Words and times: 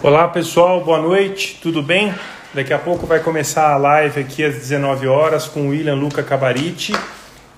Olá 0.00 0.28
pessoal, 0.28 0.84
boa 0.84 1.02
noite, 1.02 1.58
tudo 1.60 1.82
bem? 1.82 2.14
Daqui 2.54 2.72
a 2.72 2.78
pouco 2.78 3.04
vai 3.04 3.18
começar 3.18 3.72
a 3.72 3.76
live 3.76 4.20
aqui 4.20 4.44
às 4.44 4.54
19 4.54 5.08
horas 5.08 5.48
com 5.48 5.62
o 5.62 5.68
William 5.70 5.96
Luca 5.96 6.22
Cabariti. 6.22 6.92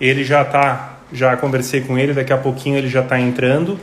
Ele 0.01 0.25
já 0.25 0.41
está, 0.41 1.01
já 1.13 1.37
conversei 1.37 1.83
com 1.83 1.99
ele, 1.99 2.15
daqui 2.15 2.33
a 2.33 2.39
pouquinho 2.39 2.79
ele 2.79 2.89
já 2.89 3.03
está 3.03 3.21
entrando. 3.21 3.79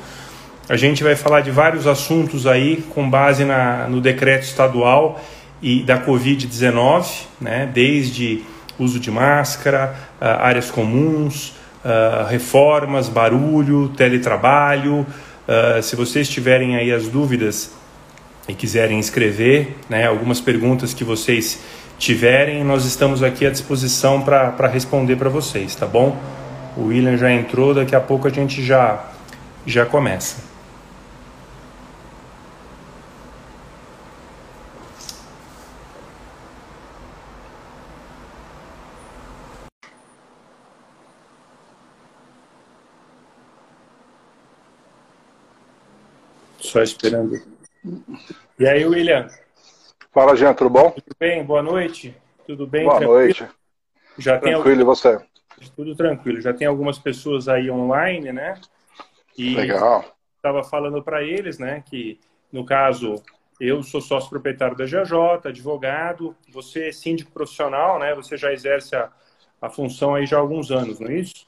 A 0.68 0.75
gente 0.75 1.04
vai 1.04 1.15
falar 1.15 1.41
de 1.41 1.51
vários 1.51 1.86
assuntos 1.86 2.47
aí 2.47 2.83
com 2.96 3.07
base 3.07 3.46
na, 3.46 3.88
no 3.88 4.01
decreto 4.01 4.46
estadual 4.46 5.24
e 5.61 5.83
da 5.83 6.04
Covid-19, 6.04 7.25
né? 7.39 7.69
desde 7.71 8.42
uso 8.79 9.00
de 9.00 9.11
máscara, 9.11 9.96
uh, 10.19 10.25
áreas 10.42 10.71
comuns, 10.71 11.50
uh, 11.86 12.25
reformas, 12.28 13.07
barulho, 13.07 13.89
teletrabalho. 13.89 15.05
Uh, 15.47 15.79
se 15.83 15.96
vocês 15.96 16.28
tiverem 16.28 16.75
aí 16.75 16.92
as 16.92 17.07
dúvidas, 17.07 17.78
e 18.47 18.54
quiserem 18.54 19.00
escrever, 19.00 19.75
né, 19.89 20.07
algumas 20.07 20.39
perguntas 20.39 20.93
que 20.93 21.04
vocês 21.04 21.60
tiverem, 21.97 22.64
nós 22.64 22.86
estamos 22.86 23.23
aqui 23.23 23.46
à 23.46 23.50
disposição 23.50 24.21
para 24.21 24.68
responder 24.68 25.15
para 25.15 25.29
vocês, 25.29 25.75
tá 25.75 25.86
bom? 25.86 26.18
O 26.78 26.86
William 26.86 27.18
já 27.18 27.32
entrou, 27.32 27.73
daqui 27.73 27.96
a 27.96 28.00
pouco 28.00 28.28
a 28.28 28.32
gente 28.32 28.64
já, 28.64 29.11
já 29.65 29.86
começa. 29.86 30.46
Só 46.59 46.81
esperando. 46.81 47.56
E 48.60 48.68
aí, 48.68 48.86
William? 48.86 49.28
Fala, 50.12 50.36
Jean, 50.36 50.54
tudo 50.54 50.70
bom? 50.70 50.92
Tudo 50.92 51.16
bem? 51.20 51.44
Boa 51.44 51.62
noite. 51.62 52.16
Tudo 52.46 52.66
bem? 52.66 52.86
Boa 52.86 52.98
tranquilo? 52.98 53.20
noite. 53.20 53.48
Já 54.18 54.38
tranquilo, 54.40 54.64
tem 54.64 54.72
algum... 54.72 54.82
e 54.82 54.84
você? 54.84 55.20
Tudo 55.76 55.96
tranquilo. 55.96 56.42
Já 56.42 56.54
tem 56.54 56.68
algumas 56.68 56.98
pessoas 56.98 57.48
aí 57.48 57.70
online, 57.70 58.32
né? 58.32 58.60
E 59.38 59.56
Legal. 59.56 60.06
Estava 60.36 60.64
falando 60.64 61.04
para 61.04 61.24
eles, 61.24 61.60
né, 61.60 61.84
que 61.86 62.20
no 62.52 62.66
caso 62.66 63.22
eu 63.60 63.82
sou 63.84 64.00
sócio 64.00 64.30
proprietário 64.30 64.78
da 64.78 64.86
GJ, 64.86 65.48
advogado, 65.50 66.36
você 66.54 66.90
é 66.90 66.92
síndico 66.92 67.32
profissional, 67.32 68.00
né? 68.00 68.14
Você 68.16 68.38
já 68.38 68.54
exerce 68.54 68.96
a, 68.96 69.10
a 69.62 69.70
função 69.70 70.16
aí 70.16 70.26
já 70.26 70.38
há 70.38 70.40
alguns 70.40 70.72
anos, 70.72 71.00
não 71.00 71.10
é 71.10 71.16
isso? 71.16 71.48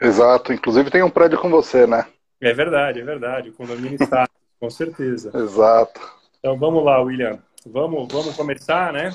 Exato. 0.00 0.52
Inclusive 0.52 0.90
tem 0.90 1.02
um 1.02 1.10
prédio 1.10 1.38
com 1.38 1.50
você, 1.50 1.86
né? 1.86 2.06
É 2.40 2.52
verdade, 2.52 3.00
é 3.00 3.04
verdade. 3.04 3.50
O 3.50 3.52
condomínio 3.52 3.96
está 4.00 4.28
com 4.62 4.70
certeza. 4.70 5.32
Exato. 5.34 6.00
Então 6.38 6.56
vamos 6.56 6.84
lá, 6.84 7.00
William. 7.02 7.42
Vamos, 7.66 8.06
vamos 8.12 8.36
começar, 8.36 8.92
né? 8.92 9.10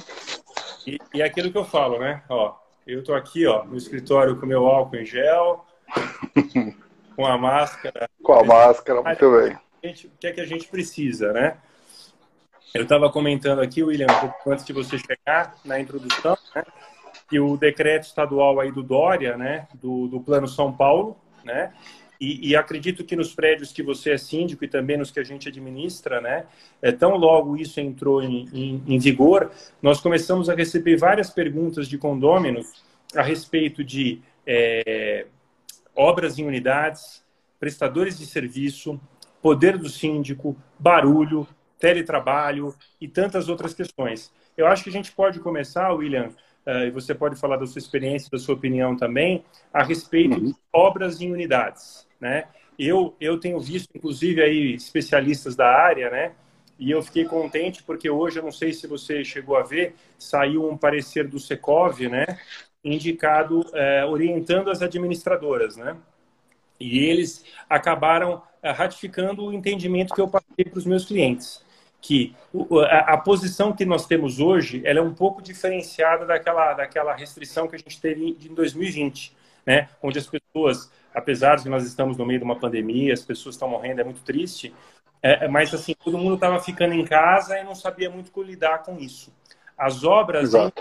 E, 0.86 1.00
e 1.14 1.22
é 1.22 1.26
aquilo 1.26 1.50
que 1.50 1.58
eu 1.58 1.64
falo, 1.64 1.98
né? 2.00 2.22
Ó, 2.28 2.54
eu 2.86 3.02
tô 3.02 3.14
aqui, 3.14 3.48
ó, 3.48 3.64
no 3.64 3.78
escritório 3.78 4.38
com 4.38 4.45
meu 4.45 4.67
álcool 4.67 4.98
em 4.98 5.06
gel, 5.06 5.66
com 7.16 7.26
a 7.26 7.38
máscara. 7.38 8.09
Com 8.22 8.34
a 8.34 8.44
máscara, 8.44 9.02
muito 9.02 9.31
bem. 9.31 9.54
o 9.54 10.17
que 10.20 10.28
é 10.28 10.34
que 10.34 10.42
a 10.42 10.45
gente 10.45 10.67
precisa, 10.67 11.31
né? 11.31 11.58
Eu 12.73 12.84
estava 12.84 13.09
comentando 13.09 13.61
aqui, 13.61 13.82
William, 13.82 14.08
um 14.08 14.20
pouco 14.20 14.52
antes 14.52 14.66
de 14.66 14.73
você 14.73 14.98
chegar 14.98 15.56
na 15.64 15.80
introdução, 15.80 16.38
né? 16.54 16.66
Que 17.30 17.39
o 17.39 17.56
decreto 17.56 18.04
estadual 18.04 18.59
aí 18.59 18.70
do 18.70 18.84
Dória, 18.84 19.38
né? 19.38 19.66
Do, 19.76 20.09
do 20.09 20.20
Plano 20.20 20.48
São 20.48 20.73
Paulo, 20.73 21.17
né? 21.45 21.72
E, 22.20 22.50
e, 22.50 22.56
acredito 22.56 23.04
que 23.04 23.16
nos 23.16 23.34
prédios 23.34 23.72
que 23.72 23.84
você 23.84 24.12
é 24.12 24.18
síndico 24.18 24.66
e 24.66 24.68
também 24.68 24.98
nos 24.98 25.12
que 25.12 25.20
a 25.20 25.23
gente 25.23 25.48
administra, 25.48 26.20
né, 26.20 26.46
é, 26.82 26.92
tão 26.92 27.16
logo 27.16 27.56
isso 27.56 27.80
entrou 27.80 28.23
em, 28.23 28.48
em, 28.52 28.84
em 28.88 29.00
vigor, 29.00 29.52
nós 29.82 30.02
começamos 30.02 30.50
a 30.50 30.55
receber 30.55 30.98
várias 30.98 31.30
perguntas 31.30 31.88
de 31.88 31.98
condôminos 31.98 32.83
a 33.16 33.22
respeito 33.22 33.83
de 33.83 34.20
é, 34.45 35.28
obras 35.95 36.39
em 36.39 36.45
unidades, 36.45 37.23
prestadores 37.60 38.17
de 38.17 38.26
serviço, 38.26 38.99
poder 39.42 39.78
do 39.78 39.89
síndico, 39.89 40.55
barulho, 40.80 41.48
teletrabalho 41.80 42.76
e 42.99 43.08
tantas 43.08 43.49
outras 43.49 43.73
questões. 43.73 44.32
Eu 44.55 44.67
acho 44.67 44.84
que 44.84 44.89
a 44.89 44.94
gente 44.94 45.11
pode 45.11 45.39
começar, 45.39 45.92
William, 45.94 46.30
e 46.88 46.92
você 46.92 47.16
pode 47.16 47.36
falar 47.36 47.58
da 47.58 47.66
sua 47.66 47.80
experiência, 47.80 48.30
da 48.32 48.38
sua 48.38 48.55
opinião 48.55 48.95
também, 48.95 49.44
a 49.73 49.83
respeito 49.83 50.39
de 50.39 50.55
obras 50.73 51.22
em 51.22 51.32
unidades 51.32 52.08
né? 52.20 52.45
Eu, 52.78 53.16
eu 53.20 53.39
tenho 53.39 53.60
visto, 53.60 53.89
inclusive, 53.95 54.42
aí 54.42 54.73
especialistas 54.73 55.55
da 55.55 55.67
área, 55.67 56.10
né? 56.10 56.33
E 56.78 56.92
eu 56.92 57.02
fiquei 57.02 57.26
contente 57.26 57.82
porque 57.82 58.10
hoje, 58.10 58.38
eu 58.38 58.44
não 58.44 58.52
sei 58.52 58.72
se 58.72 58.86
você 58.86 59.23
chegou 59.23 59.58
a 59.58 59.64
ver, 59.64 59.95
saiu 60.17 60.70
um 60.70 60.78
parecer 60.78 61.28
do 61.28 61.39
Secov, 61.39 62.00
né? 62.08 62.26
Indicado, 62.84 63.66
é, 63.73 64.05
orientando 64.05 64.70
as 64.70 64.82
administradoras, 64.82 65.76
né? 65.76 65.98
E 66.80 66.99
eles 66.99 67.44
acabaram 67.67 68.44
é, 68.61 68.70
ratificando 68.70 69.45
o 69.45 69.54
entendimento 69.54 70.14
que 70.14 70.22
eu 70.22 70.28
passei 70.28 70.66
para 70.66 70.78
os 70.78 70.86
meus 70.86 71.05
clientes, 71.05 71.66
que 72.08 72.36
a, 72.90 73.14
a, 73.14 73.18
posição 73.18 73.73
que 73.73 73.86
nós 73.86 74.06
temos 74.06 74.40
hoje, 74.40 74.82
ela 74.86 75.00
é 75.00 75.02
um 75.02 75.14
pouco 75.14 75.42
diferenciada 75.42 76.26
daquela, 76.26 76.73
daquela 76.73 77.14
restrição 77.14 77.68
que 77.68 77.76
a 77.76 77.80
gente 77.80 78.00
teve 78.00 78.38
em 78.50 78.54
2020, 78.54 79.36
né? 79.66 79.90
Onde 80.02 80.17
as 80.17 80.28
pessoas 80.28 80.90
apesar 81.17 81.56
de 81.56 81.67
nós 81.67 81.84
estamos 81.84 82.16
no 82.16 82.23
meio 82.28 82.40
de 82.40 82.46
uma 82.46 82.60
pandemia, 82.60 83.12
as 83.12 83.23
pessoas 83.23 83.56
estão 83.56 83.67
morrendo, 83.67 84.02
é 84.02 84.04
muito 84.04 84.22
triste, 84.22 84.72
é, 85.22 85.46
é 85.46 85.48
mas 85.48 85.73
assim, 85.73 85.96
todo 85.96 86.16
mundo 86.16 86.36
estava 86.36 86.62
ficando 86.62 86.94
em 86.94 87.04
casa 87.04 87.58
e 87.58 87.64
não 87.64 87.73
sabia 87.73 88.08
muito 88.08 88.32
como 88.32 88.46
lidar 88.46 88.84
com 88.84 89.00
isso. 89.00 89.34
As 89.76 90.04
obras, 90.04 90.54
em, 90.54 90.72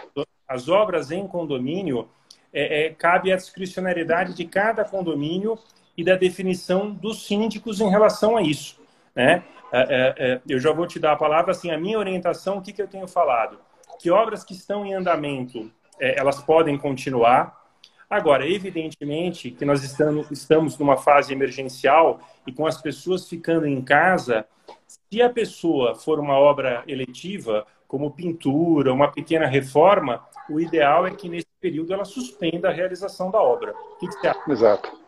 as 0.47 0.69
obras 0.69 1.11
em 1.11 1.27
condomínio, 1.27 2.07
é, 2.53 2.85
é, 2.85 2.91
cabe 2.91 3.33
a 3.33 3.37
discricionariedade 3.37 4.35
de 4.35 4.45
cada 4.45 4.85
condomínio 4.85 5.59
e 5.97 6.05
da 6.05 6.17
definição 6.17 6.91
dos 6.91 7.27
síndicos 7.27 7.81
em 7.81 7.89
relação 7.89 8.37
a 8.37 8.43
isso. 8.43 8.79
Né? 9.17 9.43
É, 9.73 9.81
é, 9.81 10.15
é, 10.19 10.41
eu 10.49 10.61
já 10.61 10.71
vou 10.73 10.87
te 10.87 11.01
dar 11.01 11.13
a 11.13 11.17
palavra, 11.17 11.51
assim, 11.51 11.71
a 11.71 11.79
minha 11.79 11.99
orientação, 11.99 12.59
o 12.59 12.63
que, 12.63 12.73
que 12.73 12.83
eu 12.83 12.87
tenho 12.87 13.09
falado? 13.09 13.59
Que 13.99 14.11
obras 14.11 14.45
que 14.45 14.53
estão 14.53 14.87
em 14.87 14.95
andamento, 14.95 15.73
elas 15.99 16.43
podem 16.43 16.77
continuar, 16.77 17.67
Agora, 18.09 18.49
evidentemente 18.49 19.51
que 19.51 19.65
nós 19.65 19.83
estamos, 19.83 20.31
estamos 20.31 20.79
numa 20.79 20.97
fase 20.97 21.33
emergencial 21.33 22.21
e 22.47 22.53
com 22.53 22.65
as 22.65 22.81
pessoas 22.81 23.29
ficando 23.29 23.67
em 23.67 23.83
casa, 23.83 24.47
se 24.87 25.21
a 25.21 25.29
pessoa 25.29 25.95
for 25.97 26.21
uma 26.21 26.35
obra 26.39 26.85
eletiva, 26.87 27.67
como 27.89 28.13
pintura, 28.13 28.93
uma 28.93 29.11
pequena 29.11 29.47
reforma, 29.47 30.25
o 30.49 30.61
ideal 30.61 31.07
é 31.07 31.11
que 31.11 31.29
nesse 31.29 31.47
período 31.61 31.93
ela 31.93 32.05
suspenda 32.05 32.69
a 32.69 32.73
realização 32.73 33.31
da 33.31 33.41
obra. 33.41 33.75
O 33.75 33.99
que, 33.99 34.07
você 34.07 34.29
acha? 34.29 34.53
Exato. 34.53 35.01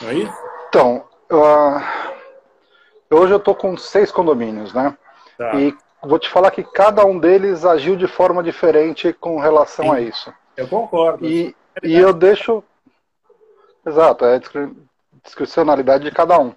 Não 0.00 0.08
é 0.10 0.14
isso? 0.14 0.38
Então, 0.68 1.04
uh, 1.32 2.05
hoje 3.10 3.32
eu 3.32 3.38
estou 3.38 3.54
com 3.54 3.76
seis 3.76 4.10
condomínios, 4.10 4.72
né? 4.72 4.96
Tá. 5.38 5.54
E 5.54 5.74
vou 6.02 6.18
te 6.18 6.28
falar 6.28 6.50
que 6.50 6.62
cada 6.62 7.04
um 7.04 7.18
deles 7.18 7.64
agiu 7.64 7.96
de 7.96 8.06
forma 8.06 8.42
diferente 8.42 9.12
com 9.12 9.38
relação 9.38 9.86
Sim. 9.86 9.90
a 9.92 10.00
isso. 10.00 10.32
Eu 10.56 10.68
concordo. 10.68 11.26
E, 11.26 11.54
e 11.82 11.96
eu 11.96 12.12
deixo. 12.12 12.62
Exato, 13.86 14.24
é 14.24 14.36
a 14.36 14.40
discricionalidade 15.22 16.04
de 16.04 16.10
cada 16.10 16.38
um. 16.38 16.52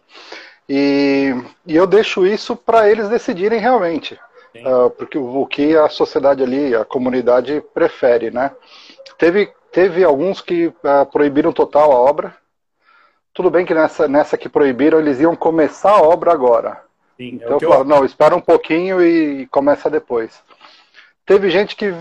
E, 0.67 1.33
e 1.65 1.75
eu 1.75 1.87
deixo 1.87 2.25
isso 2.25 2.55
para 2.55 2.89
eles 2.89 3.09
decidirem 3.09 3.59
realmente. 3.59 4.19
Uh, 4.55 4.89
porque 4.91 5.17
o, 5.17 5.41
o 5.41 5.47
que 5.47 5.75
a 5.75 5.89
sociedade 5.89 6.43
ali, 6.43 6.75
a 6.75 6.83
comunidade 6.83 7.63
prefere, 7.73 8.31
né? 8.31 8.51
Teve, 9.17 9.51
teve 9.71 10.03
alguns 10.03 10.41
que 10.41 10.67
uh, 10.67 11.05
proibiram 11.11 11.51
total 11.51 11.91
a 11.91 11.95
obra. 11.95 12.35
Tudo 13.33 13.49
bem 13.49 13.65
que 13.65 13.73
nessa, 13.73 14.07
nessa 14.07 14.37
que 14.37 14.49
proibiram, 14.49 14.99
eles 14.99 15.19
iam 15.19 15.35
começar 15.35 15.91
a 15.91 16.01
obra 16.01 16.31
agora. 16.31 16.81
Sim, 17.17 17.39
é 17.41 17.45
então 17.45 17.57
é 17.61 17.63
eu 17.63 17.69
falo, 17.69 17.83
não, 17.83 18.05
espera 18.05 18.35
um 18.35 18.41
pouquinho 18.41 19.01
e 19.01 19.47
começa 19.47 19.89
depois. 19.89 20.41
Teve 21.25 21.49
gente 21.49 21.75
que 21.75 21.93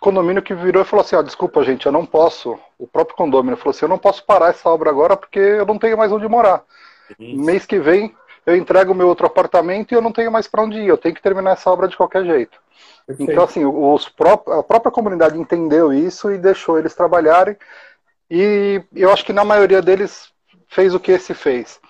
condomínio 0.00 0.42
que 0.42 0.54
virou 0.54 0.82
e 0.82 0.86
falou 0.86 1.04
assim, 1.04 1.16
ó, 1.16 1.22
desculpa 1.22 1.64
gente, 1.64 1.86
eu 1.86 1.92
não 1.92 2.06
posso, 2.06 2.58
o 2.78 2.86
próprio 2.86 3.16
condomínio 3.16 3.56
falou 3.56 3.70
assim, 3.70 3.84
eu 3.84 3.88
não 3.88 3.98
posso 3.98 4.24
parar 4.24 4.50
essa 4.50 4.68
obra 4.68 4.90
agora 4.90 5.16
porque 5.16 5.38
eu 5.38 5.66
não 5.66 5.78
tenho 5.78 5.98
mais 5.98 6.12
onde 6.12 6.28
morar. 6.28 6.62
Isso. 7.18 7.44
Mês 7.44 7.66
que 7.66 7.78
vem 7.78 8.14
eu 8.48 8.56
entrego 8.56 8.92
o 8.92 8.94
meu 8.94 9.06
outro 9.08 9.26
apartamento 9.26 9.92
e 9.92 9.94
eu 9.94 10.00
não 10.00 10.10
tenho 10.10 10.32
mais 10.32 10.48
para 10.48 10.62
onde 10.62 10.78
ir, 10.78 10.86
eu 10.86 10.96
tenho 10.96 11.14
que 11.14 11.22
terminar 11.22 11.52
essa 11.52 11.70
obra 11.70 11.86
de 11.86 11.96
qualquer 11.96 12.24
jeito. 12.24 12.58
Perfeito. 13.06 13.30
Então, 13.30 13.44
assim, 13.44 13.64
os 13.64 14.08
pró 14.08 14.42
a 14.48 14.62
própria 14.62 14.90
comunidade 14.90 15.38
entendeu 15.38 15.92
isso 15.92 16.30
e 16.30 16.38
deixou 16.38 16.78
eles 16.78 16.94
trabalharem, 16.94 17.56
e 18.30 18.82
eu 18.94 19.12
acho 19.12 19.24
que 19.24 19.32
na 19.34 19.44
maioria 19.44 19.82
deles 19.82 20.30
fez 20.68 20.94
o 20.94 21.00
que 21.00 21.12
esse 21.12 21.34
fez. 21.34 21.80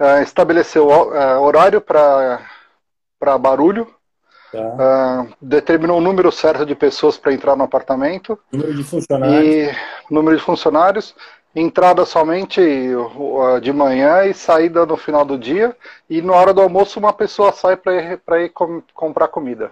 Uh, 0.00 0.22
estabeleceu 0.22 0.86
uh, 0.86 1.40
horário 1.40 1.80
para 1.80 2.40
barulho, 3.38 3.86
Tá. 4.50 5.28
Uh, 5.28 5.34
determinou 5.42 5.98
o 5.98 6.00
número 6.00 6.32
certo 6.32 6.64
de 6.64 6.74
pessoas 6.74 7.18
para 7.18 7.34
entrar 7.34 7.54
no 7.54 7.64
apartamento. 7.64 8.38
Número 8.50 8.74
de 8.74 8.82
funcionários. 8.82 9.44
E 9.44 9.76
número 10.10 10.38
de 10.38 10.42
funcionários. 10.42 11.14
entrada 11.54 12.06
somente 12.06 12.62
de 13.60 13.72
manhã 13.72 14.24
e 14.24 14.32
saída 14.32 14.86
no 14.86 14.96
final 14.96 15.24
do 15.24 15.36
dia, 15.36 15.76
e 16.08 16.22
na 16.22 16.32
hora 16.32 16.54
do 16.54 16.62
almoço 16.62 16.98
uma 16.98 17.12
pessoa 17.12 17.52
sai 17.52 17.76
para 17.76 17.94
ir, 17.94 18.20
ir 18.44 18.48
com, 18.50 18.82
comprar 18.94 19.28
comida. 19.28 19.70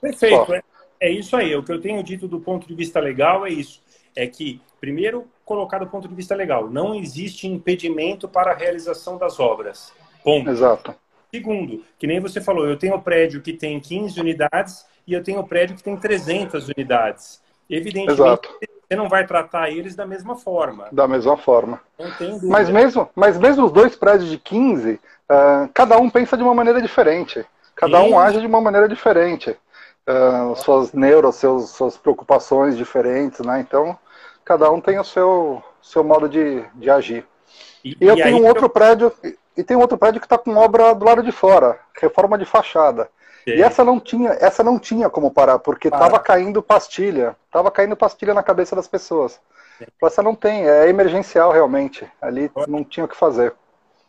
Perfeito, 0.00 0.52
é, 0.54 0.62
é, 1.00 1.10
isso 1.12 1.36
aí. 1.36 1.54
O 1.54 1.62
que 1.62 1.72
eu 1.72 1.80
tenho 1.80 2.02
dito 2.02 2.26
do 2.26 2.40
ponto 2.40 2.66
de 2.66 2.74
vista 2.74 2.98
legal 2.98 3.46
é 3.46 3.50
isso. 3.50 3.82
É 4.16 4.26
que, 4.26 4.60
primeiro, 4.80 5.28
colocar 5.48 5.78
do 5.78 5.86
ponto 5.86 6.06
de 6.06 6.14
vista 6.14 6.34
legal, 6.34 6.68
não 6.68 6.94
existe 6.94 7.48
impedimento 7.48 8.28
para 8.28 8.52
a 8.52 8.54
realização 8.54 9.16
das 9.16 9.40
obras. 9.40 9.90
Ponto. 10.22 10.50
Exato. 10.50 10.94
Segundo, 11.32 11.82
que 11.98 12.06
nem 12.06 12.20
você 12.20 12.40
falou, 12.40 12.66
eu 12.66 12.78
tenho 12.78 13.00
prédio 13.00 13.40
que 13.40 13.54
tem 13.54 13.80
15 13.80 14.20
unidades 14.20 14.84
e 15.06 15.14
eu 15.14 15.22
tenho 15.22 15.42
prédio 15.44 15.74
que 15.74 15.82
tem 15.82 15.96
300 15.96 16.68
unidades. 16.68 17.42
Evidentemente, 17.68 18.20
Exato. 18.20 18.48
você 18.60 18.96
não 18.96 19.08
vai 19.08 19.26
tratar 19.26 19.70
eles 19.70 19.96
da 19.96 20.06
mesma 20.06 20.36
forma. 20.36 20.88
Da 20.92 21.08
mesma 21.08 21.36
forma. 21.36 21.80
Mas 22.42 22.68
mesmo, 22.68 23.08
mas 23.14 23.38
mesmo 23.38 23.64
os 23.64 23.72
dois 23.72 23.96
prédios 23.96 24.30
de 24.30 24.38
15, 24.38 24.92
uh, 24.92 25.00
ah, 25.28 25.68
cada 25.72 25.98
um 25.98 26.10
pensa 26.10 26.36
de 26.36 26.42
uma 26.42 26.54
maneira 26.54 26.80
diferente. 26.80 27.44
Cada 27.74 28.02
Sim. 28.02 28.10
um 28.10 28.18
age 28.18 28.40
de 28.40 28.46
uma 28.46 28.60
maneira 28.60 28.88
diferente. 28.88 29.56
Uh, 30.06 30.56
suas 30.56 30.92
neuras, 30.92 31.36
seus, 31.36 31.70
suas 31.70 31.96
preocupações 31.98 32.76
diferentes, 32.76 33.40
né? 33.40 33.60
Então, 33.60 33.98
cada 34.48 34.70
um 34.72 34.80
tem 34.80 34.98
o 34.98 35.04
seu, 35.04 35.62
seu 35.82 36.02
modo 36.02 36.26
de, 36.26 36.64
de 36.74 36.88
agir. 36.88 37.26
E, 37.84 37.94
e 38.00 38.06
eu 38.06 38.16
e 38.16 38.22
tenho 38.22 38.38
um 38.38 38.46
outro 38.46 38.64
eu... 38.64 38.70
prédio, 38.70 39.12
e 39.54 39.62
tem 39.62 39.76
outro 39.76 39.98
prédio 39.98 40.22
que 40.22 40.26
está 40.26 40.38
com 40.38 40.56
obra 40.56 40.94
do 40.94 41.04
lado 41.04 41.22
de 41.22 41.30
fora, 41.30 41.78
reforma 42.00 42.38
de 42.38 42.46
fachada. 42.46 43.10
Sim. 43.44 43.50
E 43.50 43.62
essa 43.62 43.84
não 43.84 44.00
tinha, 44.00 44.30
essa 44.40 44.64
não 44.64 44.78
tinha 44.78 45.10
como 45.10 45.30
parar, 45.30 45.58
porque 45.58 45.88
estava 45.88 46.18
caindo 46.18 46.62
pastilha, 46.62 47.36
estava 47.44 47.70
caindo 47.70 47.94
pastilha 47.94 48.32
na 48.32 48.42
cabeça 48.42 48.74
das 48.74 48.88
pessoas. 48.88 49.38
Sim. 49.78 49.84
Essa 50.02 50.22
não 50.22 50.34
tem, 50.34 50.66
é 50.66 50.88
emergencial 50.88 51.52
realmente. 51.52 52.06
Ali 52.18 52.50
não 52.66 52.82
tinha 52.82 53.04
o 53.04 53.08
que 53.08 53.16
fazer. 53.16 53.52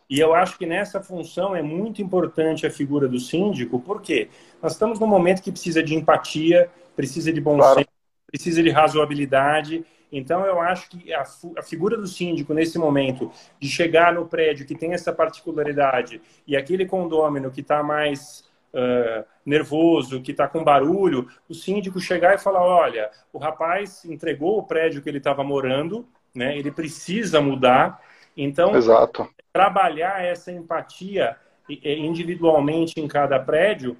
E 0.08 0.18
eu 0.18 0.34
acho 0.34 0.56
que 0.56 0.64
nessa 0.64 1.02
função 1.02 1.54
é 1.54 1.60
muito 1.60 2.00
importante 2.00 2.66
a 2.66 2.70
figura 2.70 3.06
do 3.06 3.20
síndico, 3.20 3.78
porque 3.78 4.30
nós 4.62 4.72
estamos 4.72 4.98
num 4.98 5.06
momento 5.06 5.42
que 5.42 5.52
precisa 5.52 5.82
de 5.82 5.94
empatia, 5.94 6.70
precisa 6.96 7.30
de 7.30 7.40
bom 7.40 7.58
claro. 7.58 7.74
senso, 7.74 7.90
precisa 8.26 8.62
de 8.62 8.70
razoabilidade. 8.70 9.84
Então, 10.12 10.44
eu 10.44 10.60
acho 10.60 10.88
que 10.90 11.12
a, 11.12 11.24
a, 11.56 11.62
figura 11.62 11.96
do 11.96 12.06
síndico, 12.06 12.52
nesse 12.52 12.78
momento, 12.78 13.30
de 13.58 13.68
chegar 13.68 14.12
no 14.12 14.26
prédio 14.26 14.66
que 14.66 14.74
tem 14.74 14.92
essa 14.92 15.12
particularidade 15.12 16.20
e 16.46 16.56
aquele 16.56 16.86
condômino 16.86 17.50
que 17.50 17.60
está 17.60 17.82
mais 17.82 18.44
uh, 18.74 19.24
nervoso, 19.44 20.20
que 20.20 20.32
está 20.32 20.48
com 20.48 20.64
barulho, 20.64 21.28
o 21.48 21.54
síndico 21.54 22.00
chegar 22.00 22.34
e 22.34 22.38
falar: 22.38 22.62
olha, 22.62 23.10
o 23.32 23.38
rapaz 23.38 24.04
entregou 24.04 24.58
o 24.58 24.62
prédio 24.64 25.02
que 25.02 25.08
ele 25.08 25.18
estava 25.18 25.44
morando, 25.44 26.06
né, 26.34 26.56
ele 26.58 26.70
precisa 26.70 27.40
mudar. 27.40 28.02
Então, 28.36 28.74
Exato. 28.76 29.28
trabalhar 29.52 30.24
essa 30.24 30.50
empatia 30.50 31.36
individualmente 31.68 33.00
em 33.00 33.06
cada 33.06 33.38
prédio 33.38 33.96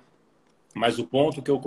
mas 0.75 0.99
o 0.99 1.07
ponto 1.07 1.43
que 1.43 1.51
eu 1.51 1.61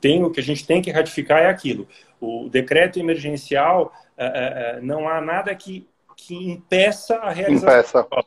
tenho, 0.00 0.30
que 0.30 0.40
a 0.40 0.42
gente 0.42 0.66
tem 0.66 0.82
que 0.82 0.90
ratificar 0.90 1.42
é 1.42 1.46
aquilo. 1.46 1.88
O 2.20 2.48
decreto 2.48 2.98
emergencial, 2.98 3.92
uh, 4.18 4.78
uh, 4.78 4.84
não 4.84 5.08
há 5.08 5.20
nada 5.20 5.54
que, 5.54 5.88
que 6.16 6.34
impeça 6.34 7.16
a 7.16 7.30
realização. 7.30 8.02
Impeça. 8.02 8.26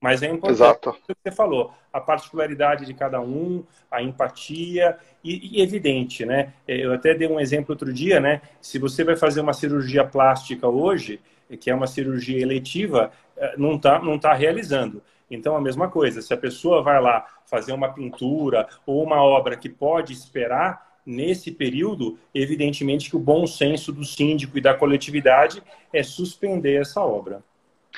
Mas 0.00 0.22
é 0.22 0.26
importante 0.26 0.52
Exato. 0.52 0.90
o 0.90 0.94
que 0.94 1.14
você 1.24 1.34
falou, 1.34 1.72
a 1.92 2.00
particularidade 2.00 2.86
de 2.86 2.94
cada 2.94 3.20
um, 3.20 3.64
a 3.90 4.00
empatia 4.00 4.96
e, 5.24 5.58
e, 5.58 5.62
evidente, 5.62 6.24
né? 6.24 6.52
Eu 6.68 6.92
até 6.92 7.14
dei 7.14 7.26
um 7.26 7.40
exemplo 7.40 7.72
outro 7.72 7.92
dia, 7.92 8.20
né? 8.20 8.40
Se 8.60 8.78
você 8.78 9.02
vai 9.02 9.16
fazer 9.16 9.40
uma 9.40 9.52
cirurgia 9.52 10.04
plástica 10.04 10.68
hoje, 10.68 11.20
que 11.60 11.68
é 11.68 11.74
uma 11.74 11.88
cirurgia 11.88 12.40
eletiva, 12.40 13.10
não 13.56 13.74
está 13.74 13.98
não 13.98 14.20
tá 14.20 14.32
realizando. 14.34 15.02
Então, 15.30 15.56
a 15.56 15.60
mesma 15.60 15.88
coisa, 15.88 16.22
se 16.22 16.32
a 16.32 16.36
pessoa 16.36 16.82
vai 16.82 17.00
lá 17.00 17.26
fazer 17.46 17.72
uma 17.72 17.92
pintura 17.92 18.68
ou 18.86 19.02
uma 19.02 19.22
obra 19.22 19.56
que 19.56 19.68
pode 19.68 20.12
esperar, 20.12 20.88
nesse 21.08 21.50
período, 21.50 22.18
evidentemente 22.34 23.08
que 23.08 23.16
o 23.16 23.20
bom 23.20 23.46
senso 23.46 23.90
do 23.90 24.04
síndico 24.04 24.58
e 24.58 24.60
da 24.60 24.74
coletividade 24.74 25.62
é 25.90 26.02
suspender 26.02 26.82
essa 26.82 27.00
obra. 27.00 27.42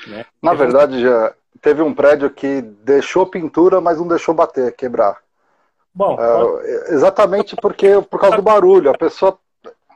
Né? 0.07 0.25
Na 0.41 0.53
verdade, 0.53 1.01
já 1.01 1.33
teve 1.61 1.81
um 1.81 1.93
prédio 1.93 2.29
que 2.29 2.61
deixou 2.61 3.27
pintura, 3.27 3.81
mas 3.81 3.97
não 3.97 4.07
deixou 4.07 4.33
bater, 4.33 4.73
quebrar. 4.73 5.17
Bom, 5.93 6.17
é, 6.17 6.93
exatamente 6.93 7.53
porque 7.57 8.01
por 8.09 8.17
causa 8.17 8.37
do 8.37 8.41
barulho, 8.41 8.89
a 8.89 8.97
pessoa 8.97 9.37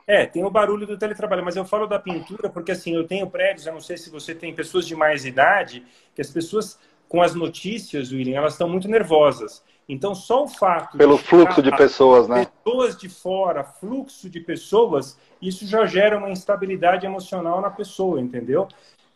é, 0.06 0.24
tem 0.24 0.44
o 0.44 0.50
barulho 0.50 0.86
do 0.86 0.96
teletrabalho, 0.96 1.44
mas 1.44 1.56
eu 1.56 1.64
falo 1.64 1.86
da 1.86 1.98
pintura 1.98 2.48
porque 2.48 2.70
assim, 2.70 2.94
eu 2.94 3.06
tenho 3.06 3.28
prédios, 3.28 3.66
eu 3.66 3.72
não 3.72 3.80
sei 3.80 3.96
se 3.96 4.10
você 4.10 4.34
tem 4.34 4.54
pessoas 4.54 4.86
de 4.86 4.94
mais 4.94 5.24
idade, 5.24 5.84
que 6.14 6.20
as 6.20 6.30
pessoas 6.30 6.78
com 7.08 7.22
as 7.22 7.34
notícias, 7.34 8.10
William, 8.12 8.38
elas 8.38 8.52
estão 8.52 8.68
muito 8.68 8.88
nervosas. 8.88 9.62
Então, 9.88 10.14
só 10.14 10.44
o 10.44 10.48
fato. 10.48 10.98
Pelo 10.98 11.16
fluxo 11.16 11.62
de 11.62 11.70
pessoas, 11.76 12.26
né? 12.28 12.46
Pessoas 12.64 12.96
de 12.96 13.08
fora, 13.08 13.62
fluxo 13.62 14.28
de 14.28 14.40
pessoas, 14.40 15.16
isso 15.40 15.64
já 15.66 15.86
gera 15.86 16.18
uma 16.18 16.30
instabilidade 16.30 17.06
emocional 17.06 17.60
na 17.60 17.70
pessoa, 17.70 18.20
entendeu? 18.20 18.66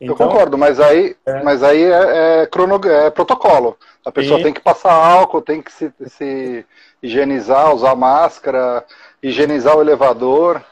Então, 0.01 0.15
eu 0.15 0.17
concordo, 0.17 0.57
mas 0.57 0.81
aí, 0.81 1.15
é, 1.27 1.43
mas 1.43 1.63
aí 1.63 1.83
é, 1.83 2.43
é, 2.43 2.47
crono, 2.47 2.81
é 2.87 3.11
protocolo. 3.11 3.77
A 4.07 4.11
pessoa 4.11 4.41
e... 4.41 4.43
tem 4.45 4.53
que 4.53 4.61
passar 4.61 4.93
álcool, 4.93 5.43
tem 5.43 5.61
que 5.61 5.71
se, 5.71 5.93
se 6.07 6.65
higienizar, 7.03 7.75
usar 7.75 7.95
máscara, 7.95 8.85
higienizar 9.23 9.77
o 9.77 9.83
elevador. 9.83 10.65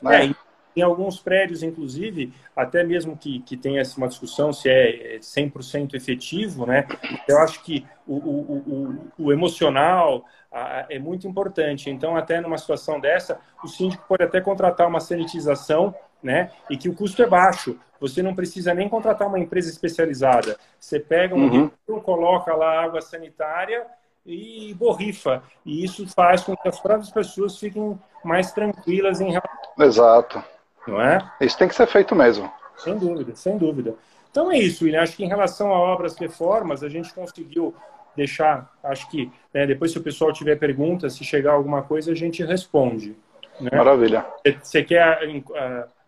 Né? 0.00 0.26
É, 0.26 0.34
em 0.76 0.82
alguns 0.82 1.20
prédios, 1.20 1.62
inclusive, 1.62 2.32
até 2.54 2.82
mesmo 2.82 3.16
que, 3.16 3.40
que 3.40 3.56
tenha 3.56 3.82
uma 3.96 4.08
discussão 4.08 4.52
se 4.52 4.68
é 4.68 5.18
100% 5.18 5.94
efetivo, 5.94 6.66
né? 6.66 6.86
Eu 7.28 7.38
acho 7.38 7.62
que 7.62 7.86
o, 8.06 8.14
o, 8.14 9.08
o, 9.18 9.24
o 9.26 9.32
emocional 9.32 10.24
a, 10.50 10.86
é 10.88 10.98
muito 10.98 11.28
importante. 11.28 11.90
Então, 11.90 12.16
até 12.16 12.40
numa 12.40 12.58
situação 12.58 12.98
dessa, 12.98 13.38
o 13.62 13.68
síndico 13.68 14.04
pode 14.08 14.24
até 14.24 14.40
contratar 14.40 14.88
uma 14.88 15.00
sanitização, 15.00 15.94
né? 16.22 16.50
E 16.68 16.76
que 16.76 16.88
o 16.88 16.94
custo 16.94 17.22
é 17.22 17.26
baixo. 17.26 17.78
Você 18.00 18.22
não 18.22 18.34
precisa 18.34 18.74
nem 18.74 18.88
contratar 18.88 19.28
uma 19.28 19.38
empresa 19.38 19.70
especializada. 19.70 20.58
Você 20.78 20.98
pega 20.98 21.34
um 21.34 21.70
uhum. 21.86 22.00
coloca 22.00 22.52
lá 22.54 22.82
água 22.82 23.00
sanitária 23.00 23.86
e 24.26 24.74
borrifa. 24.74 25.42
E 25.64 25.84
isso 25.84 26.06
faz 26.08 26.42
com 26.42 26.56
que 26.56 26.68
as 26.68 26.80
próprias 26.80 27.10
pessoas 27.10 27.58
fiquem 27.58 27.98
mais 28.24 28.50
tranquilas 28.52 29.20
em 29.20 29.30
relação. 29.30 29.70
Exato 29.78 30.53
não 30.86 31.00
é? 31.00 31.18
Isso 31.40 31.58
tem 31.58 31.68
que 31.68 31.74
ser 31.74 31.86
feito 31.86 32.14
mesmo. 32.14 32.50
Sem 32.76 32.98
dúvida, 32.98 33.34
sem 33.34 33.56
dúvida. 33.56 33.94
Então 34.30 34.50
é 34.50 34.58
isso, 34.58 34.84
William. 34.84 35.02
Acho 35.02 35.16
que 35.16 35.24
em 35.24 35.28
relação 35.28 35.72
a 35.72 35.78
obras 35.78 36.16
reformas, 36.16 36.82
a 36.82 36.88
gente 36.88 37.12
conseguiu 37.14 37.74
deixar, 38.16 38.72
acho 38.82 39.08
que 39.08 39.30
né, 39.52 39.66
depois 39.66 39.92
se 39.92 39.98
o 39.98 40.02
pessoal 40.02 40.32
tiver 40.32 40.56
perguntas, 40.56 41.14
se 41.14 41.24
chegar 41.24 41.52
alguma 41.52 41.82
coisa, 41.82 42.12
a 42.12 42.14
gente 42.14 42.44
responde. 42.44 43.16
Né? 43.60 43.70
Maravilha. 43.72 44.26
Você 44.60 44.82
quer 44.82 45.20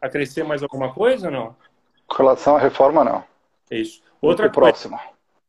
acrescer 0.00 0.44
mais 0.44 0.62
alguma 0.62 0.92
coisa 0.92 1.28
ou 1.28 1.32
não? 1.32 1.56
Com 2.06 2.16
relação 2.16 2.56
à 2.56 2.58
reforma, 2.58 3.04
não. 3.04 3.24
É 3.70 3.78
isso. 3.78 4.02
Outra 4.20 4.48
coisa, 4.48 4.72
próximo. 4.72 4.98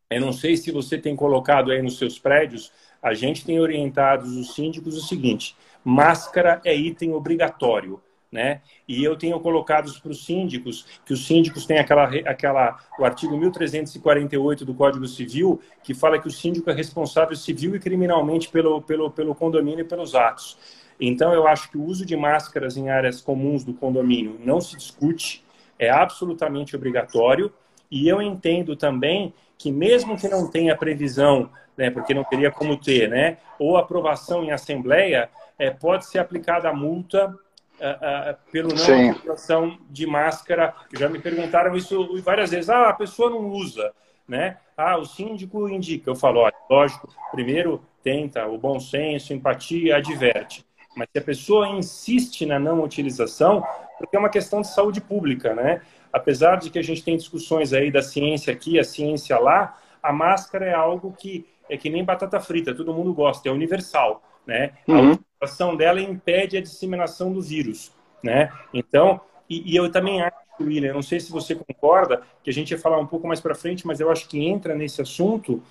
Eu 0.09 0.21
não 0.21 0.31
sei 0.31 0.55
se 0.55 0.71
você 0.71 0.97
tem 0.97 1.15
colocado 1.15 1.71
aí 1.71 1.81
nos 1.81 1.97
seus 1.97 2.17
prédios, 2.17 2.71
a 3.01 3.13
gente 3.13 3.45
tem 3.45 3.59
orientado 3.59 4.25
os 4.25 4.53
síndicos 4.55 4.95
o 4.95 5.01
seguinte: 5.01 5.55
máscara 5.83 6.61
é 6.63 6.75
item 6.75 7.13
obrigatório 7.13 8.01
né? 8.31 8.61
E 8.87 9.03
eu 9.03 9.15
tenho 9.15 9.39
colocado 9.39 9.91
para 10.01 10.11
os 10.11 10.25
síndicos, 10.25 10.85
que 11.05 11.13
os 11.13 11.25
síndicos 11.25 11.65
têm 11.65 11.79
aquela, 11.79 12.03
aquela, 12.25 12.77
o 12.99 13.05
artigo 13.05 13.37
1348 13.37 14.65
do 14.65 14.73
Código 14.73 15.07
Civil, 15.07 15.61
que 15.83 15.93
fala 15.93 16.19
que 16.19 16.27
o 16.27 16.31
síndico 16.31 16.69
é 16.69 16.73
responsável 16.73 17.35
civil 17.35 17.75
e 17.75 17.79
criminalmente 17.79 18.49
pelo, 18.49 18.81
pelo, 18.81 19.09
pelo 19.09 19.33
condomínio 19.33 19.81
e 19.81 19.87
pelos 19.87 20.13
atos. 20.13 20.57
Então, 20.99 21.33
eu 21.33 21.47
acho 21.47 21.69
que 21.69 21.77
o 21.77 21.83
uso 21.83 22.05
de 22.05 22.17
máscaras 22.17 22.75
em 22.75 22.89
áreas 22.89 23.21
comuns 23.21 23.63
do 23.63 23.73
condomínio 23.73 24.39
não 24.43 24.59
se 24.59 24.75
discute, 24.75 25.43
é 25.77 25.89
absolutamente 25.89 26.75
obrigatório. 26.75 27.53
E 27.89 28.07
eu 28.07 28.21
entendo 28.21 28.75
também 28.75 29.33
que, 29.57 29.71
mesmo 29.71 30.17
que 30.17 30.27
não 30.27 30.49
tenha 30.49 30.75
previsão, 30.75 31.49
né, 31.77 31.89
porque 31.91 32.13
não 32.13 32.23
teria 32.23 32.51
como 32.51 32.75
ter, 32.75 33.07
né, 33.09 33.37
ou 33.59 33.77
aprovação 33.77 34.43
em 34.43 34.51
assembleia, 34.51 35.29
é, 35.57 35.69
pode 35.69 36.05
ser 36.07 36.19
aplicada 36.19 36.67
a 36.67 36.73
multa 36.73 37.33
uh, 37.79 38.31
uh, 38.31 38.51
pelo 38.51 38.69
não 38.69 39.11
utilização 39.11 39.77
de 39.89 40.05
máscara. 40.05 40.73
Já 40.97 41.09
me 41.09 41.19
perguntaram 41.19 41.75
isso 41.75 42.21
várias 42.21 42.51
vezes. 42.51 42.69
Ah, 42.69 42.89
a 42.89 42.93
pessoa 42.93 43.29
não 43.29 43.49
usa, 43.49 43.91
né? 44.27 44.57
Ah, 44.75 44.97
o 44.97 45.05
síndico 45.05 45.67
indica. 45.69 46.09
Eu 46.09 46.15
falo, 46.15 46.41
olha, 46.41 46.53
lógico, 46.69 47.09
primeiro 47.31 47.81
tenta 48.03 48.47
o 48.47 48.57
bom 48.57 48.79
senso, 48.79 49.33
empatia, 49.33 49.97
adverte. 49.97 50.65
Mas 50.95 51.07
se 51.11 51.19
a 51.19 51.21
pessoa 51.21 51.67
insiste 51.69 52.45
na 52.45 52.59
não 52.59 52.83
utilização, 52.83 53.63
porque 53.97 54.15
é 54.15 54.19
uma 54.19 54.29
questão 54.29 54.61
de 54.61 54.67
saúde 54.67 55.01
pública, 55.01 55.53
né? 55.53 55.81
Apesar 56.11 56.55
de 56.57 56.69
que 56.69 56.79
a 56.79 56.83
gente 56.83 57.03
tem 57.03 57.17
discussões 57.17 57.73
aí 57.73 57.91
da 57.91 58.01
ciência 58.01 58.51
aqui, 58.51 58.79
a 58.79 58.83
ciência 58.83 59.37
lá, 59.37 59.77
a 60.01 60.11
máscara 60.11 60.65
é 60.65 60.73
algo 60.73 61.13
que 61.13 61.45
é 61.69 61.75
que 61.75 61.89
nem 61.89 62.03
batata 62.03 62.39
frita, 62.39 62.73
todo 62.73 62.93
mundo 62.93 63.13
gosta, 63.13 63.49
é 63.49 63.51
universal, 63.51 64.23
né? 64.45 64.71
Uhum 64.87 65.17
ação 65.41 65.75
dela 65.75 66.01
impede 66.01 66.57
a 66.57 66.61
disseminação 66.61 67.31
do 67.31 67.41
vírus, 67.41 67.91
né? 68.23 68.51
Então, 68.73 69.21
e, 69.49 69.73
e, 69.73 69.75
eu 69.75 69.91
também 69.91 70.21
acho 70.21 70.35
William, 70.59 70.93
não 70.93 71.01
sei 71.01 71.19
se 71.19 71.31
você 71.31 71.55
concorda, 71.55 72.21
que 72.43 72.49
a 72.49 72.53
gente 72.53 72.71
ia 72.71 72.79
falar 72.79 72.97
um 72.97 73.05
pouco 73.05 73.27
mais 73.27 73.39
para 73.39 73.55
frente, 73.55 73.85
mas 73.85 73.99
eu 73.99 74.11
acho 74.11 74.27
que 74.27 74.43
entra 74.43 74.75
nesse 74.75 75.01
assunto, 75.01 75.61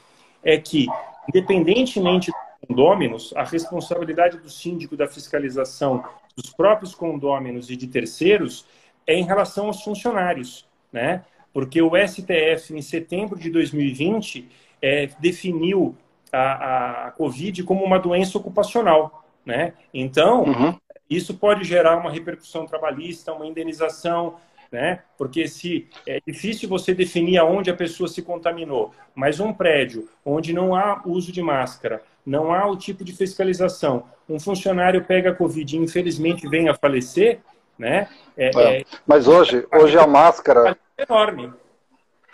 é 0.43 0.57
que, 0.59 0.87
independentemente 1.29 2.31
dos 2.31 2.69
condôminos, 2.69 3.33
a 3.37 3.43
responsabilidade 3.43 4.39
do 4.39 4.49
síndico 4.49 4.97
da 4.97 5.09
fiscalização 5.09 6.05
dos 6.37 6.51
próprios 6.51 6.95
condôminos 6.95 7.71
e 7.71 7.77
de 7.77 7.87
terceiros 7.87 8.65
é 9.07 9.15
em 9.15 9.25
relação 9.25 9.67
aos 9.67 9.83
funcionários, 9.83 10.67
né? 10.93 11.25
Porque 11.53 11.81
o 11.81 11.93
STF, 11.97 12.75
em 12.75 12.83
setembro 12.83 13.39
de 13.39 13.51
2020, 13.51 14.49
é, 14.83 15.07
definiu 15.19 15.97
a, 16.33 17.07
a 17.07 17.11
Covid 17.13 17.63
como 17.63 17.85
uma 17.85 17.99
doença 17.99 18.37
ocupacional, 18.37 19.26
né? 19.47 19.75
Então, 19.95 20.43
uhum. 20.43 20.77
isso 21.09 21.35
pode 21.35 21.63
gerar 21.63 21.97
uma 21.97 22.11
repercussão 22.11 22.67
trabalhista, 22.67 23.33
uma 23.33 23.47
indenização, 23.47 24.35
né? 24.71 25.01
Porque 25.17 25.47
se 25.47 25.89
é 26.07 26.21
difícil 26.27 26.69
você 26.69 26.93
definir 26.93 27.39
aonde 27.39 27.71
a 27.71 27.75
pessoa 27.75 28.09
se 28.09 28.21
contaminou, 28.21 28.93
mas 29.15 29.39
um 29.39 29.53
prédio 29.53 30.09
onde 30.25 30.53
não 30.53 30.75
há 30.75 31.01
uso 31.07 31.31
de 31.31 31.41
máscara, 31.41 32.03
não 32.27 32.53
há 32.53 32.67
o 32.67 32.77
tipo 32.77 33.05
de 33.05 33.13
fiscalização, 33.13 34.05
um 34.29 34.41
funcionário 34.41 35.05
pega 35.05 35.31
a 35.31 35.35
Covid 35.35 35.77
e 35.77 35.79
infelizmente 35.79 36.49
vem 36.49 36.69
a 36.69 36.75
falecer, 36.75 37.39
né? 37.79 38.09
É, 38.37 38.51
é. 38.55 38.81
É, 38.81 38.85
mas 39.07 39.29
hoje, 39.29 39.65
hoje 39.73 39.97
a 39.97 40.07
máscara 40.07 40.77
é 40.99 41.05
enorme. 41.05 41.53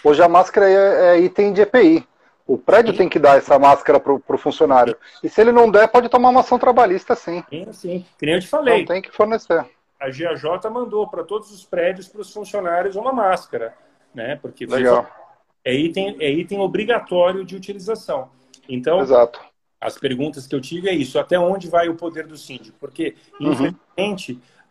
Hoje 0.02 0.22
a 0.22 0.28
máscara 0.28 0.68
é, 0.68 1.16
é 1.16 1.20
item 1.20 1.52
de 1.52 1.60
EPI. 1.60 2.06
O 2.46 2.58
prédio 2.58 2.92
sim. 2.92 2.98
tem 2.98 3.08
que 3.08 3.18
dar 3.18 3.38
essa 3.38 3.58
máscara 3.58 4.00
para 4.00 4.12
o 4.14 4.38
funcionário. 4.38 4.96
E 5.22 5.28
se 5.28 5.40
ele 5.40 5.52
não 5.52 5.70
der, 5.70 5.88
pode 5.88 6.08
tomar 6.08 6.30
uma 6.30 6.40
ação 6.40 6.58
trabalhista, 6.58 7.14
sim. 7.14 7.42
Sim, 7.48 7.72
sim. 7.72 8.06
Que 8.18 8.26
nem 8.26 8.34
eu 8.34 8.40
te 8.40 8.48
falei. 8.48 8.78
Não 8.80 8.86
tem 8.86 9.00
que 9.00 9.10
fornecer. 9.10 9.64
A 10.00 10.06
GAJ 10.06 10.68
mandou 10.72 11.08
para 11.08 11.22
todos 11.22 11.52
os 11.52 11.64
prédios, 11.64 12.08
para 12.08 12.20
os 12.20 12.32
funcionários, 12.32 12.96
uma 12.96 13.12
máscara. 13.12 13.74
Né? 14.12 14.36
Porque 14.42 14.66
Legal. 14.66 15.08
é 15.64 15.72
item, 15.72 16.16
é 16.18 16.30
item 16.30 16.58
obrigatório 16.58 17.44
de 17.44 17.54
utilização. 17.54 18.30
Então, 18.68 19.00
Exato. 19.00 19.40
as 19.80 19.96
perguntas 19.96 20.46
que 20.46 20.54
eu 20.54 20.60
tive 20.60 20.88
é 20.88 20.92
isso: 20.92 21.18
até 21.18 21.38
onde 21.38 21.68
vai 21.68 21.88
o 21.88 21.94
poder 21.94 22.26
do 22.26 22.36
síndico? 22.36 22.76
Porque, 22.80 23.14
uhum. 23.40 23.72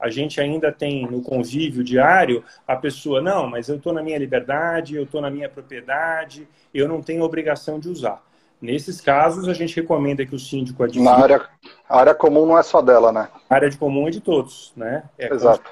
A 0.02 0.10
gente 0.10 0.42
ainda 0.42 0.72
tem 0.72 1.06
no 1.06 1.22
convívio 1.22 1.84
diário 1.84 2.44
a 2.68 2.76
pessoa, 2.76 3.22
não, 3.22 3.48
mas 3.48 3.70
eu 3.70 3.76
estou 3.76 3.94
na 3.94 4.02
minha 4.02 4.18
liberdade, 4.18 4.96
eu 4.96 5.04
estou 5.04 5.22
na 5.22 5.30
minha 5.30 5.48
propriedade, 5.48 6.48
eu 6.74 6.88
não 6.88 7.02
tenho 7.02 7.24
obrigação 7.24 7.80
de 7.80 7.88
usar. 7.88 8.22
Nesses 8.60 9.00
casos, 9.00 9.48
a 9.48 9.54
gente 9.54 9.76
recomenda 9.76 10.26
que 10.26 10.36
o 10.36 10.40
síndico 10.40 10.84
adquira... 10.84 11.04
Na 11.04 11.16
área, 11.16 11.50
a 11.88 12.00
área 12.00 12.16
comum 12.16 12.46
não 12.46 12.58
é 12.58 12.64
só 12.64 12.82
dela, 12.82 13.12
né? 13.12 13.30
A 13.50 13.56
área 13.56 13.70
de 13.70 13.78
comum 13.78 14.08
é 14.08 14.12
de 14.12 14.22
todos, 14.22 14.74
né? 14.76 15.04
É, 15.18 15.34
Exato. 15.34 15.72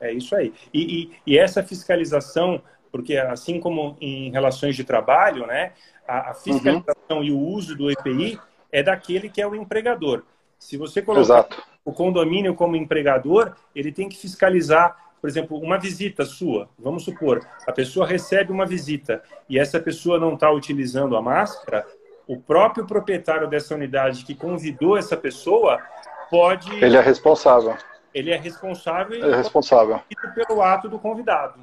É 0.00 0.12
isso 0.12 0.36
aí. 0.36 0.52
E, 0.72 1.02
e, 1.02 1.12
e, 1.26 1.38
essa 1.38 1.62
fiscalização, 1.62 2.60
porque 2.92 3.16
assim 3.16 3.60
como 3.60 3.96
em 4.00 4.30
relações 4.30 4.76
de 4.76 4.84
trabalho, 4.84 5.46
né? 5.46 5.72
A, 6.06 6.30
a 6.30 6.34
fiscalização 6.34 7.18
uhum. 7.18 7.24
e 7.24 7.32
o 7.32 7.38
uso 7.38 7.76
do 7.76 7.90
EPI 7.90 8.38
é 8.70 8.82
daquele 8.82 9.28
que 9.28 9.40
é 9.40 9.46
o 9.46 9.54
empregador. 9.54 10.22
Se 10.58 10.76
você 10.76 11.00
colocar 11.00 11.22
Exato. 11.22 11.62
O 11.86 11.92
condomínio 11.92 12.52
como 12.56 12.74
empregador, 12.74 13.52
ele 13.72 13.92
tem 13.92 14.08
que 14.08 14.18
fiscalizar, 14.18 14.96
por 15.20 15.30
exemplo, 15.30 15.56
uma 15.56 15.78
visita 15.78 16.24
sua. 16.24 16.68
Vamos 16.76 17.04
supor, 17.04 17.46
a 17.64 17.72
pessoa 17.72 18.04
recebe 18.04 18.50
uma 18.50 18.66
visita 18.66 19.22
e 19.48 19.56
essa 19.56 19.78
pessoa 19.78 20.18
não 20.18 20.34
está 20.34 20.50
utilizando 20.50 21.16
a 21.16 21.22
máscara, 21.22 21.86
o 22.26 22.36
próprio 22.36 22.84
proprietário 22.84 23.48
dessa 23.48 23.72
unidade 23.72 24.24
que 24.24 24.34
convidou 24.34 24.96
essa 24.96 25.16
pessoa 25.16 25.80
pode. 26.28 26.74
Ele 26.84 26.96
é 26.96 27.00
responsável. 27.00 27.76
Ele 28.12 28.32
é 28.32 28.36
responsável. 28.36 29.16
Ele 29.16 29.32
é 29.32 29.36
responsável. 29.36 30.00
Pelo 30.34 30.60
ato 30.62 30.88
do 30.88 30.98
convidado. 30.98 31.60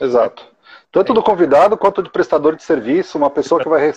Exato. 0.00 0.46
Tanto 0.92 1.12
do 1.12 1.22
convidado 1.22 1.76
quanto 1.76 2.00
do 2.00 2.10
prestador 2.10 2.54
de 2.54 2.62
serviço, 2.62 3.18
uma 3.18 3.28
pessoa 3.28 3.60
que 3.60 3.68
vai 3.68 3.92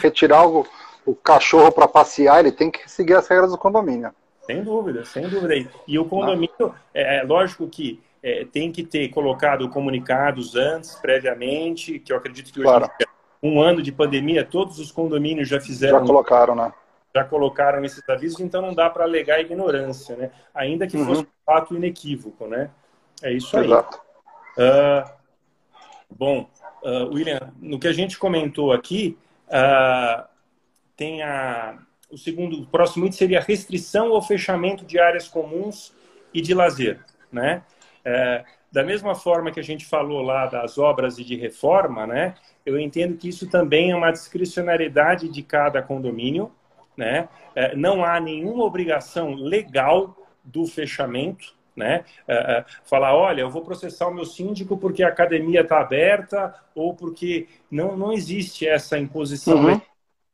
retirar 0.00 0.38
algo 0.38 0.68
o 1.04 1.16
cachorro 1.16 1.72
para 1.72 1.88
passear, 1.88 2.38
ele 2.38 2.52
tem 2.52 2.70
que 2.70 2.88
seguir 2.88 3.14
as 3.14 3.26
regras 3.26 3.50
do 3.50 3.58
condomínio. 3.58 4.12
Sem 4.42 4.62
dúvida, 4.62 5.04
sem 5.04 5.28
dúvida. 5.28 5.70
E 5.86 5.98
o 5.98 6.04
condomínio, 6.04 6.74
é, 6.92 7.18
é 7.18 7.22
lógico 7.22 7.68
que 7.68 8.00
é, 8.22 8.44
tem 8.44 8.70
que 8.70 8.82
ter 8.82 9.08
colocado 9.08 9.68
comunicados 9.68 10.56
antes, 10.56 10.94
previamente, 10.96 11.98
que 11.98 12.12
eu 12.12 12.16
acredito 12.16 12.52
que 12.52 12.60
hoje, 12.60 12.68
claro. 12.68 12.90
um 13.42 13.60
ano 13.60 13.82
de 13.82 13.92
pandemia, 13.92 14.44
todos 14.44 14.78
os 14.78 14.90
condomínios 14.92 15.48
já 15.48 15.60
fizeram. 15.60 16.00
Já 16.00 16.04
colocaram, 16.04 16.54
né? 16.54 16.72
Já 17.14 17.24
colocaram 17.24 17.84
esses 17.84 18.06
avisos, 18.08 18.40
então 18.40 18.62
não 18.62 18.74
dá 18.74 18.88
para 18.88 19.04
alegar 19.04 19.40
ignorância, 19.40 20.16
né? 20.16 20.30
Ainda 20.54 20.86
que 20.86 20.96
uhum. 20.96 21.06
fosse 21.06 21.22
um 21.22 21.26
fato 21.44 21.74
inequívoco, 21.74 22.46
né? 22.46 22.70
É 23.22 23.32
isso 23.32 23.56
aí. 23.56 23.66
Exato. 23.66 24.00
Uh, 24.56 25.10
bom, 26.10 26.50
uh, 26.82 27.12
William, 27.12 27.52
no 27.60 27.78
que 27.78 27.88
a 27.88 27.92
gente 27.92 28.18
comentou 28.18 28.72
aqui, 28.72 29.18
uh, 29.48 30.24
tem 30.96 31.22
a, 31.22 31.78
o 32.10 32.18
segundo, 32.18 32.62
o 32.62 32.66
próximo 32.66 33.06
item 33.06 33.16
seria 33.16 33.40
restrição 33.40 34.10
ou 34.10 34.20
fechamento 34.20 34.84
de 34.84 34.98
áreas 34.98 35.28
comuns 35.28 35.94
e 36.34 36.40
de 36.40 36.54
lazer, 36.54 37.00
né? 37.30 37.62
É, 38.04 38.44
da 38.72 38.84
mesma 38.84 39.14
forma 39.14 39.50
que 39.50 39.60
a 39.60 39.64
gente 39.64 39.84
falou 39.84 40.22
lá 40.22 40.46
das 40.46 40.78
obras 40.78 41.18
e 41.18 41.24
de 41.24 41.36
reforma, 41.36 42.06
né? 42.06 42.34
Eu 42.64 42.78
entendo 42.78 43.16
que 43.16 43.28
isso 43.28 43.48
também 43.48 43.90
é 43.90 43.96
uma 43.96 44.10
discricionariedade 44.10 45.28
de 45.28 45.42
cada 45.42 45.82
condomínio, 45.82 46.52
né? 46.96 47.28
É, 47.54 47.74
não 47.74 48.04
há 48.04 48.20
nenhuma 48.20 48.64
obrigação 48.64 49.34
legal 49.34 50.16
do 50.44 50.66
fechamento, 50.66 51.54
né? 51.74 52.04
É, 52.28 52.34
é 52.34 52.64
falar, 52.84 53.14
olha, 53.14 53.40
eu 53.40 53.50
vou 53.50 53.62
processar 53.62 54.08
o 54.08 54.14
meu 54.14 54.24
síndico 54.24 54.76
porque 54.76 55.02
a 55.02 55.08
academia 55.08 55.62
está 55.62 55.80
aberta 55.80 56.54
ou 56.74 56.94
porque 56.94 57.48
não, 57.70 57.96
não 57.96 58.12
existe 58.12 58.66
essa 58.66 58.98
imposição 58.98 59.64
uhum. 59.64 59.80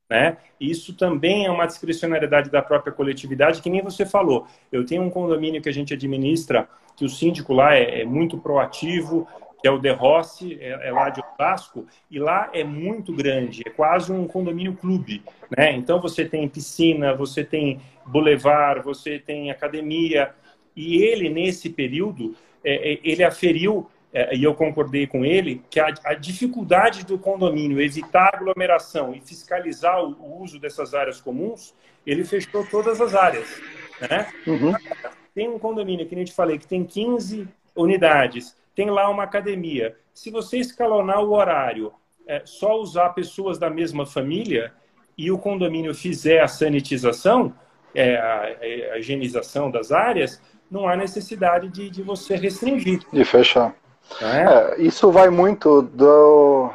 Né? 0.08 0.36
Isso 0.60 0.94
também 0.94 1.46
é 1.46 1.50
uma 1.50 1.66
discricionariedade 1.66 2.50
da 2.50 2.62
própria 2.62 2.92
coletividade, 2.92 3.60
que 3.60 3.70
nem 3.70 3.82
você 3.82 4.06
falou. 4.06 4.46
Eu 4.70 4.86
tenho 4.86 5.02
um 5.02 5.10
condomínio 5.10 5.60
que 5.60 5.68
a 5.68 5.72
gente 5.72 5.92
administra, 5.92 6.68
que 6.96 7.04
o 7.04 7.08
síndico 7.08 7.52
lá 7.52 7.74
é, 7.74 8.02
é 8.02 8.04
muito 8.04 8.38
proativo, 8.38 9.26
que 9.60 9.66
é 9.66 9.70
o 9.70 9.78
De 9.78 9.90
Rossi, 9.90 10.58
é, 10.60 10.88
é, 10.88 10.92
lá 10.92 11.10
de 11.10 11.20
Osasco, 11.20 11.86
e 12.10 12.18
lá 12.18 12.50
é 12.52 12.62
muito 12.62 13.12
grande, 13.12 13.62
é 13.66 13.70
quase 13.70 14.12
um 14.12 14.26
condomínio 14.26 14.76
clube. 14.76 15.22
Né? 15.56 15.72
Então 15.72 16.00
você 16.00 16.24
tem 16.24 16.48
piscina, 16.48 17.14
você 17.14 17.42
tem 17.42 17.80
boulevard, 18.06 18.84
você 18.84 19.18
tem 19.18 19.50
academia, 19.50 20.32
e 20.76 21.02
ele, 21.02 21.28
nesse 21.28 21.70
período, 21.70 22.36
é, 22.62 22.92
é 22.92 23.00
ele 23.02 23.24
aferiu 23.24 23.90
é, 24.12 24.34
e 24.34 24.44
eu 24.44 24.54
concordei 24.54 25.06
com 25.06 25.24
ele, 25.24 25.62
que 25.68 25.78
a, 25.78 25.92
a, 26.04 26.14
dificuldade 26.14 27.04
do 27.04 27.18
condomínio 27.18 27.80
evitar 27.80 28.34
aglomeração 28.34 29.14
e 29.14 29.20
fiscalizar 29.20 30.02
o, 30.02 30.12
o, 30.12 30.42
uso 30.42 30.58
dessas 30.58 30.94
áreas 30.94 31.20
comuns, 31.20 31.74
ele 32.06 32.24
fechou 32.24 32.64
todas 32.66 33.00
as 33.00 33.14
áreas. 33.14 33.60
Né? 34.00 34.26
Uhum. 34.46 34.72
Tem 35.34 35.48
um 35.48 35.58
condomínio, 35.58 36.06
que 36.06 36.14
nem 36.14 36.22
eu 36.22 36.28
te 36.28 36.32
falei, 36.32 36.58
que 36.58 36.66
tem 36.66 36.84
15 36.84 37.46
unidades, 37.74 38.56
tem 38.74 38.90
lá 38.90 39.08
uma 39.10 39.24
academia. 39.24 39.96
Se 40.14 40.30
você 40.30 40.58
escalonar 40.58 41.22
o 41.22 41.32
horário, 41.32 41.92
é, 42.26 42.42
só 42.44 42.80
usar 42.80 43.10
pessoas 43.10 43.58
da 43.58 43.68
mesma 43.68 44.06
família 44.06 44.72
e 45.16 45.30
o 45.30 45.38
condomínio 45.38 45.94
fizer 45.94 46.40
a 46.40 46.48
sanitização, 46.48 47.54
é, 47.94 48.16
a, 48.16 48.92
a 48.94 48.98
higienização 48.98 49.70
das 49.70 49.92
áreas, 49.92 50.40
não 50.70 50.88
há 50.88 50.96
necessidade 50.96 51.68
de, 51.68 51.88
de 51.88 52.02
você 52.02 52.36
restringir. 52.36 53.00
De 53.12 53.24
fechar. 53.24 53.74
É? 54.20 54.76
É, 54.76 54.82
isso 54.82 55.10
vai 55.10 55.28
muito 55.28 55.82
do 55.82 56.70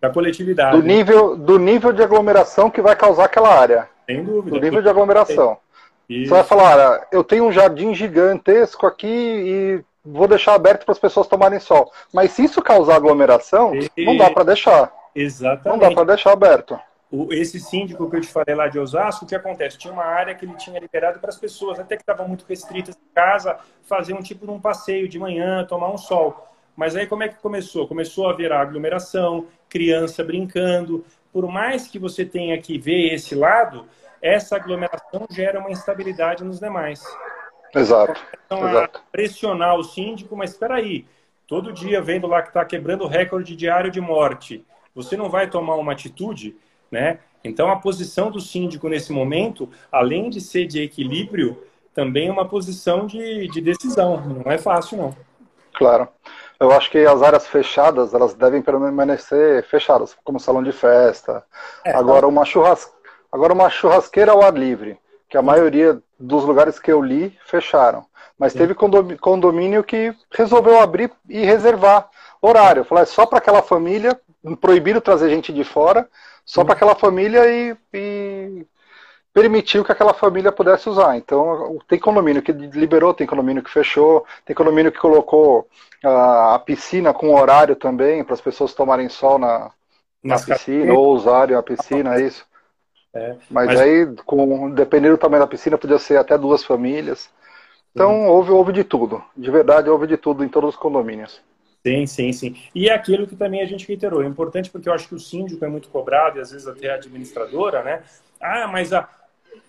da 0.00 0.10
coletividade. 0.10 0.76
Do 0.76 0.82
nível, 0.82 1.36
do 1.36 1.58
nível 1.58 1.92
de 1.92 2.02
aglomeração 2.02 2.70
que 2.70 2.82
vai 2.82 2.94
causar 2.94 3.24
aquela 3.24 3.48
área. 3.48 3.88
Sem 4.06 4.22
dúvida. 4.22 4.56
Do 4.56 4.62
nível 4.62 4.82
de 4.82 4.88
aglomeração. 4.88 5.58
Isso. 6.08 6.28
Você 6.28 6.34
vai 6.34 6.44
falar, 6.44 7.08
eu 7.10 7.24
tenho 7.24 7.44
um 7.44 7.52
jardim 7.52 7.94
gigantesco 7.94 8.86
aqui 8.86 9.06
e 9.06 9.84
vou 10.04 10.28
deixar 10.28 10.54
aberto 10.54 10.84
para 10.84 10.92
as 10.92 10.98
pessoas 10.98 11.26
tomarem 11.26 11.58
sol. 11.58 11.90
Mas 12.12 12.30
se 12.32 12.44
isso 12.44 12.62
causar 12.62 12.96
aglomeração, 12.96 13.72
e... 13.74 14.04
não 14.04 14.16
dá 14.16 14.30
para 14.30 14.44
deixar. 14.44 14.92
Exatamente. 15.14 15.66
Não 15.66 15.78
dá 15.78 15.92
para 15.92 16.04
deixar 16.04 16.32
aberto. 16.32 16.78
O, 17.10 17.32
esse 17.32 17.58
síndico 17.58 18.08
que 18.10 18.16
eu 18.16 18.20
te 18.20 18.28
falei 18.28 18.54
lá 18.54 18.68
de 18.68 18.78
Osasco, 18.78 19.24
o 19.24 19.28
que 19.28 19.34
acontece? 19.34 19.78
Tinha 19.78 19.92
uma 19.92 20.04
área 20.04 20.34
que 20.34 20.44
ele 20.44 20.54
tinha 20.54 20.78
liberado 20.78 21.18
para 21.18 21.30
as 21.30 21.36
pessoas, 21.36 21.78
até 21.80 21.96
que 21.96 22.02
estavam 22.02 22.28
muito 22.28 22.44
restritas 22.48 22.94
em 22.96 23.14
casa, 23.14 23.58
fazer 23.82 24.12
um 24.12 24.22
tipo 24.22 24.44
de 24.44 24.52
um 24.52 24.60
passeio 24.60 25.08
de 25.08 25.18
manhã, 25.18 25.64
tomar 25.64 25.88
um 25.88 25.98
sol. 25.98 26.46
Mas 26.76 26.94
aí 26.94 27.06
como 27.06 27.22
é 27.22 27.28
que 27.28 27.40
começou? 27.40 27.88
Começou 27.88 28.28
a 28.28 28.32
haver 28.32 28.52
aglomeração, 28.52 29.46
criança 29.68 30.22
brincando. 30.22 31.04
Por 31.32 31.50
mais 31.50 31.88
que 31.88 31.98
você 31.98 32.24
tenha 32.24 32.60
que 32.60 32.78
ver 32.78 33.14
esse 33.14 33.34
lado, 33.34 33.86
essa 34.20 34.56
aglomeração 34.56 35.26
gera 35.30 35.58
uma 35.58 35.70
instabilidade 35.70 36.44
nos 36.44 36.60
demais. 36.60 37.02
Exato. 37.74 38.20
Então, 38.44 38.68
exato. 38.68 39.02
pressionar 39.10 39.76
o 39.76 39.82
síndico, 39.82 40.36
mas 40.36 40.50
espera 40.50 40.76
aí, 40.76 41.06
todo 41.46 41.72
dia 41.72 42.00
vendo 42.00 42.26
lá 42.26 42.42
que 42.42 42.48
está 42.48 42.64
quebrando 42.64 43.04
o 43.04 43.08
recorde 43.08 43.56
diário 43.56 43.90
de 43.90 44.00
morte, 44.00 44.64
você 44.94 45.16
não 45.16 45.28
vai 45.28 45.48
tomar 45.48 45.74
uma 45.76 45.92
atitude, 45.92 46.56
né? 46.90 47.18
Então, 47.44 47.70
a 47.70 47.76
posição 47.76 48.30
do 48.30 48.40
síndico 48.40 48.88
nesse 48.88 49.12
momento, 49.12 49.68
além 49.92 50.28
de 50.30 50.40
ser 50.40 50.66
de 50.66 50.82
equilíbrio, 50.82 51.62
também 51.94 52.28
é 52.28 52.32
uma 52.32 52.48
posição 52.48 53.06
de, 53.06 53.46
de 53.48 53.60
decisão. 53.60 54.20
Não 54.20 54.50
é 54.50 54.58
fácil, 54.58 54.98
não. 54.98 55.16
Claro. 55.74 56.08
Eu 56.58 56.72
acho 56.72 56.90
que 56.90 56.98
as 56.98 57.22
áreas 57.22 57.46
fechadas, 57.46 58.14
elas 58.14 58.34
devem 58.34 58.62
permanecer 58.62 59.64
fechadas, 59.64 60.16
como 60.24 60.40
salão 60.40 60.62
de 60.62 60.72
festa. 60.72 61.44
É, 61.84 61.92
Agora, 61.94 62.26
uma 62.26 62.44
churras... 62.44 62.90
Agora, 63.30 63.52
uma 63.52 63.68
churrasqueira 63.68 64.32
ao 64.32 64.42
ar 64.42 64.54
livre, 64.54 64.98
que 65.28 65.36
a 65.36 65.42
maioria 65.42 66.00
dos 66.18 66.44
lugares 66.44 66.78
que 66.78 66.90
eu 66.90 67.02
li 67.02 67.36
fecharam. 67.44 68.06
Mas 68.38 68.52
Sim. 68.52 68.58
teve 68.58 68.74
condomínio 68.74 69.84
que 69.84 70.14
resolveu 70.30 70.80
abrir 70.80 71.10
e 71.28 71.44
reservar 71.44 72.08
horário. 72.40 72.84
Falar, 72.84 73.02
é 73.02 73.06
só 73.06 73.26
para 73.26 73.38
aquela 73.38 73.62
família, 73.62 74.18
proibiram 74.60 75.00
trazer 75.00 75.28
gente 75.28 75.52
de 75.52 75.64
fora, 75.64 76.08
só 76.44 76.64
para 76.64 76.74
aquela 76.74 76.94
família 76.94 77.46
e, 77.46 77.76
e 77.92 78.66
permitiu 79.36 79.84
que 79.84 79.92
aquela 79.92 80.14
família 80.14 80.50
pudesse 80.50 80.88
usar. 80.88 81.14
Então, 81.18 81.78
tem 81.86 81.98
condomínio 81.98 82.40
que 82.40 82.52
liberou, 82.52 83.12
tem 83.12 83.26
condomínio 83.26 83.62
que 83.62 83.70
fechou, 83.70 84.24
tem 84.46 84.56
condomínio 84.56 84.90
que 84.90 84.98
colocou 84.98 85.68
a, 86.02 86.54
a 86.54 86.58
piscina 86.58 87.12
com 87.12 87.34
horário 87.34 87.76
também, 87.76 88.24
para 88.24 88.32
as 88.32 88.40
pessoas 88.40 88.72
tomarem 88.72 89.10
sol 89.10 89.38
na, 89.38 89.70
na 90.24 90.40
piscina, 90.40 90.94
ou 90.94 91.12
usarem 91.14 91.54
a 91.54 91.62
piscina, 91.62 92.18
é 92.18 92.22
isso. 92.22 92.46
É, 93.14 93.36
mas, 93.50 93.66
mas, 93.66 93.80
aí, 93.80 94.06
com, 94.24 94.70
dependendo 94.70 95.16
do 95.16 95.20
tamanho 95.20 95.42
da 95.42 95.46
piscina, 95.46 95.76
podia 95.76 95.98
ser 95.98 96.16
até 96.16 96.38
duas 96.38 96.64
famílias. 96.64 97.28
Então, 97.94 98.28
houve, 98.28 98.50
houve 98.50 98.72
de 98.72 98.84
tudo. 98.84 99.22
De 99.36 99.50
verdade, 99.50 99.90
houve 99.90 100.06
de 100.06 100.16
tudo 100.16 100.44
em 100.44 100.48
todos 100.48 100.70
os 100.70 100.76
condomínios. 100.76 101.42
Sim, 101.86 102.06
sim, 102.06 102.32
sim. 102.32 102.56
E 102.74 102.88
é 102.88 102.94
aquilo 102.94 103.26
que 103.26 103.36
também 103.36 103.60
a 103.60 103.66
gente 103.66 103.86
reiterou. 103.86 104.22
É 104.22 104.26
importante 104.26 104.70
porque 104.70 104.88
eu 104.88 104.94
acho 104.94 105.06
que 105.06 105.14
o 105.14 105.20
síndico 105.20 105.62
é 105.62 105.68
muito 105.68 105.88
cobrado 105.88 106.38
e 106.38 106.40
às 106.40 106.50
vezes 106.50 106.66
até 106.66 106.90
a 106.90 106.94
administradora, 106.94 107.82
né? 107.82 108.02
Ah, 108.40 108.66
mas 108.66 108.92
a. 108.92 109.08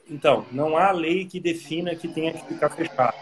Então, 0.10 0.46
não 0.52 0.78
há 0.78 0.92
lei 0.92 1.26
que 1.26 1.40
defina 1.40 1.96
que 1.96 2.08
tenha 2.08 2.34
que 2.34 2.46
ficar 2.46 2.70
fechado. 2.70 3.16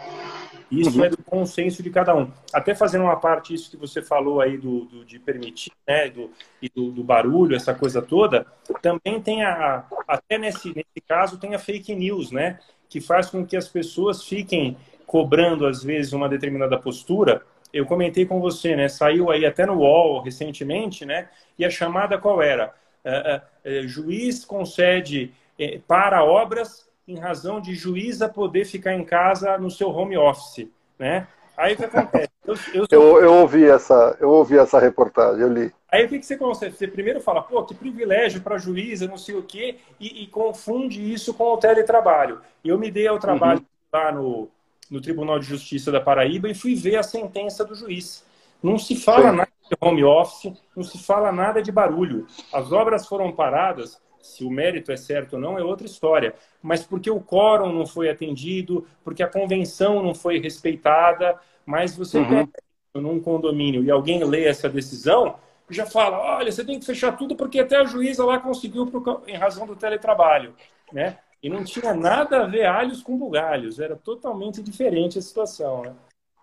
Isso 0.70 0.98
uhum. 0.98 1.04
é 1.04 1.08
do 1.08 1.18
consenso 1.18 1.82
de 1.82 1.90
cada 1.90 2.14
um. 2.14 2.30
Até 2.52 2.74
fazendo 2.74 3.04
uma 3.04 3.16
parte, 3.16 3.54
isso 3.54 3.70
que 3.70 3.76
você 3.76 4.02
falou 4.02 4.40
aí 4.40 4.58
do, 4.58 4.84
do 4.86 5.04
de 5.04 5.18
permitir, 5.18 5.72
né, 5.86 6.08
do, 6.08 6.30
e 6.60 6.68
do, 6.68 6.90
do, 6.90 7.04
barulho, 7.04 7.54
essa 7.54 7.72
coisa 7.72 8.02
toda, 8.02 8.46
também 8.82 9.20
tem 9.20 9.44
a, 9.44 9.84
até 10.08 10.38
nesse, 10.38 10.68
nesse 10.68 11.00
caso, 11.06 11.38
tem 11.38 11.54
a 11.54 11.58
fake 11.58 11.94
news, 11.94 12.32
né, 12.32 12.58
que 12.88 13.00
faz 13.00 13.30
com 13.30 13.46
que 13.46 13.56
as 13.56 13.68
pessoas 13.68 14.24
fiquem 14.24 14.76
cobrando, 15.06 15.66
às 15.66 15.84
vezes, 15.84 16.12
uma 16.12 16.28
determinada 16.28 16.76
postura, 16.76 17.42
eu 17.72 17.86
comentei 17.86 18.24
com 18.24 18.40
você, 18.40 18.74
né? 18.74 18.88
Saiu 18.88 19.30
aí 19.30 19.44
até 19.44 19.66
no 19.66 19.74
UOL 19.74 20.22
recentemente, 20.22 21.04
né? 21.04 21.28
E 21.58 21.64
a 21.64 21.70
chamada 21.70 22.16
qual 22.18 22.42
era? 22.42 22.74
Uh, 23.04 23.84
uh, 23.84 23.88
juiz 23.88 24.44
concede 24.44 25.32
uh, 25.60 25.80
para 25.86 26.24
obras 26.24 26.86
em 27.06 27.18
razão 27.18 27.60
de 27.60 27.74
juíza 27.74 28.28
poder 28.28 28.64
ficar 28.64 28.94
em 28.94 29.04
casa 29.04 29.56
no 29.58 29.70
seu 29.70 29.90
home 29.90 30.16
office, 30.16 30.68
né? 30.98 31.26
Aí 31.56 31.74
o 31.74 31.76
que 31.76 31.84
acontece? 31.84 32.30
Eu, 32.44 32.54
eu, 32.74 32.86
sou... 32.86 32.86
eu, 32.90 33.22
eu, 33.22 33.34
ouvi 33.34 33.64
essa, 33.64 34.16
eu 34.20 34.30
ouvi 34.30 34.58
essa 34.58 34.78
reportagem, 34.78 35.40
eu 35.40 35.52
li. 35.52 35.72
Aí 35.90 36.04
o 36.04 36.08
que, 36.08 36.18
que 36.18 36.26
você 36.26 36.36
consegue? 36.36 36.76
Você 36.76 36.86
primeiro 36.86 37.20
fala, 37.20 37.42
pô, 37.42 37.64
que 37.64 37.74
privilégio 37.74 38.42
para 38.42 38.58
juíza, 38.58 39.06
não 39.06 39.16
sei 39.16 39.36
o 39.36 39.42
quê, 39.42 39.78
e, 39.98 40.24
e, 40.24 40.26
confunde 40.26 41.12
isso 41.12 41.32
com 41.32 41.44
o 41.44 41.56
teletrabalho. 41.56 42.40
Eu 42.64 42.78
me 42.78 42.90
dei 42.90 43.06
ao 43.06 43.18
trabalho 43.18 43.60
uhum. 43.60 43.66
lá 43.92 44.12
no, 44.12 44.48
no 44.90 45.00
Tribunal 45.00 45.38
de 45.38 45.46
Justiça 45.46 45.90
da 45.90 46.00
Paraíba 46.00 46.48
e 46.48 46.54
fui 46.54 46.74
ver 46.74 46.96
a 46.96 47.02
sentença 47.02 47.64
do 47.64 47.74
juiz. 47.74 48.24
Não 48.62 48.78
se 48.78 48.96
fala 48.96 49.30
Sim. 49.30 49.36
nada 49.36 49.50
de 49.70 49.76
home 49.80 50.04
office, 50.04 50.52
não 50.76 50.82
se 50.82 50.98
fala 50.98 51.32
nada 51.32 51.62
de 51.62 51.72
barulho. 51.72 52.26
As 52.52 52.72
obras 52.72 53.06
foram 53.06 53.32
paradas, 53.32 54.00
se 54.26 54.44
o 54.44 54.50
mérito 54.50 54.92
é 54.92 54.96
certo 54.96 55.34
ou 55.34 55.40
não 55.40 55.58
é 55.58 55.62
outra 55.62 55.86
história, 55.86 56.34
mas 56.62 56.84
porque 56.84 57.10
o 57.10 57.20
quórum 57.20 57.72
não 57.72 57.86
foi 57.86 58.10
atendido, 58.10 58.86
porque 59.04 59.22
a 59.22 59.28
convenção 59.28 60.02
não 60.02 60.14
foi 60.14 60.38
respeitada, 60.38 61.38
mas 61.64 61.96
você 61.96 62.18
uhum. 62.18 62.28
pega 62.46 62.50
num 62.94 63.20
condomínio 63.20 63.82
e 63.82 63.90
alguém 63.90 64.24
lê 64.24 64.44
essa 64.44 64.68
decisão, 64.68 65.36
já 65.68 65.84
fala, 65.84 66.18
olha, 66.18 66.50
você 66.50 66.64
tem 66.64 66.78
que 66.78 66.86
fechar 66.86 67.16
tudo 67.16 67.34
porque 67.34 67.60
até 67.60 67.76
a 67.76 67.84
juíza 67.84 68.24
lá 68.24 68.38
conseguiu 68.38 68.86
por, 68.86 69.22
em 69.26 69.36
razão 69.36 69.66
do 69.66 69.76
teletrabalho, 69.76 70.54
né? 70.92 71.18
E 71.42 71.48
não 71.48 71.62
tinha 71.62 71.94
nada 71.94 72.42
a 72.42 72.46
ver 72.46 72.66
alhos 72.66 73.02
com 73.02 73.16
bugalhos, 73.16 73.78
era 73.78 73.94
totalmente 73.94 74.62
diferente 74.62 75.18
a 75.18 75.22
situação. 75.22 75.82
Né? 75.82 75.92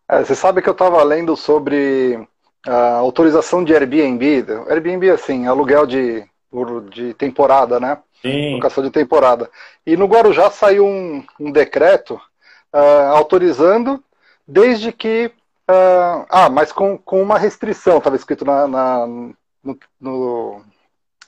É, 0.08 0.24
você 0.24 0.36
sabe 0.36 0.62
que 0.62 0.70
eu 0.70 0.74
estava 0.74 1.02
lendo 1.04 1.36
sobre 1.36 2.28
a 2.66 2.96
autorização 2.96 3.64
de 3.64 3.74
Airbnb. 3.74 4.46
Airbnb, 4.70 5.10
assim, 5.10 5.48
aluguel 5.48 5.86
de, 5.86 6.24
de 6.90 7.14
temporada, 7.14 7.80
né? 7.80 7.98
Sim. 8.22 8.56
Locação 8.56 8.84
de 8.84 8.90
temporada. 8.90 9.50
E 9.86 9.98
no 9.98 10.06
Guarujá 10.06 10.50
saiu 10.50 10.86
um, 10.86 11.24
um 11.40 11.52
decreto 11.52 12.16
uh, 12.74 13.14
autorizando, 13.14 14.04
desde 14.48 14.92
que. 14.92 15.32
Uh, 15.70 16.26
ah, 16.30 16.50
mas 16.50 16.72
com, 16.72 16.98
com 16.98 17.22
uma 17.22 17.38
restrição, 17.38 17.98
estava 17.98 18.16
escrito 18.16 18.44
na, 18.46 18.68
na 18.68 19.08
no, 19.64 19.78
no, 20.00 20.62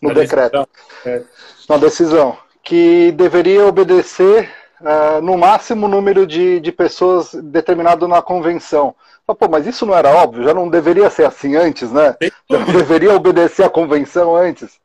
no 0.02 0.14
decreto. 0.14 0.68
É. 1.06 1.24
Na 1.70 1.78
decisão 1.78 2.38
que 2.64 3.12
deveria 3.12 3.66
obedecer 3.66 4.50
uh, 4.82 5.22
no 5.22 5.38
máximo 5.38 5.88
número 5.88 6.26
de, 6.26 6.60
de 6.60 6.72
pessoas 6.72 7.34
determinado 7.34 8.08
na 8.08 8.22
convenção. 8.22 8.96
Pô, 9.26 9.48
mas 9.50 9.68
isso 9.68 9.86
não 9.86 9.96
era 9.96 10.10
óbvio? 10.10 10.44
Já 10.44 10.54
não 10.54 10.70
deveria 10.70 11.10
ser 11.10 11.26
assim 11.26 11.56
antes, 11.56 11.92
né? 11.92 12.16
Já 12.50 12.58
deveria 12.66 13.14
obedecer 13.14 13.64
a 13.64 13.70
convenção 13.70 14.36
antes. 14.36 14.80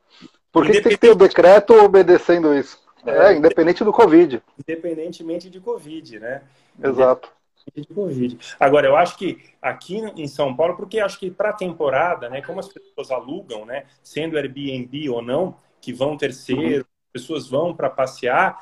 Por 0.51 0.65
que 0.65 0.81
tem 0.81 0.91
que 0.91 0.97
ter 0.97 1.11
o 1.11 1.15
decreto 1.15 1.73
obedecendo 1.73 2.53
isso? 2.53 2.79
É, 3.05 3.31
é, 3.31 3.33
independente 3.35 3.83
do 3.83 3.91
Covid. 3.91 4.41
Independentemente 4.59 5.49
de 5.49 5.59
Covid, 5.59 6.19
né? 6.19 6.43
Exato. 6.83 7.29
De 7.75 7.87
COVID. 7.87 8.37
Agora, 8.59 8.87
eu 8.87 8.95
acho 8.95 9.17
que 9.17 9.39
aqui 9.61 9.97
em 9.97 10.27
São 10.27 10.55
Paulo, 10.55 10.75
porque 10.75 10.99
acho 10.99 11.19
que 11.19 11.29
para 11.29 11.49
a 11.49 11.53
temporada, 11.53 12.29
né, 12.29 12.41
como 12.41 12.59
as 12.59 12.67
pessoas 12.67 13.11
alugam, 13.11 13.65
né, 13.65 13.85
sendo 14.03 14.37
Airbnb 14.37 15.09
ou 15.09 15.21
não, 15.21 15.55
que 15.79 15.93
vão 15.93 16.17
terceiro, 16.17 16.85
pessoas 17.13 17.47
vão 17.47 17.73
para 17.73 17.89
passear. 17.89 18.57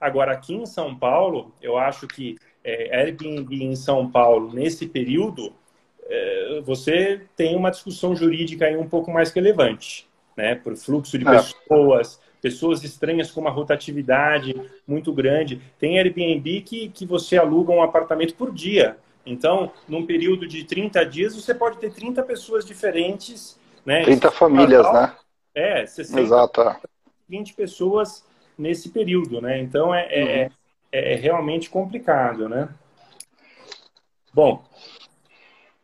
Agora, 0.00 0.32
aqui 0.32 0.54
em 0.54 0.66
São 0.66 0.96
Paulo, 0.96 1.54
eu 1.60 1.76
acho 1.76 2.06
que 2.06 2.36
é, 2.64 3.00
Airbnb 3.00 3.62
em 3.62 3.76
São 3.76 4.10
Paulo, 4.10 4.52
nesse 4.52 4.86
período, 4.86 5.52
é, 6.04 6.60
você 6.64 7.22
tem 7.36 7.56
uma 7.56 7.70
discussão 7.70 8.14
jurídica 8.14 8.66
aí 8.66 8.76
um 8.76 8.88
pouco 8.88 9.10
mais 9.10 9.30
relevante, 9.32 10.08
né? 10.36 10.54
Por 10.54 10.76
fluxo 10.76 11.18
de 11.18 11.26
é. 11.26 11.30
pessoas, 11.30 12.20
pessoas 12.40 12.84
estranhas 12.84 13.30
com 13.30 13.40
uma 13.40 13.50
rotatividade 13.50 14.54
muito 14.86 15.12
grande. 15.12 15.60
Tem 15.78 15.98
Airbnb 15.98 16.60
que, 16.60 16.88
que 16.90 17.06
você 17.06 17.38
aluga 17.38 17.72
um 17.72 17.82
apartamento 17.82 18.34
por 18.34 18.52
dia. 18.52 18.98
Então, 19.24 19.72
num 19.88 20.06
período 20.06 20.46
de 20.46 20.64
30 20.64 21.04
dias, 21.06 21.34
você 21.34 21.54
pode 21.54 21.78
ter 21.78 21.92
30 21.92 22.22
pessoas 22.22 22.64
diferentes. 22.64 23.58
Né? 23.84 24.04
30 24.04 24.30
famílias, 24.30 24.92
né? 24.92 25.12
É, 25.54 25.86
60, 25.86 26.20
Exato 26.20 26.62
20 27.28 27.54
pessoas 27.54 28.24
nesse 28.56 28.90
período, 28.90 29.40
né? 29.40 29.58
Então 29.60 29.94
é, 29.94 30.06
é, 30.10 30.44
uhum. 30.44 30.50
é, 30.92 31.12
é 31.12 31.16
realmente 31.16 31.68
complicado, 31.68 32.48
né? 32.48 32.68
Bom, 34.32 34.64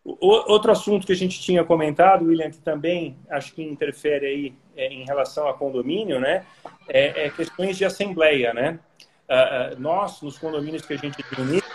outro 0.04 0.72
assunto 0.72 1.06
que 1.06 1.12
a 1.12 1.16
gente 1.16 1.40
tinha 1.40 1.64
comentado, 1.64 2.24
William, 2.24 2.50
que 2.50 2.58
também 2.58 3.16
acho 3.30 3.54
que 3.54 3.62
interfere 3.62 4.26
aí 4.26 4.54
é, 4.76 4.88
em 4.88 5.04
relação 5.04 5.48
a 5.48 5.54
condomínio, 5.54 6.18
né? 6.18 6.44
É, 6.88 7.26
é 7.26 7.30
questões 7.30 7.76
de 7.78 7.84
assembleia, 7.84 8.52
né? 8.52 8.78
Uh, 9.28 9.76
uh, 9.76 9.80
nós, 9.80 10.20
nos 10.20 10.38
condomínios 10.38 10.84
que 10.84 10.92
a 10.92 10.96
gente 10.96 11.24
administra, 11.24 11.70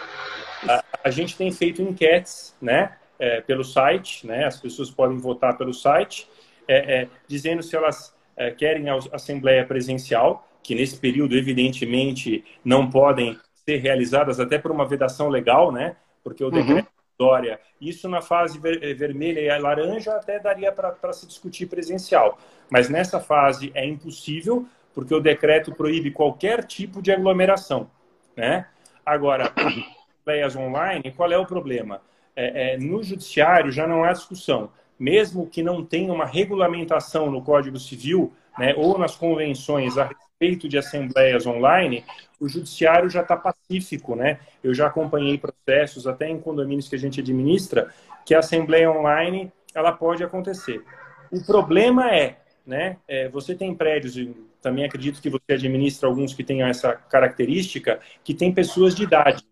uh, 0.63 0.83
a 1.03 1.09
gente 1.09 1.37
tem 1.37 1.51
feito 1.51 1.81
enquetes, 1.81 2.55
né? 2.61 2.97
É, 3.19 3.41
pelo 3.41 3.63
site, 3.63 4.27
né? 4.27 4.45
As 4.45 4.59
pessoas 4.59 4.91
podem 4.91 5.17
votar 5.17 5.57
pelo 5.57 5.73
site, 5.73 6.29
é, 6.67 7.01
é, 7.01 7.07
dizendo 7.27 7.63
se 7.63 7.75
elas 7.75 8.13
é, 8.35 8.51
querem 8.51 8.89
a 8.89 8.99
assembleia 9.11 9.65
presencial, 9.65 10.47
que 10.61 10.75
nesse 10.75 10.97
período, 10.97 11.35
evidentemente, 11.35 12.43
não 12.63 12.89
podem 12.89 13.39
ser 13.65 13.77
realizadas 13.77 14.39
até 14.39 14.59
por 14.59 14.69
uma 14.69 14.85
vedação 14.85 15.29
legal, 15.29 15.71
né? 15.71 15.95
Porque 16.23 16.43
o 16.43 16.49
uhum. 16.49 16.83
Dória, 17.17 17.59
isso 17.81 18.07
na 18.07 18.21
fase 18.21 18.59
ver 18.59 18.83
eh, 18.83 18.93
vermelha 18.93 19.39
e 19.39 19.59
laranja 19.59 20.15
até 20.15 20.39
daria 20.39 20.71
para 20.71 21.13
se 21.13 21.25
discutir 21.25 21.65
presencial. 21.65 22.37
Mas 22.69 22.89
nessa 22.89 23.19
fase 23.19 23.71
é 23.73 23.85
impossível, 23.85 24.67
porque 24.93 25.13
o 25.13 25.19
decreto 25.19 25.73
proíbe 25.73 26.11
qualquer 26.11 26.63
tipo 26.63 27.01
de 27.01 27.11
aglomeração, 27.11 27.89
né? 28.35 28.67
Agora, 29.05 29.51
assembleias 29.55 30.55
online, 30.55 31.11
qual 31.11 31.31
é 31.31 31.37
o 31.37 31.45
problema? 31.45 32.01
É, 32.35 32.73
é, 32.73 32.77
no 32.77 33.01
judiciário 33.01 33.71
já 33.71 33.87
não 33.87 34.03
há 34.03 34.13
discussão 34.13 34.69
mesmo 34.99 35.47
que 35.47 35.61
não 35.61 35.85
tenha 35.85 36.11
uma 36.11 36.25
regulamentação 36.25 37.29
no 37.29 37.41
Código 37.41 37.79
Civil, 37.79 38.33
né, 38.57 38.73
ou 38.75 38.97
nas 38.97 39.15
convenções 39.15 39.97
a 39.97 40.09
respeito 40.39 40.69
de 40.69 40.77
assembleias 40.77 41.45
online, 41.45 42.05
o 42.39 42.47
judiciário 42.47 43.09
já 43.09 43.21
está 43.21 43.35
pacífico, 43.35 44.15
né? 44.15 44.39
Eu 44.63 44.73
já 44.73 44.87
acompanhei 44.87 45.37
processos, 45.37 46.05
até 46.05 46.29
em 46.29 46.39
condomínios 46.39 46.87
que 46.87 46.95
a 46.95 46.99
gente 46.99 47.19
administra, 47.19 47.91
que 48.25 48.35
a 48.35 48.39
assembleia 48.39 48.91
online 48.91 49.51
ela 49.73 49.91
pode 49.91 50.23
acontecer. 50.23 50.83
O 51.31 51.43
problema 51.43 52.11
é, 52.11 52.37
né? 52.65 52.97
É, 53.07 53.27
você 53.29 53.55
tem 53.55 53.73
prédios, 53.73 54.15
e 54.15 54.35
também 54.61 54.85
acredito 54.85 55.21
que 55.21 55.29
você 55.29 55.53
administra 55.53 56.07
alguns 56.07 56.33
que 56.33 56.43
tenham 56.43 56.67
essa 56.67 56.93
característica, 56.93 57.99
que 58.23 58.33
tem 58.33 58.53
pessoas 58.53 58.95
de 58.95 59.03
idade, 59.03 59.43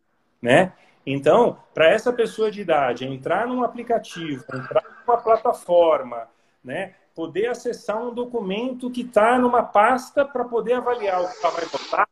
né? 0.41 0.71
Então, 1.05 1.57
para 1.73 1.89
essa 1.89 2.11
pessoa 2.11 2.49
de 2.49 2.61
idade 2.61 3.05
entrar 3.05 3.47
num 3.47 3.63
aplicativo, 3.63 4.43
entrar 4.53 4.83
numa 5.05 5.17
plataforma, 5.17 6.27
né, 6.63 6.95
poder 7.15 7.47
acessar 7.47 7.97
um 7.97 8.13
documento 8.13 8.91
que 8.91 9.01
está 9.01 9.39
numa 9.39 9.63
pasta 9.63 10.25
para 10.25 10.43
poder 10.43 10.73
avaliar 10.73 11.23
o 11.23 11.27
que 11.27 11.37
ela 11.41 11.53
vai 11.53 11.65
votar, 11.65 12.09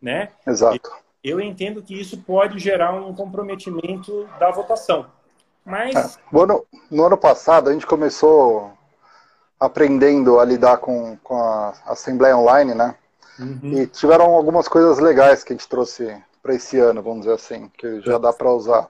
né? 0.00 0.28
Exato. 0.46 0.92
Eu 1.24 1.40
entendo 1.40 1.82
que 1.82 1.98
isso 1.98 2.18
pode 2.18 2.58
gerar 2.58 2.92
um 2.92 3.14
comprometimento 3.14 4.28
da 4.38 4.50
votação. 4.50 5.06
Mas. 5.64 5.94
É. 5.94 6.20
No, 6.30 6.42
ano, 6.42 6.66
no 6.90 7.04
ano 7.04 7.16
passado, 7.16 7.70
a 7.70 7.72
gente 7.72 7.86
começou 7.86 8.72
aprendendo 9.58 10.38
a 10.40 10.44
lidar 10.44 10.78
com, 10.78 11.16
com 11.22 11.40
a 11.40 11.72
Assembleia 11.86 12.36
Online, 12.36 12.74
né? 12.74 12.96
Uhum. 13.38 13.72
E 13.78 13.86
tiveram 13.86 14.26
algumas 14.26 14.68
coisas 14.68 14.98
legais 14.98 15.42
que 15.42 15.52
a 15.52 15.56
gente 15.56 15.68
trouxe 15.68 16.20
para 16.42 16.54
esse 16.54 16.78
ano, 16.78 17.00
vamos 17.00 17.20
dizer 17.20 17.34
assim, 17.34 17.70
que 17.78 18.00
já 18.00 18.18
dá 18.18 18.32
para 18.32 18.50
usar. 18.50 18.88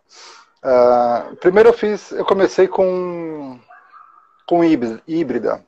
Uh, 0.64 1.36
primeiro 1.36 1.68
eu 1.68 1.72
fiz, 1.74 2.10
eu 2.12 2.24
comecei 2.24 2.66
com 2.66 3.58
com 4.52 4.62
híbrida, 4.62 5.64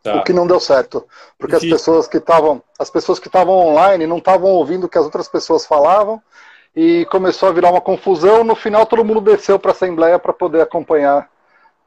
tá. 0.00 0.14
o 0.14 0.22
que 0.22 0.32
não 0.32 0.46
deu 0.46 0.60
certo, 0.60 1.04
porque 1.36 1.56
as 1.56 1.64
pessoas 1.64 2.06
que 2.06 2.18
estavam 2.18 2.62
as 2.78 2.88
pessoas 2.88 3.18
que 3.18 3.26
estavam 3.26 3.52
online 3.52 4.06
não 4.06 4.18
estavam 4.18 4.48
ouvindo 4.50 4.84
o 4.84 4.88
que 4.88 4.96
as 4.96 5.04
outras 5.04 5.26
pessoas 5.26 5.66
falavam 5.66 6.22
e 6.76 7.04
começou 7.06 7.48
a 7.48 7.52
virar 7.52 7.72
uma 7.72 7.80
confusão. 7.80 8.44
No 8.44 8.54
final 8.54 8.86
todo 8.86 9.04
mundo 9.04 9.20
desceu 9.20 9.58
para 9.58 9.72
a 9.72 9.74
assembleia 9.74 10.20
para 10.20 10.32
poder 10.32 10.60
acompanhar 10.60 11.28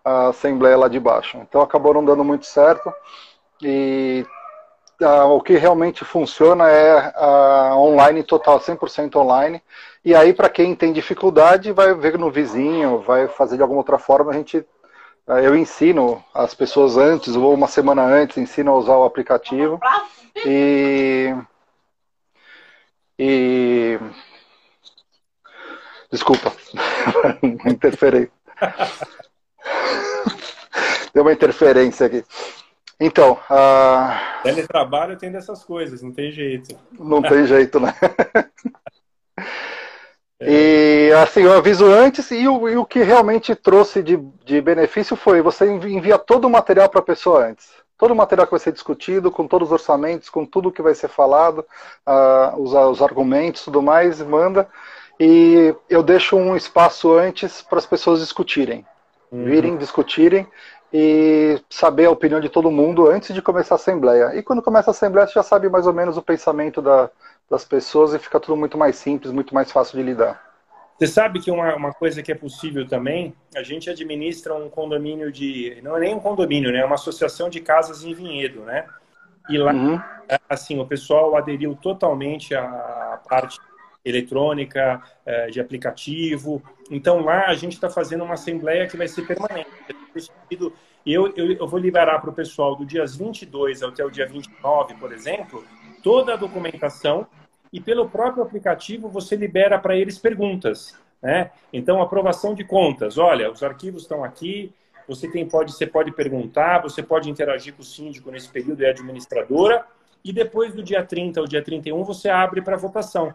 a 0.04 0.28
assembleia 0.28 0.76
lá 0.76 0.90
de 0.90 1.00
baixo. 1.00 1.38
Então 1.38 1.62
acabou 1.62 1.94
não 1.94 2.04
dando 2.04 2.26
muito 2.26 2.46
certo 2.46 2.94
e 3.62 4.26
uh, 5.02 5.30
o 5.30 5.40
que 5.40 5.56
realmente 5.56 6.04
funciona 6.04 6.70
é 6.70 7.14
uh, 7.16 7.78
online 7.78 8.24
total, 8.24 8.60
100% 8.60 9.16
online. 9.16 9.64
E 10.04 10.14
aí, 10.14 10.34
para 10.34 10.50
quem 10.50 10.76
tem 10.76 10.92
dificuldade, 10.92 11.72
vai 11.72 11.94
ver 11.94 12.20
no 12.20 12.30
vizinho, 12.30 13.00
vai 13.00 13.30
fazer 13.30 13.56
de 13.56 13.62
alguma 13.62 13.80
outra 13.80 13.98
forma. 13.98 14.32
A 14.32 14.34
gente, 14.34 14.66
eu 15.38 15.56
ensino 15.56 16.24
as 16.34 16.56
pessoas 16.56 16.98
antes, 16.98 17.36
ou 17.36 17.54
uma 17.54 17.68
semana 17.68 18.04
antes, 18.04 18.38
ensino 18.38 18.72
a 18.72 18.78
usar 18.78 18.96
o 18.96 19.04
aplicativo. 19.04 19.80
E. 20.46 21.36
E. 23.18 24.00
Desculpa, 26.12 26.52
interferei. 27.66 28.32
Deu 31.14 31.24
uma 31.24 31.34
interferência 31.34 32.08
aqui. 32.08 32.24
Então. 33.00 33.34
Uh... 33.50 34.42
Teletrabalho 34.44 35.18
tem 35.18 35.32
dessas 35.32 35.64
coisas, 35.64 36.02
não 36.02 36.12
tem 36.12 36.32
jeito. 36.32 36.76
Não 36.92 37.22
tem 37.22 37.46
jeito, 37.46 37.80
né? 37.80 37.94
É. 40.40 41.10
E 41.10 41.14
assim, 41.14 41.42
eu 41.42 41.54
aviso 41.54 41.86
antes, 41.86 42.32
e 42.32 42.48
o, 42.48 42.70
e 42.70 42.78
o 42.78 42.86
que 42.86 43.00
realmente 43.00 43.54
trouxe 43.56 44.02
de, 44.02 44.18
de 44.46 44.62
benefício 44.62 45.16
foi 45.16 45.42
você 45.42 45.70
envia 45.70 46.18
todo 46.18 46.46
o 46.46 46.50
material 46.50 46.88
para 46.90 47.00
a 47.00 47.04
pessoa 47.04 47.46
antes. 47.46 47.70
Todo 47.98 48.12
o 48.12 48.16
material 48.16 48.48
que 48.48 48.52
vai 48.52 48.60
ser 48.60 48.72
discutido, 48.72 49.30
com 49.30 49.46
todos 49.46 49.68
os 49.68 49.74
orçamentos, 49.74 50.30
com 50.30 50.46
tudo 50.46 50.72
que 50.72 50.82
vai 50.82 50.96
ser 50.96 51.10
falado, 51.10 51.66
uh, 52.08 52.62
os, 52.62 52.74
os 52.74 53.02
argumentos 53.02 53.66
tudo 53.66 53.82
mais, 53.82 54.22
manda. 54.22 54.70
E 55.20 55.76
eu 55.90 56.02
deixo 56.02 56.38
um 56.38 56.56
espaço 56.56 57.12
antes 57.12 57.62
para 57.62 57.78
as 57.78 57.86
pessoas 57.86 58.22
discutirem. 58.22 58.86
Uhum. 59.30 59.44
Virem, 59.44 59.76
discutirem 59.76 60.48
e 60.94 61.62
saber 61.70 62.06
a 62.06 62.12
opinião 62.12 62.40
de 62.40 62.48
todo 62.48 62.72
mundo 62.72 63.08
antes 63.08 63.34
de 63.36 63.42
começar 63.42 63.76
a 63.76 63.78
assembleia. 63.78 64.34
E 64.36 64.42
quando 64.42 64.62
começa 64.62 64.90
a 64.90 64.92
assembleia, 64.92 65.28
você 65.28 65.34
já 65.34 65.44
sabe 65.44 65.68
mais 65.68 65.86
ou 65.86 65.94
menos 65.94 66.16
o 66.16 66.22
pensamento 66.22 66.82
da, 66.82 67.12
das 67.50 67.66
pessoas 67.66 68.14
e 68.14 68.20
fica 68.20 68.40
tudo 68.40 68.56
muito 68.56 68.78
mais 68.78 68.96
simples, 68.96 69.32
muito 69.32 69.54
mais 69.54 69.72
fácil 69.72 69.98
de 69.98 70.04
lidar. 70.04 70.50
Você 70.98 71.08
sabe 71.08 71.40
que 71.40 71.50
uma, 71.50 71.76
uma 71.76 71.94
coisa 71.94 72.22
que 72.22 72.32
é 72.32 72.36
possível 72.36 72.86
também, 72.86 73.34
a 73.56 73.64
gente 73.64 73.90
administra 73.90 74.54
um 74.54 74.70
condomínio 74.70 75.32
de. 75.32 75.80
Não 75.82 75.96
é 75.96 76.02
nem 76.02 76.16
um 76.16 76.20
condomínio, 76.20 76.72
né? 76.74 76.80
É 76.80 76.86
uma 76.86 76.96
associação 76.96 77.50
de 77.50 77.62
casas 77.62 78.04
em 78.04 78.14
vinhedo, 78.14 78.62
né? 78.62 78.86
E 79.50 79.58
lá, 79.58 79.74
uhum. 79.74 80.00
assim, 80.48 80.78
o 80.78 80.86
pessoal 80.86 81.38
aderiu 81.38 81.74
totalmente 81.82 82.54
à 82.54 83.20
parte 83.28 83.58
eletrônica, 84.04 85.02
é, 85.26 85.48
de 85.48 85.60
aplicativo. 85.60 86.62
Então 86.92 87.22
lá 87.22 87.48
a 87.48 87.54
gente 87.54 87.74
está 87.74 87.90
fazendo 87.90 88.24
uma 88.24 88.34
assembleia 88.34 88.88
que 88.88 88.98
vai 88.98 89.08
ser 89.08 89.26
permanente. 89.26 89.70
Eu, 91.06 91.34
eu, 91.36 91.54
eu 91.54 91.68
vou 91.68 91.80
liberar 91.80 92.20
para 92.20 92.30
o 92.30 92.34
pessoal 92.34 92.76
do 92.76 92.86
dias 92.86 93.16
22 93.16 93.84
até 93.84 94.06
o 94.06 94.10
dia 94.10 94.26
29, 94.26 94.96
por 94.96 95.12
exemplo, 95.14 95.64
toda 96.04 96.34
a 96.34 96.38
documentação 96.38 97.28
e 97.72 97.80
pelo 97.80 98.10
próprio 98.10 98.44
aplicativo 98.44 99.08
você 99.08 99.36
libera 99.36 99.78
para 99.78 99.96
eles 99.96 100.18
perguntas. 100.18 100.98
Né? 101.22 101.52
Então, 101.72 102.02
aprovação 102.02 102.54
de 102.54 102.64
contas. 102.64 103.18
Olha, 103.18 103.52
os 103.52 103.62
arquivos 103.62 104.04
estão 104.04 104.24
aqui, 104.24 104.74
você, 105.08 105.30
tem, 105.30 105.48
pode, 105.48 105.74
você 105.74 105.86
pode 105.86 106.12
perguntar, 106.12 106.82
você 106.82 107.04
pode 107.04 107.30
interagir 107.30 107.74
com 107.74 107.82
o 107.82 107.86
síndico 107.86 108.32
nesse 108.32 108.50
período 108.50 108.82
e 108.82 108.86
a 108.86 108.92
administradora, 108.92 109.86
e 110.24 110.32
depois 110.32 110.74
do 110.74 110.84
dia 110.84 111.04
30 111.04 111.40
ao 111.40 111.48
dia 111.48 111.64
31 111.64 112.04
você 112.04 112.30
abre 112.30 112.62
para 112.62 112.78
votação. 112.78 113.34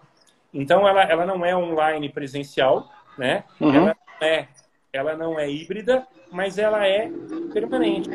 Então, 0.53 0.87
ela, 0.87 1.03
ela 1.03 1.27
não 1.27 1.45
é 1.45 1.57
online 1.57 2.09
presencial, 2.09 2.89
né? 3.19 3.45
Uhum. 3.61 3.75
Ela, 3.75 3.97
é, 4.21 4.47
ela 4.93 5.17
não 5.17 5.39
é 5.39 5.51
híbrida, 5.51 6.07
mas 6.31 6.59
ela 6.59 6.87
é 6.87 7.11
permanente. 7.53 8.09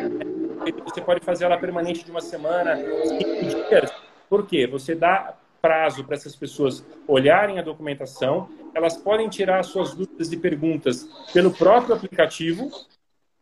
Você 0.86 1.02
pode 1.02 1.24
fazer 1.24 1.46
ela 1.46 1.58
permanente 1.58 2.04
de 2.04 2.12
uma 2.12 2.22
semana, 2.22 2.78
cinco 2.78 3.68
dias. 3.70 4.09
Por 4.30 4.46
quê? 4.46 4.68
Você 4.68 4.96
dá 4.96 5.36
prazo 5.62 6.04
para 6.04 6.16
essas 6.16 6.36
pessoas 6.36 6.86
olharem 7.08 7.60
a 7.60 7.62
documentação, 7.62 8.50
elas 8.74 8.96
podem 8.96 9.28
tirar 9.28 9.64
suas 9.64 9.94
dúvidas 9.94 10.32
e 10.32 10.38
perguntas 10.38 11.10
pelo 11.34 11.52
próprio 11.52 11.96
aplicativo 11.96 12.72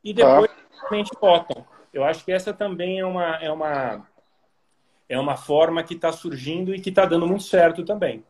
e 0.03 0.13
depois 0.13 0.49
realmente 0.81 1.11
ah. 1.15 1.19
votam. 1.19 1.65
Eu 1.93 2.03
acho 2.03 2.23
que 2.23 2.31
essa 2.31 2.53
também 2.53 2.99
é 2.99 3.05
uma, 3.05 3.35
é 3.37 3.51
uma, 3.51 4.07
é 5.09 5.19
uma 5.19 5.35
forma 5.35 5.83
que 5.83 5.93
está 5.93 6.11
surgindo 6.11 6.73
e 6.73 6.79
que 6.79 6.89
está 6.89 7.05
dando 7.05 7.27
muito 7.27 7.43
certo 7.43 7.83
também. 7.83 8.23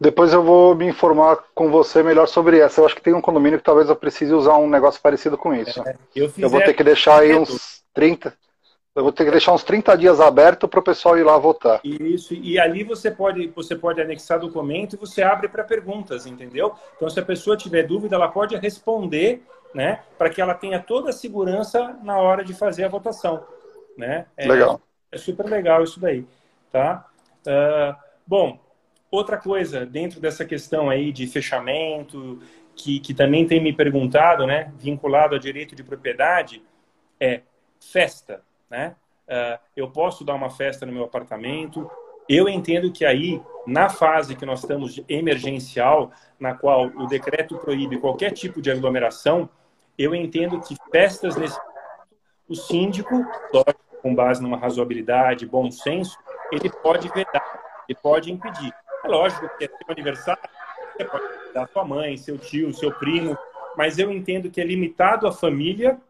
Depois 0.00 0.32
eu 0.32 0.42
vou 0.42 0.76
me 0.76 0.86
informar 0.86 1.38
com 1.54 1.70
você 1.70 2.02
melhor 2.02 2.28
sobre 2.28 2.60
essa. 2.60 2.80
Eu 2.80 2.86
acho 2.86 2.94
que 2.94 3.02
tem 3.02 3.14
um 3.14 3.20
condomínio 3.20 3.58
que 3.58 3.64
talvez 3.64 3.88
eu 3.88 3.96
precise 3.96 4.32
usar 4.32 4.56
um 4.56 4.68
negócio 4.68 5.00
parecido 5.00 5.36
com 5.36 5.52
isso. 5.52 5.82
É, 5.86 5.96
eu, 6.14 6.32
eu, 6.38 6.48
vou 6.48 6.60
ter 6.60 6.74
que 6.74 6.84
deixar 6.84 7.20
aí 7.20 7.34
uns 7.34 7.82
30. 7.92 8.32
Eu 8.98 9.04
vou 9.04 9.12
ter 9.12 9.24
que 9.24 9.30
deixar 9.30 9.52
uns 9.52 9.62
30 9.62 9.96
dias 9.96 10.20
aberto 10.20 10.66
para 10.66 10.80
o 10.80 10.82
pessoal 10.82 11.16
ir 11.16 11.22
lá 11.22 11.38
votar. 11.38 11.80
Isso, 11.84 12.34
e 12.34 12.58
ali 12.58 12.82
você 12.82 13.10
pode, 13.10 13.46
você 13.48 13.76
pode 13.76 14.00
anexar 14.00 14.40
documento 14.40 14.94
e 14.94 14.98
você 14.98 15.22
abre 15.22 15.48
para 15.48 15.62
perguntas, 15.62 16.26
entendeu? 16.26 16.74
Então, 16.96 17.08
se 17.08 17.20
a 17.20 17.24
pessoa 17.24 17.56
tiver 17.56 17.84
dúvida, 17.84 18.16
ela 18.16 18.28
pode 18.28 18.56
responder, 18.56 19.42
né? 19.72 20.00
Para 20.18 20.30
que 20.30 20.40
ela 20.40 20.54
tenha 20.54 20.80
toda 20.80 21.10
a 21.10 21.12
segurança 21.12 21.96
na 22.02 22.18
hora 22.18 22.44
de 22.44 22.52
fazer 22.54 22.84
a 22.84 22.88
votação. 22.88 23.44
Né? 23.96 24.26
É, 24.36 24.48
legal. 24.48 24.80
É 25.12 25.16
super 25.16 25.46
legal 25.46 25.82
isso 25.84 26.00
daí. 26.00 26.26
Tá? 26.72 27.06
Uh, 27.46 27.96
bom, 28.26 28.58
Outra 29.10 29.38
coisa, 29.38 29.86
dentro 29.86 30.20
dessa 30.20 30.44
questão 30.44 30.90
aí 30.90 31.10
de 31.12 31.26
fechamento, 31.26 32.42
que, 32.74 33.00
que 33.00 33.14
também 33.14 33.46
tem 33.46 33.58
me 33.58 33.72
perguntado, 33.72 34.46
né, 34.46 34.70
vinculado 34.76 35.34
a 35.34 35.38
direito 35.38 35.74
de 35.74 35.82
propriedade, 35.82 36.62
é 37.18 37.40
festa, 37.80 38.42
né? 38.70 38.94
Uh, 39.28 39.58
eu 39.76 39.90
posso 39.90 40.24
dar 40.24 40.34
uma 40.34 40.50
festa 40.50 40.86
no 40.86 40.92
meu 40.92 41.04
apartamento. 41.04 41.90
Eu 42.28 42.48
entendo 42.48 42.90
que 42.92 43.04
aí, 43.04 43.42
na 43.66 43.88
fase 43.88 44.34
que 44.34 44.46
nós 44.46 44.60
estamos 44.60 45.00
emergencial, 45.08 46.10
na 46.38 46.54
qual 46.54 46.86
o 46.86 47.06
decreto 47.06 47.58
proíbe 47.58 47.98
qualquer 47.98 48.32
tipo 48.32 48.60
de 48.60 48.70
aglomeração, 48.70 49.48
eu 49.98 50.14
entendo 50.14 50.60
que 50.60 50.76
festas 50.90 51.36
nesse 51.36 51.58
o 52.48 52.54
síndico, 52.54 53.26
com 54.00 54.14
base 54.14 54.42
numa 54.42 54.56
razoabilidade, 54.56 55.44
bom 55.46 55.70
senso, 55.70 56.16
ele 56.50 56.70
pode 56.70 57.08
vedar, 57.08 57.84
ele 57.86 57.98
pode 58.02 58.32
impedir. 58.32 58.72
É 59.04 59.08
lógico 59.08 59.48
que 59.58 59.64
é 59.64 59.68
seu 59.68 59.86
aniversário, 59.90 60.42
você 60.96 61.04
pode 61.04 61.24
dar 61.52 61.68
sua 61.68 61.84
mãe, 61.84 62.16
seu 62.16 62.38
tio, 62.38 62.72
seu 62.72 62.90
primo, 62.92 63.36
mas 63.76 63.98
eu 63.98 64.10
entendo 64.10 64.50
que 64.50 64.60
é 64.60 64.64
limitado 64.64 65.26
à 65.26 65.32
família 65.32 66.00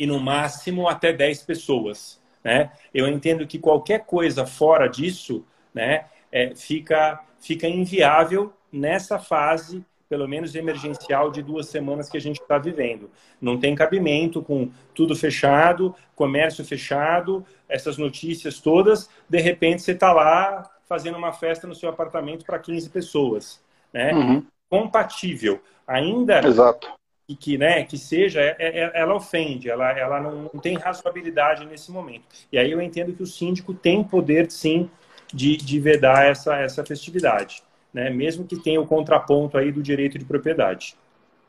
e 0.00 0.06
no 0.06 0.18
máximo 0.18 0.88
até 0.88 1.12
10 1.12 1.42
pessoas. 1.42 2.18
Né? 2.42 2.72
Eu 2.92 3.06
entendo 3.06 3.46
que 3.46 3.58
qualquer 3.58 4.06
coisa 4.06 4.46
fora 4.46 4.88
disso 4.88 5.44
né, 5.74 6.06
é, 6.32 6.54
fica, 6.54 7.20
fica 7.38 7.68
inviável 7.68 8.50
nessa 8.72 9.18
fase, 9.18 9.84
pelo 10.08 10.26
menos 10.26 10.54
emergencial, 10.54 11.30
de 11.30 11.42
duas 11.42 11.66
semanas 11.68 12.08
que 12.08 12.16
a 12.16 12.20
gente 12.20 12.40
está 12.40 12.56
vivendo. 12.56 13.10
Não 13.38 13.60
tem 13.60 13.74
cabimento 13.74 14.40
com 14.40 14.70
tudo 14.94 15.14
fechado, 15.14 15.94
comércio 16.16 16.64
fechado, 16.64 17.44
essas 17.68 17.98
notícias 17.98 18.58
todas, 18.58 19.10
de 19.28 19.38
repente 19.38 19.82
você 19.82 19.92
está 19.92 20.14
lá 20.14 20.70
fazendo 20.88 21.18
uma 21.18 21.34
festa 21.34 21.66
no 21.66 21.74
seu 21.74 21.90
apartamento 21.90 22.46
para 22.46 22.58
15 22.58 22.88
pessoas, 22.88 23.62
né? 23.92 24.14
Uhum. 24.14 24.46
Compatível. 24.70 25.60
Ainda 25.86 26.40
Exato. 26.46 26.99
Que, 27.30 27.36
que, 27.36 27.58
né, 27.58 27.84
que 27.84 27.96
seja, 27.96 28.40
é, 28.40 28.56
é, 28.58 28.90
ela 28.94 29.14
ofende, 29.14 29.70
ela, 29.70 29.90
ela 29.96 30.20
não, 30.20 30.50
não 30.52 30.60
tem 30.60 30.76
razoabilidade 30.76 31.64
nesse 31.66 31.90
momento. 31.90 32.24
E 32.50 32.58
aí 32.58 32.70
eu 32.70 32.80
entendo 32.80 33.12
que 33.12 33.22
o 33.22 33.26
síndico 33.26 33.72
tem 33.74 34.02
poder, 34.02 34.50
sim, 34.50 34.90
de, 35.32 35.56
de 35.56 35.78
vedar 35.78 36.26
essa, 36.26 36.56
essa 36.56 36.84
festividade. 36.84 37.62
né, 37.92 38.10
mesmo 38.10 38.44
que 38.44 38.56
tenha 38.56 38.80
o 38.80 38.86
contraponto 38.86 39.58
aí 39.58 39.70
do 39.70 39.82
direito 39.82 40.18
de 40.18 40.24
propriedade. 40.24 40.96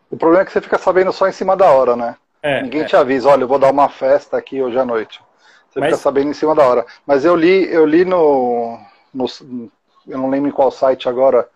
O 0.10 0.18
problema 0.18 0.44
é 0.44 0.46
que 0.46 0.52
você 0.52 0.62
fica 0.62 0.78
sabendo 0.78 1.12
só 1.12 1.28
em 1.28 1.32
cima 1.32 1.56
da 1.56 1.72
hora, 1.72 1.96
né? 1.96 2.16
É, 2.44 2.62
Ninguém 2.62 2.82
é. 2.82 2.86
te 2.86 2.96
avisa, 2.96 3.30
olha, 3.30 3.44
eu 3.44 3.48
vou 3.48 3.60
dar 3.60 3.72
uma 3.72 3.90
festa 3.90 4.38
aqui 4.38 4.62
hoje 4.62 4.78
à 4.78 4.86
noite. 4.86 5.22
Você 5.70 5.80
Mas... 5.80 5.90
fica 5.90 6.02
sabendo 6.02 6.32
em 6.32 6.34
cima 6.34 6.54
da 6.56 6.66
hora. 6.66 6.86
Mas 7.06 7.24
eu 7.24 7.36
li, 7.36 7.72
eu 7.72 7.86
li 7.86 8.04
no, 8.04 8.80
no 9.14 9.26
eu 10.08 10.18
não 10.18 10.30
lembro 10.30 10.50
em 10.50 10.54
qual 10.54 10.72
site 10.72 11.08
agora, 11.08 11.48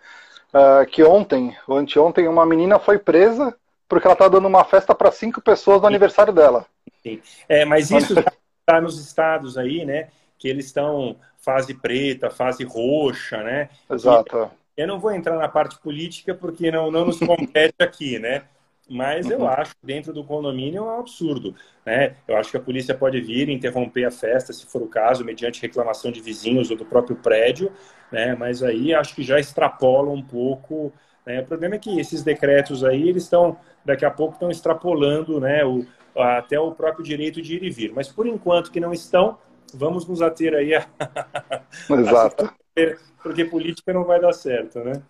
uh, 0.54 0.86
que 0.86 1.04
ontem, 1.04 1.56
ou 1.68 1.78
anteontem, 1.78 2.28
uma 2.28 2.46
menina 2.46 2.80
foi 2.80 2.98
presa 2.98 3.56
porque 3.88 4.08
ela 4.08 4.14
está 4.14 4.28
dando 4.28 4.48
uma 4.48 4.64
festa 4.64 4.94
para 4.96 5.12
cinco 5.12 5.42
pessoas 5.42 5.82
no 5.82 5.88
aniversário 5.88 6.34
dela. 6.34 6.66
Sim. 7.02 7.22
É, 7.48 7.66
mas 7.66 7.92
isso 7.92 8.14
está 8.60 8.80
nos 8.82 9.00
estados 9.00 9.58
aí, 9.58 9.86
né? 9.86 10.10
Que 10.38 10.48
eles 10.48 10.66
estão 10.66 11.18
fase 11.38 11.74
preta, 11.74 12.30
fase 12.30 12.64
roxa, 12.64 13.44
né? 13.44 13.70
Exato. 13.90 14.50
E 14.78 14.82
eu 14.82 14.88
não 14.88 15.00
vou 15.00 15.12
entrar 15.12 15.38
na 15.38 15.48
parte 15.48 15.78
política 15.80 16.34
porque 16.34 16.72
não, 16.72 16.92
não 16.92 17.06
nos 17.06 17.20
compete 17.20 17.76
aqui, 17.82 18.20
né? 18.20 18.44
Mas 18.90 19.30
eu 19.30 19.40
uhum. 19.40 19.48
acho 19.48 19.76
que 19.76 19.86
dentro 19.86 20.14
do 20.14 20.24
condomínio 20.24 20.80
é 20.80 20.82
um 20.82 21.00
absurdo. 21.00 21.56
Né? 21.86 22.16
Eu 22.28 22.38
acho 22.38 22.52
que 22.52 22.58
a 22.58 22.62
polícia 22.62 22.94
pode 22.94 23.20
vir 23.20 23.50
interromper 23.50 24.06
a 24.06 24.12
festa, 24.12 24.54
se 24.54 24.66
for 24.68 24.82
o 24.82 24.88
caso, 24.88 25.26
mediante 25.26 25.62
reclamação 25.62 26.12
de 26.12 26.22
vizinhos 26.22 26.70
ou 26.70 26.78
do 26.78 26.86
próprio 26.86 27.16
prédio, 27.16 27.72
né? 28.12 28.36
mas 28.36 28.62
aí 28.62 28.94
acho 28.94 29.16
que 29.16 29.24
já 29.24 29.40
extrapola 29.40 30.12
um 30.12 30.22
pouco. 30.22 30.94
Né? 31.26 31.42
O 31.42 31.46
problema 31.46 31.76
é 31.76 31.80
que 31.80 32.00
esses 32.00 32.22
decretos 32.22 32.84
aí, 32.84 33.10
eles 33.10 33.24
estão, 33.24 33.58
daqui 33.86 34.04
a 34.04 34.12
pouco, 34.12 34.34
estão 34.34 34.50
extrapolando 34.50 35.40
né, 35.40 35.64
o, 35.64 35.86
até 36.16 36.60
o 36.60 36.72
próprio 36.72 37.06
direito 37.06 37.42
de 37.42 37.56
ir 37.56 37.64
e 37.64 37.70
vir. 37.70 37.94
Mas 37.94 38.08
por 38.10 38.26
enquanto 38.26 38.72
que 38.72 38.80
não 38.80 38.92
estão, 38.92 39.38
vamos 39.74 40.08
nos 40.08 40.22
ater 40.22 40.54
aí 40.54 40.74
a. 40.74 40.88
Exato. 41.90 42.46
a 42.46 42.66
porque 43.22 43.46
política 43.46 43.94
não 43.94 44.04
vai 44.04 44.20
dar 44.20 44.34
certo, 44.34 44.80
né? 44.80 45.02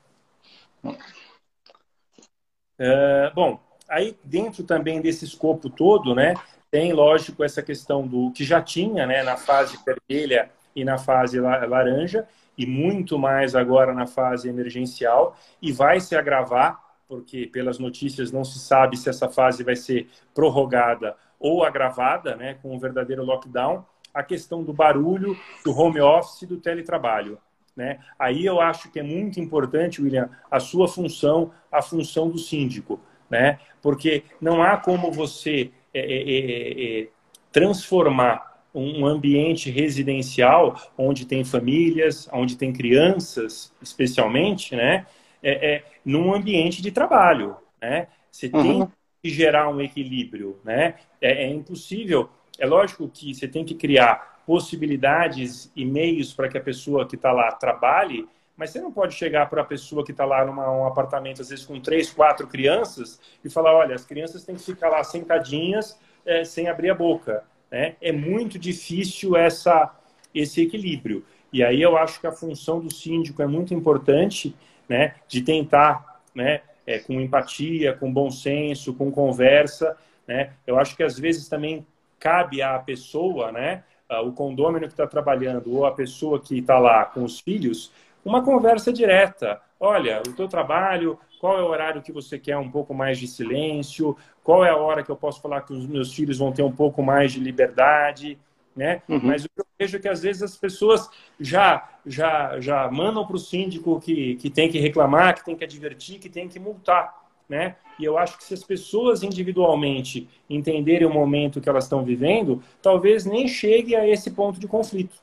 Uh, 2.80 3.34
bom, 3.34 3.60
aí 3.90 4.18
dentro 4.24 4.64
também 4.64 5.02
desse 5.02 5.26
escopo 5.26 5.70
todo, 5.70 6.14
né, 6.14 6.36
tem 6.70 6.94
lógico 6.94 7.44
essa 7.44 7.64
questão 7.64 8.06
do 8.06 8.32
que 8.32 8.44
já 8.44 8.62
tinha, 8.62 9.08
né, 9.08 9.24
na 9.24 9.38
fase 9.38 9.80
vermelha 9.84 10.52
e 10.76 10.84
na 10.84 10.98
fase 10.98 11.40
laranja 11.40 12.28
e 12.58 12.66
muito 12.66 13.18
mais 13.18 13.56
agora 13.56 13.94
na 13.94 14.06
fase 14.06 14.50
emergencial 14.50 15.38
e 15.62 15.72
vai 15.72 16.00
se 16.00 16.16
agravar 16.16 16.85
porque 17.08 17.48
pelas 17.48 17.80
notícias 17.80 18.32
não 18.32 18.44
se 18.44 18.60
sabe 18.60 18.98
se 18.98 19.10
essa 19.10 19.30
fase 19.30 19.64
vai 19.64 19.76
ser 19.76 20.08
prorrogada 20.34 21.16
ou 21.40 21.64
agravada, 21.64 22.36
né, 22.36 22.56
com 22.62 22.76
um 22.76 22.80
verdadeiro 22.80 23.24
lockdown, 23.24 23.86
a 24.14 24.24
questão 24.24 24.64
do 24.64 24.74
barulho, 24.74 25.38
do 25.64 25.78
home 25.78 26.00
office, 26.00 26.48
do 26.48 26.58
teletrabalho. 26.58 27.38
Né? 27.76 28.00
Aí 28.18 28.46
eu 28.46 28.62
acho 28.62 28.90
que 28.90 29.00
é 29.00 29.04
muito 29.04 29.40
importante, 29.40 30.02
William, 30.02 30.30
a 30.50 30.60
sua 30.60 30.88
função, 30.88 31.52
a 31.70 31.82
função 31.82 32.30
do 32.30 32.38
síndico, 32.38 33.00
né? 33.30 33.60
porque 33.82 34.24
não 34.40 34.64
há 34.64 34.78
como 34.78 35.12
você 35.12 35.72
é, 35.94 36.00
é, 36.00 36.32
é, 36.32 37.02
é 37.02 37.08
transformar 37.52 38.56
um 38.74 39.06
ambiente 39.06 39.72
residencial 39.72 40.78
onde 40.98 41.26
tem 41.26 41.46
famílias, 41.46 42.28
onde 42.32 42.58
tem 42.58 42.74
crianças, 42.74 43.74
especialmente, 43.82 44.76
né? 44.76 45.06
É, 45.48 45.76
é, 45.76 45.84
num 46.04 46.34
ambiente 46.34 46.82
de 46.82 46.92
trabalho. 46.92 47.56
Né? 47.82 48.08
Você 48.32 48.50
uhum. 48.54 48.64
tem 48.64 48.92
que 49.22 49.30
gerar 49.30 49.70
um 49.70 49.80
equilíbrio. 49.80 50.60
Né? 50.64 50.96
É, 51.22 51.44
é 51.44 51.50
impossível. 51.50 52.30
É 52.58 52.66
lógico 52.66 53.08
que 53.08 53.34
você 53.34 53.48
tem 53.48 53.64
que 53.64 53.76
criar 53.76 54.42
possibilidades 54.46 55.72
e 55.76 55.86
meios 55.86 56.34
para 56.34 56.48
que 56.48 56.58
a 56.58 56.62
pessoa 56.62 57.08
que 57.08 57.16
está 57.16 57.32
lá 57.32 57.52
trabalhe, 57.52 58.28
mas 58.56 58.70
você 58.70 58.80
não 58.80 58.92
pode 58.92 59.14
chegar 59.14 59.50
para 59.50 59.62
a 59.62 59.66
pessoa 59.66 60.04
que 60.06 60.12
está 60.12 60.24
lá 60.24 60.46
num 60.46 60.54
um 60.54 60.86
apartamento, 60.86 61.42
às 61.42 61.50
vezes 61.50 61.66
com 61.66 61.80
três, 61.80 62.12
quatro 62.12 62.48
crianças, 62.48 63.20
e 63.44 63.50
falar: 63.50 63.74
olha, 63.74 63.96
as 63.96 64.06
crianças 64.06 64.44
têm 64.44 64.56
que 64.56 64.64
ficar 64.64 64.90
lá 64.90 65.04
sentadinhas, 65.04 66.00
é, 66.26 66.44
sem 66.44 66.70
abrir 66.70 66.90
a 66.90 66.96
boca. 66.96 67.44
Né? 67.70 67.96
É 68.02 68.12
muito 68.12 68.58
difícil 68.58 69.36
essa, 69.36 69.94
esse 70.34 70.62
equilíbrio. 70.62 71.26
E 71.52 71.64
aí 71.64 71.82
eu 71.82 71.98
acho 71.98 72.20
que 72.20 72.28
a 72.28 72.32
função 72.32 72.80
do 72.80 72.94
síndico 72.94 73.42
é 73.42 73.48
muito 73.48 73.74
importante, 73.74 74.56
né, 74.88 75.16
de 75.28 75.42
tentar, 75.42 76.22
né, 76.34 76.62
é, 76.86 77.00
com 77.00 77.14
empatia, 77.20 77.94
com 77.94 78.12
bom 78.12 78.30
senso, 78.30 78.94
com 78.94 79.12
conversa, 79.12 79.98
né? 80.28 80.52
Eu 80.66 80.80
acho 80.80 80.96
que 80.96 81.04
às 81.04 81.20
vezes 81.20 81.48
também 81.48 81.86
cabe 82.20 82.62
à 82.62 82.78
pessoa, 82.80 83.52
né, 83.52 83.84
o 84.24 84.32
condômino 84.32 84.88
que 84.88 84.94
está 84.94 85.08
trabalhando 85.08 85.76
ou 85.76 85.86
a 85.86 85.92
pessoa 85.92 86.40
que 86.40 86.60
está 86.60 86.78
lá 86.78 87.06
com 87.06 87.24
os 87.24 87.40
filhos, 87.40 87.92
uma 88.24 88.44
conversa 88.44 88.92
direta. 88.92 89.62
Olha, 89.80 90.22
o 90.28 90.34
teu 90.34 90.48
trabalho, 90.48 91.20
qual 91.40 91.60
é 91.60 91.62
o 91.62 91.68
horário 91.68 92.02
que 92.02 92.12
você 92.12 92.40
quer 92.40 92.58
um 92.58 92.70
pouco 92.70 92.94
mais 92.94 93.20
de 93.20 93.28
silêncio? 93.28 94.18
Qual 94.44 94.66
é 94.66 94.70
a 94.70 94.78
hora 94.78 95.04
que 95.04 95.12
eu 95.12 95.16
posso 95.16 95.42
falar 95.42 95.62
que 95.62 95.74
os 95.74 95.86
meus 95.86 96.14
filhos 96.14 96.38
vão 96.38 96.52
ter 96.52 96.64
um 96.64 96.72
pouco 96.72 97.04
mais 97.04 97.34
de 97.34 97.40
liberdade? 97.40 98.38
Né? 98.76 99.02
Uhum. 99.08 99.22
Mas 99.24 99.46
o 99.46 99.50
que 99.50 99.62
eu 99.62 99.66
vejo 99.80 99.96
é 99.96 100.00
que 100.02 100.10
às 100.10 100.22
vezes 100.22 100.44
as 100.44 100.58
pessoas 100.58 101.10
já 101.40 101.90
já 102.06 102.60
já 102.60 102.92
mandam 102.92 103.26
para 103.26 103.38
o 103.38 103.40
síndico 103.40 104.02
que, 104.02 104.36
que 104.36 104.50
tem 104.50 104.70
que 104.70 104.80
reclamar, 104.80 105.34
que 105.34 105.46
tem 105.46 105.56
que 105.56 105.64
advertir, 105.64 106.20
que 106.20 106.30
tem 106.30 106.50
que 106.50 106.60
multar 106.60 107.26
né? 107.48 107.76
E 108.00 108.04
eu 108.04 108.18
acho 108.18 108.38
que 108.38 108.44
se 108.44 108.54
as 108.54 108.64
pessoas 108.64 109.24
individualmente 109.24 110.28
entenderem 110.50 111.08
o 111.08 111.14
momento 111.14 111.62
que 111.62 111.70
elas 111.70 111.86
estão 111.86 112.04
vivendo, 112.04 112.62
talvez 112.82 113.26
nem 113.26 113.48
chegue 113.48 113.96
a 113.96 114.08
esse 114.08 114.32
ponto 114.32 114.60
de 114.60 114.68
conflito. 114.68 115.16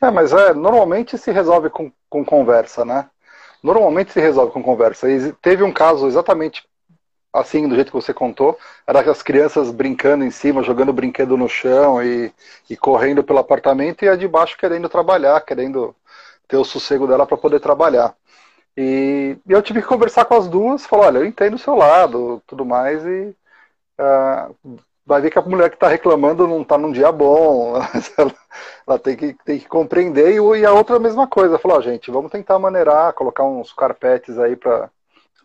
É, 0.00 0.10
mas 0.10 0.32
é, 0.32 0.52
normalmente 0.54 1.18
se 1.18 1.32
resolve 1.32 1.70
com, 1.70 1.90
com 2.08 2.24
conversa, 2.24 2.84
né? 2.84 3.08
Normalmente 3.62 4.12
se 4.12 4.20
resolve 4.20 4.52
com 4.52 4.62
conversa. 4.62 5.10
E 5.10 5.32
teve 5.34 5.62
um 5.62 5.72
caso 5.72 6.06
exatamente 6.06 6.64
assim, 7.32 7.66
do 7.68 7.74
jeito 7.74 7.90
que 7.90 7.96
você 7.96 8.12
contou, 8.12 8.58
era 8.86 9.00
as 9.10 9.22
crianças 9.22 9.70
brincando 9.70 10.24
em 10.24 10.30
cima, 10.30 10.62
jogando 10.62 10.92
brinquedo 10.92 11.36
no 11.36 11.48
chão 11.48 12.02
e, 12.02 12.32
e 12.68 12.76
correndo 12.76 13.24
pelo 13.24 13.38
apartamento 13.38 14.04
e 14.04 14.08
a 14.08 14.16
de 14.16 14.28
baixo 14.28 14.56
querendo 14.58 14.88
trabalhar, 14.88 15.40
querendo 15.40 15.94
ter 16.46 16.56
o 16.56 16.64
sossego 16.64 17.06
dela 17.06 17.26
para 17.26 17.36
poder 17.36 17.60
trabalhar. 17.60 18.14
E, 18.76 19.38
e, 19.46 19.52
eu 19.52 19.62
tive 19.62 19.80
que 19.82 19.88
conversar 19.88 20.24
com 20.24 20.34
as 20.34 20.48
duas, 20.48 20.86
falar, 20.86 21.06
olha, 21.06 21.18
eu 21.18 21.26
entendo 21.26 21.54
o 21.54 21.58
seu 21.58 21.74
lado, 21.74 22.42
tudo 22.46 22.64
mais, 22.64 23.04
e 23.04 23.34
uh, 24.00 24.78
vai 25.04 25.20
ver 25.20 25.30
que 25.30 25.38
a 25.38 25.42
mulher 25.42 25.70
que 25.70 25.76
está 25.76 25.88
reclamando 25.88 26.46
não 26.46 26.62
está 26.62 26.78
num 26.78 26.92
dia 26.92 27.12
bom, 27.12 27.76
ela, 28.16 28.34
ela, 28.86 28.98
tem, 28.98 29.16
que, 29.16 29.36
tem 29.44 29.58
que 29.58 29.68
compreender, 29.68 30.32
e, 30.32 30.60
e 30.60 30.66
a 30.66 30.72
outra 30.72 30.96
a 30.96 31.00
mesma 31.00 31.26
coisa, 31.26 31.58
falou, 31.58 31.78
oh, 31.78 31.82
gente, 31.82 32.10
vamos 32.10 32.30
tentar 32.30 32.58
maneirar, 32.58 33.12
colocar 33.14 33.44
uns 33.44 33.72
carpetes 33.72 34.38
aí 34.38 34.56
para 34.56 34.90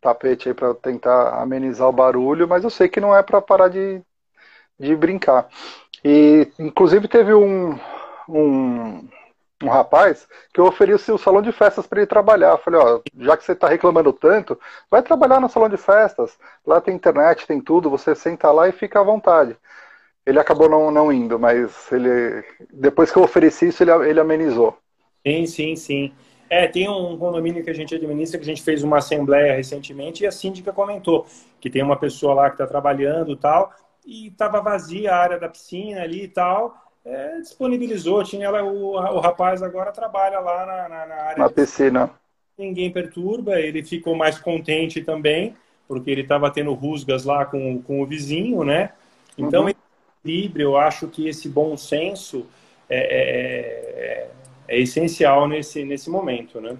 tapete 0.01 0.49
aí 0.49 0.55
para 0.55 0.73
tentar 0.75 1.41
amenizar 1.41 1.87
o 1.87 1.91
barulho, 1.93 2.47
mas 2.47 2.63
eu 2.63 2.69
sei 2.69 2.89
que 2.89 2.99
não 3.01 3.15
é 3.15 3.23
para 3.23 3.41
parar 3.41 3.69
de, 3.69 4.01
de 4.79 4.95
brincar. 4.95 5.47
E 6.03 6.47
inclusive 6.59 7.07
teve 7.07 7.33
um, 7.33 7.77
um 8.29 9.07
um 9.63 9.69
rapaz 9.69 10.27
que 10.53 10.59
eu 10.59 10.65
ofereci 10.65 11.11
o 11.11 11.17
salão 11.17 11.41
de 11.41 11.51
festas 11.51 11.87
para 11.87 11.99
ele 11.99 12.07
trabalhar. 12.07 12.51
Eu 12.51 12.57
falei, 12.59 12.79
ó, 12.79 13.01
já 13.19 13.37
que 13.37 13.43
você 13.43 13.53
está 13.53 13.67
reclamando 13.67 14.13
tanto, 14.13 14.59
vai 14.89 15.01
trabalhar 15.01 15.39
no 15.39 15.49
salão 15.49 15.69
de 15.69 15.77
festas. 15.77 16.37
Lá 16.65 16.81
tem 16.81 16.95
internet, 16.95 17.47
tem 17.47 17.61
tudo, 17.61 17.89
você 17.89 18.15
senta 18.15 18.51
lá 18.51 18.67
e 18.69 18.71
fica 18.71 18.99
à 18.99 19.03
vontade. 19.03 19.57
Ele 20.25 20.39
acabou 20.39 20.69
não, 20.69 20.91
não 20.91 21.11
indo, 21.11 21.39
mas 21.39 21.91
ele 21.91 22.43
depois 22.71 23.11
que 23.11 23.17
eu 23.17 23.23
ofereci 23.23 23.69
isso, 23.69 23.83
ele, 23.83 23.91
ele 24.09 24.19
amenizou. 24.19 24.77
Sim, 25.25 25.45
sim, 25.45 25.75
sim. 25.75 26.13
É, 26.49 26.67
tem 26.67 26.89
um 26.89 27.17
condomínio 27.17 27.63
que 27.63 27.69
a 27.69 27.73
gente 27.73 27.93
administra, 27.93 28.37
que 28.37 28.43
a 28.43 28.47
gente 28.47 28.63
fez 28.63 28.83
uma 28.83 28.97
assembleia 28.97 29.55
recentemente, 29.55 30.23
e 30.23 30.27
a 30.27 30.31
síndica 30.31 30.71
comentou 30.71 31.25
que 31.59 31.69
tem 31.69 31.83
uma 31.83 31.97
pessoa 31.97 32.33
lá 32.33 32.49
que 32.49 32.55
está 32.55 32.65
trabalhando 32.65 33.33
e 33.33 33.37
tal, 33.37 33.73
e 34.05 34.27
estava 34.27 34.61
vazia 34.61 35.13
a 35.13 35.17
área 35.17 35.39
da 35.39 35.49
piscina 35.49 36.01
ali 36.01 36.23
e 36.23 36.27
tal, 36.27 36.75
é, 37.03 37.39
disponibilizou. 37.39 38.23
Tinha 38.23 38.45
ela, 38.45 38.63
o, 38.63 38.93
o 38.93 39.19
rapaz 39.19 39.61
agora 39.61 39.91
trabalha 39.91 40.39
lá 40.39 40.65
na, 40.65 40.89
na, 40.89 41.05
na 41.05 41.15
área. 41.15 41.43
Na 41.43 41.49
piscina. 41.49 42.09
Ninguém 42.57 42.91
perturba, 42.91 43.59
ele 43.59 43.83
ficou 43.83 44.15
mais 44.15 44.39
contente 44.39 45.01
também, 45.01 45.55
porque 45.87 46.09
ele 46.09 46.21
estava 46.21 46.49
tendo 46.49 46.73
rusgas 46.73 47.23
lá 47.23 47.45
com, 47.45 47.81
com 47.81 48.01
o 48.01 48.05
vizinho, 48.05 48.63
né? 48.63 48.91
Então, 49.37 49.63
uhum. 49.63 49.69
equilíbrio, 50.23 50.63
eu 50.63 50.77
acho 50.77 51.07
que 51.07 51.27
esse 51.27 51.47
bom 51.47 51.77
senso 51.77 52.47
é, 52.89 52.97
é, 52.97 53.19
é, 54.01 54.29
é 54.67 54.79
essencial 54.79 55.47
nesse, 55.47 55.83
nesse 55.83 56.09
momento, 56.09 56.59
né? 56.59 56.77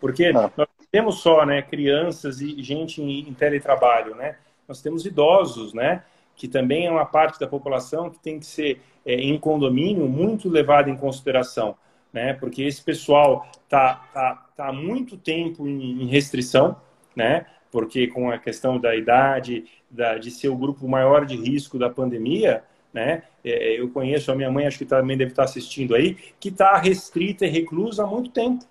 Porque 0.00 0.26
ah. 0.26 0.50
nós 0.56 0.68
temos 0.90 1.20
só 1.20 1.44
né, 1.46 1.62
crianças 1.62 2.40
e 2.40 2.62
gente 2.62 3.02
em, 3.02 3.28
em 3.28 3.34
teletrabalho, 3.34 4.14
né? 4.14 4.36
Nós 4.66 4.80
temos 4.80 5.04
idosos, 5.04 5.72
né? 5.74 6.02
Que 6.36 6.48
também 6.48 6.86
é 6.86 6.90
uma 6.90 7.04
parte 7.04 7.38
da 7.38 7.46
população 7.46 8.10
que 8.10 8.18
tem 8.18 8.38
que 8.38 8.46
ser 8.46 8.80
é, 9.04 9.14
em 9.14 9.38
condomínio 9.38 10.08
muito 10.08 10.48
levado 10.48 10.88
em 10.88 10.96
consideração, 10.96 11.76
né? 12.12 12.34
Porque 12.34 12.62
esse 12.62 12.82
pessoal 12.82 13.46
tá, 13.68 14.06
tá, 14.12 14.46
tá 14.56 14.68
há 14.68 14.72
muito 14.72 15.16
tempo 15.16 15.66
em, 15.66 16.02
em 16.02 16.06
restrição, 16.06 16.76
né? 17.14 17.46
Porque 17.70 18.08
com 18.08 18.30
a 18.30 18.38
questão 18.38 18.78
da 18.78 18.96
idade, 18.96 19.64
da, 19.90 20.18
de 20.18 20.30
ser 20.30 20.48
o 20.48 20.56
grupo 20.56 20.88
maior 20.88 21.24
de 21.24 21.36
risco 21.36 21.78
da 21.78 21.88
pandemia, 21.88 22.64
né? 22.92 23.22
É, 23.44 23.80
eu 23.80 23.88
conheço 23.90 24.30
a 24.30 24.34
minha 24.34 24.50
mãe, 24.50 24.66
acho 24.66 24.78
que 24.78 24.84
também 24.84 25.16
deve 25.16 25.30
estar 25.30 25.44
assistindo 25.44 25.94
aí, 25.94 26.16
que 26.38 26.48
está 26.48 26.76
restrita 26.76 27.46
e 27.46 27.48
reclusa 27.48 28.04
há 28.04 28.06
muito 28.06 28.30
tempo, 28.30 28.64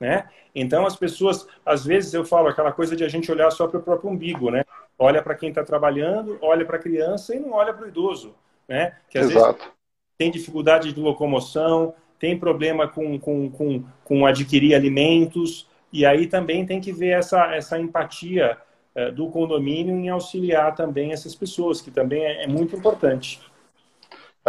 né? 0.00 0.28
Então 0.54 0.86
as 0.86 0.96
pessoas, 0.96 1.46
às 1.64 1.84
vezes 1.84 2.14
eu 2.14 2.24
falo 2.24 2.48
aquela 2.48 2.72
coisa 2.72 2.96
de 2.96 3.04
a 3.04 3.08
gente 3.08 3.30
olhar 3.30 3.50
só 3.50 3.68
para 3.68 3.78
o 3.78 3.82
próprio 3.82 4.10
umbigo, 4.10 4.50
né? 4.50 4.64
Olha 4.98 5.22
para 5.22 5.34
quem 5.34 5.50
está 5.50 5.62
trabalhando, 5.62 6.38
olha 6.40 6.64
para 6.64 6.76
a 6.76 6.80
criança 6.80 7.34
e 7.34 7.38
não 7.38 7.52
olha 7.52 7.72
para 7.72 7.84
o 7.84 7.88
idoso, 7.88 8.34
né? 8.66 8.96
Que 9.08 9.18
às 9.18 9.30
Exato. 9.30 9.58
vezes 9.58 9.72
tem 10.18 10.30
dificuldade 10.30 10.92
de 10.92 11.00
locomoção, 11.00 11.94
tem 12.18 12.36
problema 12.36 12.88
com, 12.88 13.18
com, 13.18 13.48
com, 13.50 13.84
com 14.02 14.26
adquirir 14.26 14.74
alimentos, 14.74 15.68
e 15.92 16.04
aí 16.04 16.26
também 16.26 16.66
tem 16.66 16.80
que 16.80 16.92
ver 16.92 17.10
essa, 17.10 17.54
essa 17.54 17.78
empatia 17.78 18.58
eh, 18.94 19.12
do 19.12 19.28
condomínio 19.28 19.94
em 19.94 20.08
auxiliar 20.08 20.74
também 20.74 21.12
essas 21.12 21.34
pessoas, 21.34 21.80
que 21.80 21.90
também 21.90 22.24
é, 22.24 22.42
é 22.42 22.46
muito 22.48 22.74
importante. 22.74 23.40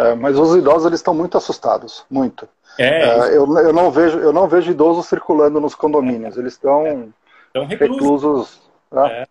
É, 0.00 0.14
mas 0.14 0.38
os 0.38 0.56
idosos 0.56 0.86
eles 0.86 1.00
estão 1.00 1.14
muito 1.14 1.36
assustados, 1.36 2.04
muito. 2.10 2.48
É, 2.78 3.02
é 3.02 3.36
eu, 3.36 3.46
eu, 3.58 3.72
não 3.72 3.90
vejo, 3.90 4.18
eu 4.18 4.32
não 4.32 4.48
vejo 4.48 4.70
idosos 4.70 5.06
circulando 5.06 5.60
nos 5.60 5.74
condomínios, 5.74 6.36
eles 6.36 6.54
estão 6.54 7.12
é, 7.54 7.64
reclusos. 7.64 8.60
né? 8.90 9.26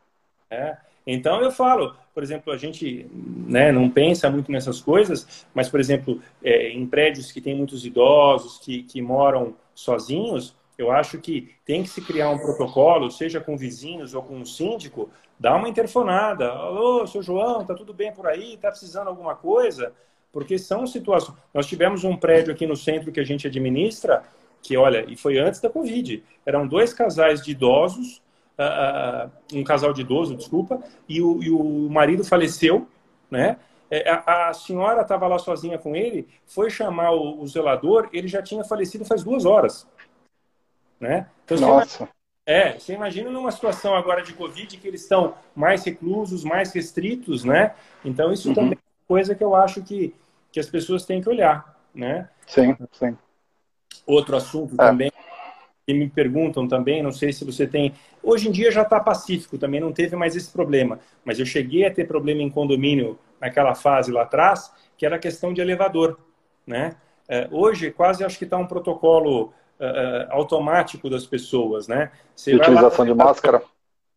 é, 0.52 0.56
é. 0.56 0.78
Então 1.08 1.42
eu 1.42 1.52
falo, 1.52 1.96
por 2.14 2.22
exemplo, 2.22 2.54
a 2.54 2.58
gente 2.58 3.10
né, 3.14 3.72
não 3.72 3.90
pensa 3.90 4.30
muito 4.30 4.52
nessas 4.52 4.80
coisas, 4.80 5.46
mas, 5.54 5.68
por 5.68 5.80
exemplo, 5.80 6.22
é, 6.44 6.70
em 6.70 6.86
prédios 6.86 7.32
que 7.32 7.42
tem 7.42 7.56
muitos 7.56 7.86
idosos, 7.86 8.60
que, 8.60 8.84
que 8.84 9.02
moram 9.02 9.56
sozinhos, 9.74 10.56
eu 10.78 10.92
acho 10.92 11.18
que 11.18 11.56
tem 11.66 11.82
que 11.82 11.90
se 11.90 12.02
criar 12.02 12.30
um 12.30 12.38
protocolo, 12.38 13.10
seja 13.10 13.42
com 13.42 13.58
vizinhos 13.58 14.14
ou 14.14 14.22
com 14.22 14.36
um 14.36 14.46
síndico, 14.46 15.10
dá 15.40 15.56
uma 15.56 15.68
interfonada. 15.68 16.50
Alô, 16.52 17.08
seu 17.08 17.22
João, 17.22 17.66
tá 17.66 17.74
tudo 17.74 17.94
bem 17.94 18.14
por 18.14 18.28
aí? 18.28 18.56
Tá 18.58 18.70
precisando 18.70 19.08
alguma 19.08 19.36
coisa? 19.36 19.94
Porque 20.32 20.58
são 20.58 20.86
situações. 20.86 21.38
Nós 21.54 21.66
tivemos 21.66 22.04
um 22.04 22.16
prédio 22.16 22.54
aqui 22.54 22.68
no 22.68 22.76
centro 22.76 23.12
que 23.12 23.20
a 23.20 23.24
gente 23.24 23.48
administra, 23.48 24.24
que, 24.62 24.78
olha, 24.78 25.06
e 25.08 25.16
foi 25.16 25.40
antes 25.40 25.60
da 25.60 25.70
Covid. 25.70 26.24
Eram 26.46 26.68
dois 26.68 26.94
casais 26.94 27.42
de 27.44 27.52
idosos, 27.52 28.22
uh, 28.60 29.32
um 29.54 29.64
casal 29.64 29.94
de 29.94 30.02
idoso, 30.02 30.36
desculpa, 30.36 30.84
e 31.08 31.22
o, 31.22 31.42
e 31.42 31.50
o 31.50 31.90
marido 31.90 32.24
faleceu, 32.24 32.88
né? 33.32 33.58
É, 33.92 34.08
a, 34.08 34.50
a 34.50 34.54
senhora 34.54 35.02
estava 35.02 35.28
lá 35.28 35.40
sozinha 35.40 35.78
com 35.80 35.96
ele, 35.96 36.28
foi 36.46 36.70
chamar 36.70 37.12
o, 37.12 37.42
o, 37.42 37.48
zelador, 37.48 38.08
ele 38.14 38.28
já 38.28 38.40
tinha 38.40 38.64
falecido 38.64 39.04
faz 39.04 39.24
duas 39.24 39.46
horas. 39.46 39.88
Né? 41.00 41.28
Então, 41.44 41.58
Nossa. 41.58 42.08
É, 42.46 42.78
você 42.78 42.94
imagina 42.94 43.30
numa 43.30 43.52
situação 43.52 43.96
agora 43.96 44.24
de 44.24 44.34
Covid 44.34 44.78
que 44.78 44.88
eles 44.88 45.02
estão 45.02 45.36
mais 45.56 45.84
reclusos, 45.84 46.44
mais 46.44 46.74
restritos, 46.74 47.44
né? 47.44 47.76
Então 48.04 48.34
isso 48.34 48.50
uhum. 48.50 48.56
também 48.56 48.78
coisa 49.10 49.34
que 49.34 49.44
eu 49.44 49.56
acho 49.56 49.82
que, 49.82 50.14
que 50.52 50.60
as 50.60 50.70
pessoas 50.70 51.04
têm 51.04 51.20
que 51.20 51.28
olhar, 51.28 51.76
né? 51.94 52.30
Sim, 52.46 52.78
sim. 52.92 53.18
Outro 54.06 54.38
assunto 54.38 54.76
é. 54.76 54.78
também 54.78 55.12
que 55.88 55.94
me 55.96 56.08
perguntam 56.08 56.68
também, 56.68 57.02
não 57.02 57.12
sei 57.12 57.34
se 57.34 57.44
você 57.44 57.66
tem. 57.66 57.96
Hoje 58.22 58.48
em 58.48 58.52
dia 58.52 58.72
já 58.72 58.84
está 58.84 59.00
pacífico, 59.00 59.58
também 59.58 59.80
não 59.80 59.92
teve 59.92 60.16
mais 60.16 60.36
esse 60.36 60.52
problema. 60.52 61.00
Mas 61.26 61.40
eu 61.40 61.46
cheguei 61.48 61.88
a 61.88 61.92
ter 61.92 62.06
problema 62.08 62.44
em 62.44 62.50
condomínio 62.52 63.18
naquela 63.42 63.74
fase 63.74 64.12
lá 64.12 64.22
atrás, 64.22 64.72
que 64.96 65.04
era 65.04 65.18
questão 65.18 65.52
de 65.52 65.62
elevador, 65.62 66.20
né? 66.68 66.96
É, 67.28 67.48
hoje 67.52 67.90
quase 67.90 68.24
acho 68.24 68.38
que 68.38 68.44
está 68.44 68.58
um 68.58 68.68
protocolo 68.68 69.46
uh, 69.80 70.28
automático 70.30 71.10
das 71.10 71.26
pessoas, 71.26 71.88
né? 71.88 72.12
Você 72.36 72.54
utilização 72.54 73.06
lá, 73.06 73.12
de 73.12 73.18
máscara. 73.18 73.64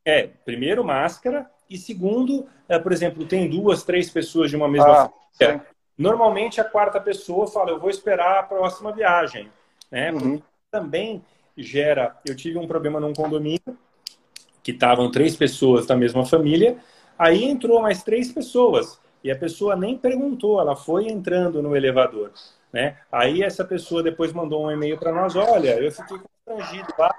É, 0.05 0.29
primeiro 0.45 0.85
máscara 0.85 1.51
e 1.73 1.79
segundo, 1.79 2.47
é, 2.69 2.79
por 2.79 2.93
exemplo, 2.93 3.25
tem 3.25 3.49
duas, 3.49 3.83
três 3.83 4.11
pessoas 4.11 4.51
de 4.51 4.57
uma 4.57 4.69
mesma 4.69 5.05
ah, 5.05 5.11
família. 5.39 5.67
Normalmente 5.97 6.61
a 6.61 6.65
quarta 6.65 7.01
pessoa 7.01 7.47
fala, 7.47 7.71
eu 7.71 7.81
vou 7.81 7.89
esperar 7.89 8.39
a 8.39 8.43
próxima 8.43 8.93
viagem, 8.93 9.51
né? 9.91 10.13
Uhum. 10.13 10.43
Também 10.71 11.25
gera. 11.57 12.17
Eu 12.27 12.37
tive 12.37 12.59
um 12.59 12.67
problema 12.67 13.01
num 13.01 13.15
condomínio 13.15 13.79
que 14.63 14.71
estavam 14.71 15.11
três 15.11 15.35
pessoas 15.35 15.87
da 15.87 15.97
mesma 15.97 16.27
família, 16.27 16.77
aí 17.19 17.45
entrou 17.45 17.81
mais 17.81 18.03
três 18.03 18.31
pessoas 18.31 19.01
e 19.25 19.31
a 19.31 19.37
pessoa 19.37 19.75
nem 19.75 19.97
perguntou, 19.97 20.61
ela 20.61 20.77
foi 20.77 21.07
entrando 21.07 21.63
no 21.63 21.75
elevador, 21.75 22.33
né? 22.73 22.99
Aí 23.11 23.43
essa 23.43 23.65
pessoa 23.65 24.03
depois 24.03 24.33
mandou 24.33 24.67
um 24.67 24.71
e-mail 24.71 24.99
para 24.99 25.13
nós, 25.13 25.35
olha, 25.37 25.81
eu 25.81 25.91
fiquei 25.91 26.19
constrangido 26.19 26.93
lá, 26.99 27.15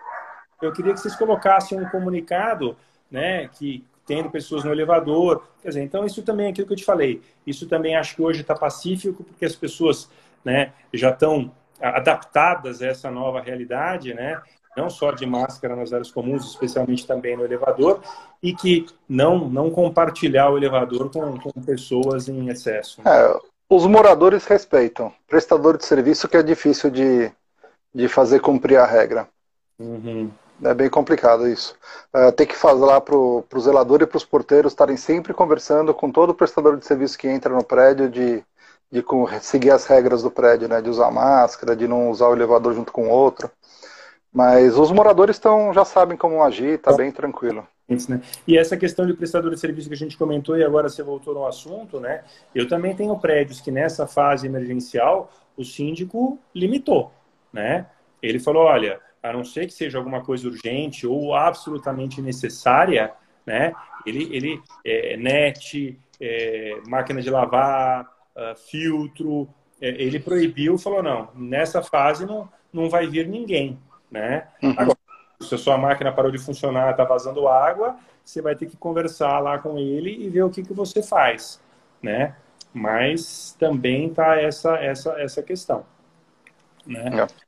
eu 0.61 0.71
queria 0.71 0.93
que 0.93 0.99
vocês 0.99 1.15
colocassem 1.15 1.79
um 1.79 1.89
comunicado, 1.89 2.77
né, 3.11 3.47
que 3.49 3.85
tendo 4.05 4.29
pessoas 4.29 4.63
no 4.63 4.71
elevador. 4.71 5.43
Quer 5.61 5.69
dizer, 5.69 5.83
então 5.83 6.05
isso 6.05 6.21
também 6.23 6.47
é 6.47 6.49
aquilo 6.49 6.67
que 6.67 6.73
eu 6.73 6.77
te 6.77 6.85
falei. 6.85 7.21
Isso 7.45 7.67
também 7.67 7.95
acho 7.95 8.15
que 8.15 8.21
hoje 8.21 8.41
está 8.41 8.55
pacífico, 8.55 9.23
porque 9.23 9.45
as 9.45 9.55
pessoas 9.55 10.09
né, 10.43 10.73
já 10.93 11.09
estão 11.09 11.51
adaptadas 11.81 12.81
a 12.81 12.87
essa 12.87 13.11
nova 13.11 13.41
realidade, 13.41 14.13
né? 14.13 14.41
não 14.75 14.89
só 14.89 15.11
de 15.11 15.25
máscara 15.25 15.75
nas 15.75 15.93
áreas 15.93 16.11
comuns, 16.11 16.45
especialmente 16.45 17.05
também 17.05 17.37
no 17.37 17.45
elevador, 17.45 18.01
e 18.41 18.53
que 18.53 18.85
não, 19.07 19.47
não 19.49 19.69
compartilhar 19.69 20.49
o 20.49 20.57
elevador 20.57 21.11
com, 21.11 21.37
com 21.39 21.51
pessoas 21.61 22.27
em 22.27 22.49
excesso. 22.49 23.01
É, 23.07 23.39
os 23.69 23.85
moradores 23.85 24.45
respeitam. 24.45 25.13
Prestador 25.27 25.77
de 25.77 25.85
serviço 25.85 26.27
que 26.27 26.37
é 26.37 26.43
difícil 26.43 26.89
de, 26.89 27.31
de 27.93 28.07
fazer 28.07 28.39
cumprir 28.39 28.77
a 28.77 28.85
regra. 28.85 29.27
Uhum. 29.79 30.31
É 30.63 30.73
bem 30.73 30.89
complicado 30.89 31.47
isso. 31.47 31.75
Uh, 32.13 32.31
tem 32.31 32.47
que 32.47 32.55
falar 32.55 33.01
para 33.01 33.15
o 33.15 33.45
zelador 33.59 34.01
e 34.01 34.07
para 34.07 34.17
os 34.17 34.25
porteiros 34.25 34.71
estarem 34.71 34.95
sempre 34.95 35.33
conversando 35.33 35.93
com 35.93 36.11
todo 36.11 36.33
prestador 36.33 36.77
de 36.77 36.85
serviço 36.85 37.17
que 37.17 37.27
entra 37.27 37.53
no 37.53 37.63
prédio 37.63 38.09
de, 38.09 38.43
de 38.91 39.03
seguir 39.41 39.71
as 39.71 39.85
regras 39.85 40.23
do 40.23 40.31
prédio, 40.31 40.69
né? 40.69 40.81
De 40.81 40.89
usar 40.89 41.11
máscara, 41.11 41.75
de 41.75 41.87
não 41.87 42.09
usar 42.09 42.29
o 42.29 42.33
elevador 42.33 42.73
junto 42.73 42.93
com 42.93 43.07
o 43.07 43.11
outro. 43.11 43.51
Mas 44.31 44.77
os 44.77 44.91
moradores 44.91 45.35
estão 45.35 45.73
já 45.73 45.83
sabem 45.83 46.17
como 46.17 46.41
agir, 46.41 46.75
está 46.75 46.93
bem 46.95 47.11
tranquilo. 47.11 47.67
Né? 47.87 48.21
E 48.47 48.57
essa 48.57 48.77
questão 48.77 49.05
de 49.05 49.13
prestador 49.13 49.51
de 49.51 49.59
serviço 49.59 49.89
que 49.89 49.93
a 49.93 49.97
gente 49.97 50.17
comentou 50.17 50.57
e 50.57 50.63
agora 50.63 50.89
você 50.89 51.03
voltou 51.03 51.33
no 51.33 51.45
assunto, 51.45 51.99
né? 51.99 52.23
Eu 52.55 52.67
também 52.67 52.95
tenho 52.95 53.17
prédios 53.19 53.59
que 53.59 53.69
nessa 53.69 54.07
fase 54.07 54.47
emergencial 54.47 55.29
o 55.57 55.63
síndico 55.63 56.39
limitou, 56.55 57.11
né? 57.51 57.85
Ele 58.21 58.39
falou, 58.39 58.63
olha, 58.63 58.99
a 59.23 59.31
não 59.31 59.45
ser 59.45 59.65
que 59.65 59.73
seja 59.73 59.97
alguma 59.97 60.21
coisa 60.21 60.47
urgente 60.47 61.07
ou 61.07 61.33
absolutamente 61.33 62.21
necessária, 62.21 63.13
né? 63.45 63.73
Ele, 64.05 64.35
ele 64.35 64.61
é, 64.85 65.15
net, 65.15 65.97
é, 66.19 66.77
máquina 66.85 67.21
de 67.21 67.29
lavar, 67.29 68.03
uh, 68.35 68.55
filtro, 68.69 69.47
é, 69.81 69.87
ele 69.87 70.19
proibiu, 70.19 70.77
falou 70.77 71.01
não, 71.01 71.29
nessa 71.33 71.81
fase 71.81 72.25
não, 72.25 72.49
não 72.71 72.89
vai 72.89 73.07
vir 73.07 73.27
ninguém, 73.27 73.79
né? 74.11 74.47
Uhum. 74.61 74.75
Agora, 74.77 74.97
se 75.39 75.55
a 75.55 75.57
sua 75.57 75.77
máquina 75.77 76.11
parou 76.11 76.31
de 76.31 76.37
funcionar, 76.37 76.91
está 76.91 77.05
vazando 77.05 77.47
água, 77.47 77.97
você 78.23 78.41
vai 78.41 78.55
ter 78.55 78.65
que 78.65 78.75
conversar 78.75 79.39
lá 79.39 79.57
com 79.57 79.77
ele 79.77 80.25
e 80.25 80.29
ver 80.29 80.43
o 80.43 80.49
que, 80.49 80.63
que 80.63 80.73
você 80.73 81.01
faz, 81.01 81.61
né? 82.01 82.35
Mas 82.73 83.55
também 83.59 84.13
tá 84.13 84.35
essa 84.35 84.75
essa 84.77 85.11
essa 85.21 85.43
questão, 85.43 85.85
né? 86.85 87.05
É. 87.21 87.42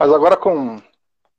Mas 0.00 0.10
agora 0.10 0.34
com 0.34 0.80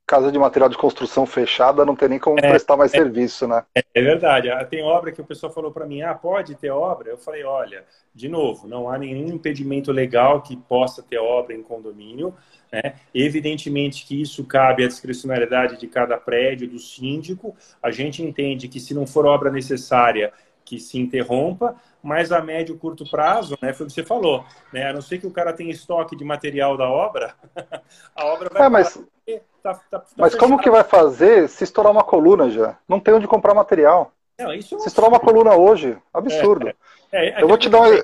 casa 0.06 0.30
de 0.30 0.38
material 0.38 0.68
de 0.68 0.76
construção 0.76 1.26
fechada, 1.26 1.84
não 1.84 1.96
tem 1.96 2.08
nem 2.08 2.18
como 2.20 2.38
é, 2.38 2.48
prestar 2.48 2.76
mais 2.76 2.94
é, 2.94 2.98
serviço, 2.98 3.48
né? 3.48 3.64
É, 3.74 3.82
é, 3.92 4.00
verdade. 4.00 4.50
Ah, 4.50 4.64
tem 4.64 4.84
obra 4.84 5.10
que 5.10 5.20
o 5.20 5.24
pessoal 5.24 5.52
falou 5.52 5.72
para 5.72 5.84
mim, 5.84 6.02
ah, 6.02 6.14
pode 6.14 6.54
ter 6.54 6.70
obra? 6.70 7.08
Eu 7.10 7.18
falei, 7.18 7.42
olha, 7.42 7.84
de 8.14 8.28
novo, 8.28 8.68
não 8.68 8.88
há 8.88 8.96
nenhum 8.96 9.26
impedimento 9.26 9.90
legal 9.90 10.40
que 10.42 10.56
possa 10.56 11.02
ter 11.02 11.18
obra 11.18 11.54
em 11.54 11.62
condomínio. 11.62 12.32
Né? 12.70 12.94
Evidentemente 13.12 14.06
que 14.06 14.22
isso 14.22 14.44
cabe 14.44 14.84
à 14.84 14.86
discricionalidade 14.86 15.76
de 15.76 15.88
cada 15.88 16.16
prédio, 16.16 16.68
do 16.68 16.78
síndico. 16.78 17.56
A 17.82 17.90
gente 17.90 18.22
entende 18.22 18.68
que 18.68 18.78
se 18.78 18.94
não 18.94 19.08
for 19.08 19.26
obra 19.26 19.50
necessária, 19.50 20.32
que 20.64 20.78
se 20.78 21.00
interrompa, 21.00 21.74
mas 22.02 22.32
a 22.32 22.40
médio 22.40 22.74
e 22.74 22.78
curto 22.78 23.08
prazo, 23.08 23.56
né, 23.62 23.72
foi 23.72 23.86
o 23.86 23.88
que 23.88 23.94
você 23.94 24.04
falou, 24.04 24.44
né, 24.72 24.88
a 24.88 24.92
não 24.92 25.00
ser 25.00 25.18
que 25.18 25.26
o 25.26 25.30
cara 25.30 25.52
tenha 25.52 25.70
estoque 25.70 26.16
de 26.16 26.24
material 26.24 26.76
da 26.76 26.88
obra, 26.88 27.34
a 28.16 28.26
obra 28.26 28.50
vai... 28.52 28.66
É, 28.66 28.68
mas 28.68 28.94
tá, 29.62 29.74
tá, 29.74 30.00
tá 30.00 30.06
mas 30.16 30.34
como 30.34 30.58
que 30.58 30.70
vai 30.70 30.82
fazer 30.82 31.48
se 31.48 31.64
estourar 31.64 31.92
uma 31.92 32.02
coluna 32.02 32.50
já? 32.50 32.76
Não 32.88 32.98
tem 32.98 33.14
onde 33.14 33.28
comprar 33.28 33.54
material. 33.54 34.12
Não, 34.38 34.52
isso 34.52 34.74
é 34.74 34.78
se 34.80 34.88
estourar 34.88 35.10
uma 35.10 35.20
coluna 35.20 35.54
hoje, 35.54 35.96
absurdo. 36.12 36.68
É, 36.68 36.74
é, 37.12 37.28
é, 37.28 37.42
eu 37.42 37.48
vou 37.48 37.56
te 37.56 37.68
dar 37.68 37.82
um... 37.82 37.94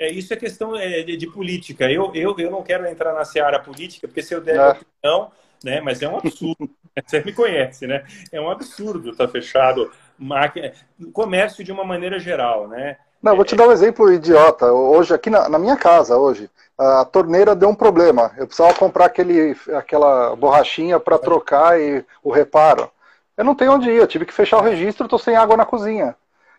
É, 0.00 0.10
isso 0.10 0.32
é 0.32 0.36
questão 0.36 0.76
é, 0.76 1.02
de, 1.02 1.16
de, 1.16 1.26
política. 1.26 1.90
Eu, 1.90 2.12
eu, 2.14 2.34
eu 2.38 2.50
não 2.50 2.62
quero 2.62 2.86
entrar 2.86 3.12
na 3.12 3.24
seara 3.24 3.58
política, 3.58 4.06
porque 4.06 4.22
se 4.22 4.32
eu 4.32 4.40
der 4.40 4.56
é. 4.56 4.68
opinião, 4.68 5.32
né, 5.62 5.80
mas 5.80 6.00
é 6.00 6.08
um 6.08 6.16
absurdo. 6.16 6.70
Você 7.04 7.22
me 7.22 7.32
conhece, 7.32 7.86
né? 7.86 8.04
É 8.32 8.40
um 8.40 8.50
absurdo 8.50 9.10
estar 9.10 9.26
tá 9.26 9.32
fechado 9.32 9.90
máquina, 10.18 10.72
comércio 11.12 11.62
de 11.62 11.72
uma 11.72 11.84
maneira 11.84 12.18
geral, 12.18 12.68
né? 12.68 12.96
Não, 13.22 13.34
vou 13.34 13.44
te 13.44 13.56
dar 13.56 13.66
um 13.66 13.72
exemplo 13.72 14.12
idiota. 14.12 14.72
Hoje, 14.72 15.12
aqui 15.12 15.28
na, 15.28 15.48
na, 15.48 15.58
minha 15.58 15.76
casa, 15.76 16.16
hoje, 16.16 16.48
a 16.76 17.04
torneira 17.04 17.54
deu 17.54 17.68
um 17.68 17.74
problema. 17.74 18.32
Eu 18.36 18.46
precisava 18.46 18.74
comprar 18.74 19.06
aquele, 19.06 19.56
aquela 19.74 20.36
borrachinha 20.36 21.00
para 21.00 21.18
trocar 21.18 21.80
e 21.80 22.04
o 22.22 22.30
reparo. 22.30 22.90
Eu 23.36 23.44
não 23.44 23.54
tenho 23.54 23.72
onde 23.72 23.90
ir, 23.90 23.96
eu 23.96 24.06
tive 24.06 24.24
que 24.24 24.32
fechar 24.32 24.58
o 24.58 24.62
registro, 24.62 25.04
estou 25.04 25.18
sem 25.18 25.34
água 25.34 25.56
na 25.56 25.64
cozinha. 25.64 26.14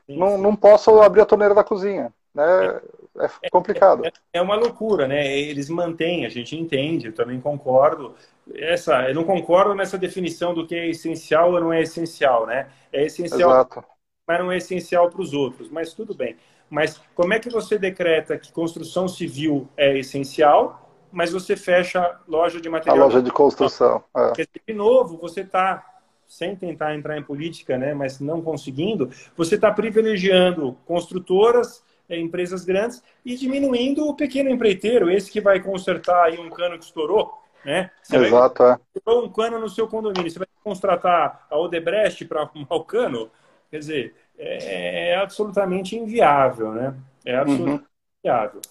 Sim, 0.06 0.18
não, 0.18 0.36
sim. 0.36 0.42
não 0.42 0.56
posso 0.56 1.02
abrir 1.02 1.22
a 1.22 1.26
torneira 1.26 1.54
da 1.54 1.64
cozinha. 1.64 2.12
né, 2.34 2.80
é 3.42 3.50
complicado. 3.50 4.06
É, 4.06 4.12
é, 4.34 4.42
uma 4.42 4.56
loucura, 4.56 5.08
né? 5.08 5.28
Eles 5.38 5.70
mantêm, 5.70 6.26
a 6.26 6.30
gente 6.30 6.56
entende, 6.56 7.08
eu 7.08 7.14
também 7.14 7.40
concordo. 7.40 8.16
Essa, 8.56 9.10
eu 9.10 9.16
não 9.16 9.24
concordo 9.24 9.76
nessa 9.76 9.98
definição 9.98 10.54
do 10.54 10.66
que 10.66 10.76
é 10.76 10.90
essencial 10.90 11.54
ou 11.54 11.60
não 11.60 11.74
é 11.74 11.82
essencial, 11.82 12.46
né? 12.46 12.70
É 12.92 13.06
essencial, 13.06 13.52
Exato. 13.52 13.84
mas 14.28 14.40
não 14.40 14.52
é 14.52 14.58
essencial 14.58 15.10
para 15.10 15.22
os 15.22 15.34
outros. 15.34 15.70
Mas 15.70 15.94
tudo 15.94 16.14
bem. 16.14 16.36
Mas 16.70 17.02
como 17.16 17.34
é 17.34 17.40
que 17.40 17.50
você 17.50 17.78
decreta 17.78 18.38
que 18.38 18.52
construção 18.52 19.08
civil 19.08 19.68
é 19.76 19.98
essencial, 19.98 20.90
mas 21.12 21.32
você 21.32 21.56
fecha 21.56 22.20
loja 22.28 22.62
de 22.62 22.70
material? 22.70 22.98
A 22.98 23.06
loja 23.06 23.22
de 23.22 23.32
construção. 23.32 24.04
É. 24.16 24.28
Porque, 24.28 24.48
de 24.68 24.74
novo, 24.74 25.18
você 25.18 25.42
está 25.42 25.84
sem 26.30 26.56
tentar 26.56 26.96
entrar 26.96 27.18
em 27.18 27.24
política, 27.24 27.76
né, 27.76 27.94
mas 27.94 28.20
não 28.20 28.40
conseguindo, 28.40 29.10
você 29.36 29.56
está 29.56 29.72
privilegiando 29.72 30.78
construtoras 30.86 31.84
é, 32.08 32.20
empresas 32.20 32.64
grandes 32.64 33.04
e 33.26 33.36
diminuindo 33.36 34.08
o 34.08 34.16
pequeno 34.16 34.50
empreiteiro, 34.50 35.10
esse 35.10 35.32
que 35.32 35.42
vai 35.42 35.60
consertar 35.60 36.26
aí 36.26 36.38
um 36.38 36.50
cano 36.50 36.78
que 36.78 36.86
estourou, 36.86 37.34
né? 37.64 37.92
Você 38.02 38.18
Exato, 38.18 38.64
vai, 38.64 38.74
é. 38.74 39.12
um 39.12 39.30
cano 39.30 39.60
no 39.60 39.70
seu 39.70 39.88
condomínio, 39.88 40.30
você 40.30 40.40
vai 40.40 40.48
contratar 40.64 41.46
a 41.50 41.58
Odebrecht 41.58 42.26
para 42.26 42.42
arrumar 42.42 42.76
o 42.76 42.84
cano? 42.84 43.30
Quer 43.70 43.80
dizer, 43.80 44.16
é, 44.38 45.10
é 45.10 45.16
absolutamente 45.16 45.96
inviável, 45.96 46.72
né? 46.72 46.96
É 47.26 47.36
uhum. 47.36 47.42
absolutamente 47.42 47.84
uhum. 47.84 48.20
inviável. 48.24 48.62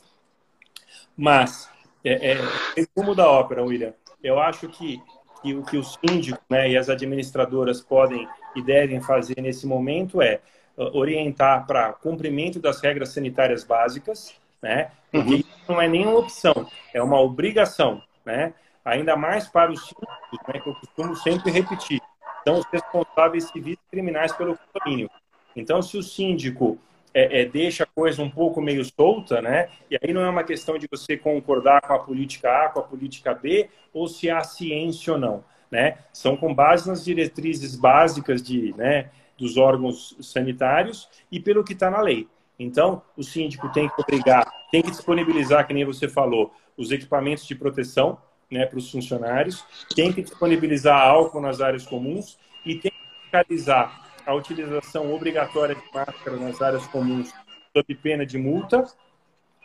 Mas, 1.17 1.69
é, 2.05 2.33
é, 2.33 2.39
resumo 2.77 3.15
da 3.15 3.31
ópera, 3.31 3.63
William, 3.63 3.93
eu 4.23 4.39
acho 4.39 4.69
que, 4.69 5.01
que 5.43 5.55
o 5.55 5.63
que 5.65 5.77
os 5.77 5.99
síndicos 6.05 6.41
né, 6.49 6.71
e 6.71 6.77
as 6.77 6.89
administradoras 6.89 7.81
podem 7.81 8.29
e 8.57 8.63
devem 8.63 9.01
fazer 9.01 9.41
nesse 9.41 9.67
momento 9.67 10.23
é 10.23 10.41
orientar 10.77 11.67
para 11.67 11.93
cumprimento 11.93 12.61
das 12.61 12.81
regras 12.81 13.11
sanitárias 13.11 13.65
básicas, 13.65 14.35
né? 14.63 14.91
Porque 15.11 15.35
uhum. 15.35 15.45
não 15.69 15.83
é 15.83 15.89
nenhuma 15.89 16.19
opção, 16.19 16.69
é 16.95 17.03
uma 17.03 17.21
obrigação, 17.21 18.03
né? 18.25 18.55
Ainda 18.89 19.17
mais 19.17 19.47
para 19.47 19.71
os 19.71 19.81
síndicos, 19.81 20.49
né, 20.49 20.61
que 20.61 20.69
eu 20.69 20.75
costumo 20.75 21.15
sempre 21.15 21.51
repetir, 21.51 22.01
são 22.47 22.59
os 22.59 22.65
responsáveis 22.73 23.45
civis 23.45 23.75
e 23.75 23.91
criminais 23.91 24.33
pelo 24.33 24.57
condomínio. 24.57 25.11
Então, 25.55 25.83
se 25.83 25.99
o 25.99 26.03
síndico 26.03 26.79
é, 27.13 27.43
é, 27.43 27.45
deixa 27.45 27.85
a 27.85 27.87
coisa 27.87 28.23
um 28.23 28.31
pouco 28.31 28.63
meio 28.63 28.83
solta, 28.85 29.43
né? 29.43 29.69
E 29.91 29.97
aí 30.03 30.13
não 30.15 30.23
é 30.23 30.31
uma 30.31 30.45
questão 30.45 30.79
de 30.79 30.89
você 30.91 31.17
concordar 31.17 31.83
com 31.83 31.93
a 31.93 31.99
política 31.99 32.65
A, 32.65 32.69
com 32.71 32.81
a 32.81 32.83
política 32.83 33.35
B, 33.35 33.69
ou 33.93 34.09
se 34.09 34.31
há 34.31 34.43
ciência 34.43 35.13
ou 35.13 35.19
não, 35.19 35.45
né? 35.71 35.99
São 36.13 36.37
com 36.37 36.55
base 36.55 36.89
nas 36.89 37.05
diretrizes 37.05 37.77
básicas 37.77 38.43
de, 38.43 38.75
né, 38.77 39.11
dos 39.37 39.57
órgãos 39.59 40.17
sanitários 40.21 41.09
e 41.31 41.39
pelo 41.39 41.65
que 41.65 41.75
está 41.75 41.91
na 41.91 42.01
lei. 42.01 42.27
Então, 42.59 43.03
o 43.17 43.23
síndico 43.23 43.71
tem 43.71 43.89
que 43.89 44.01
obrigar, 44.01 44.51
tem 44.71 44.83
que 44.83 44.91
disponibilizar, 44.91 45.67
que 45.67 45.75
nem 45.75 45.85
você 45.85 46.09
falou, 46.09 46.53
os 46.77 46.91
equipamentos 46.91 47.47
de 47.47 47.55
proteção 47.55 48.19
né, 48.51 48.67
para 48.67 48.79
os 48.79 48.91
funcionários, 48.91 49.65
tem 49.95 50.13
que 50.13 50.23
disponibilizar 50.23 51.01
álcool 51.01 51.41
nas 51.41 51.61
áreas 51.61 51.87
comuns 51.87 52.39
e 52.65 52.77
tem 52.77 52.91
que 52.91 53.23
fiscalizar 53.23 54.09
a 54.27 54.35
utilização 54.35 55.13
obrigatória 55.15 55.75
de 55.75 55.83
máscara 55.93 56.37
nas 56.37 56.61
áreas 56.61 56.87
comuns 56.87 57.33
sob 57.75 57.95
pena 57.95 58.27
de 58.27 58.39
multa 58.39 58.85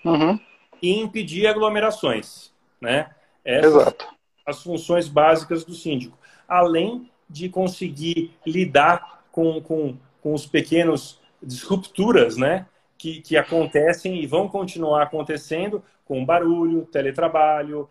uhum. 0.04 0.40
e 0.82 1.00
impedir 1.00 1.48
aglomerações. 1.48 2.54
Né? 2.80 3.10
Essas 3.44 3.74
Exato. 3.74 4.08
as 4.46 4.64
funções 4.64 5.08
básicas 5.08 5.64
do 5.64 5.74
síndico. 5.74 6.18
Além 6.48 7.10
de 7.30 7.50
conseguir 7.50 8.32
lidar 8.46 9.24
com, 9.32 9.62
com, 9.62 9.98
com 10.22 10.34
os 10.34 10.46
pequenos 10.46 11.20
disrupturas, 11.42 12.38
né? 12.38 12.68
Que, 12.98 13.20
que 13.22 13.36
acontecem 13.36 14.22
e 14.22 14.28
vão 14.28 14.48
continuar 14.48 15.04
acontecendo 15.04 15.84
com 16.06 16.24
barulho, 16.24 16.86
teletrabalho, 16.86 17.90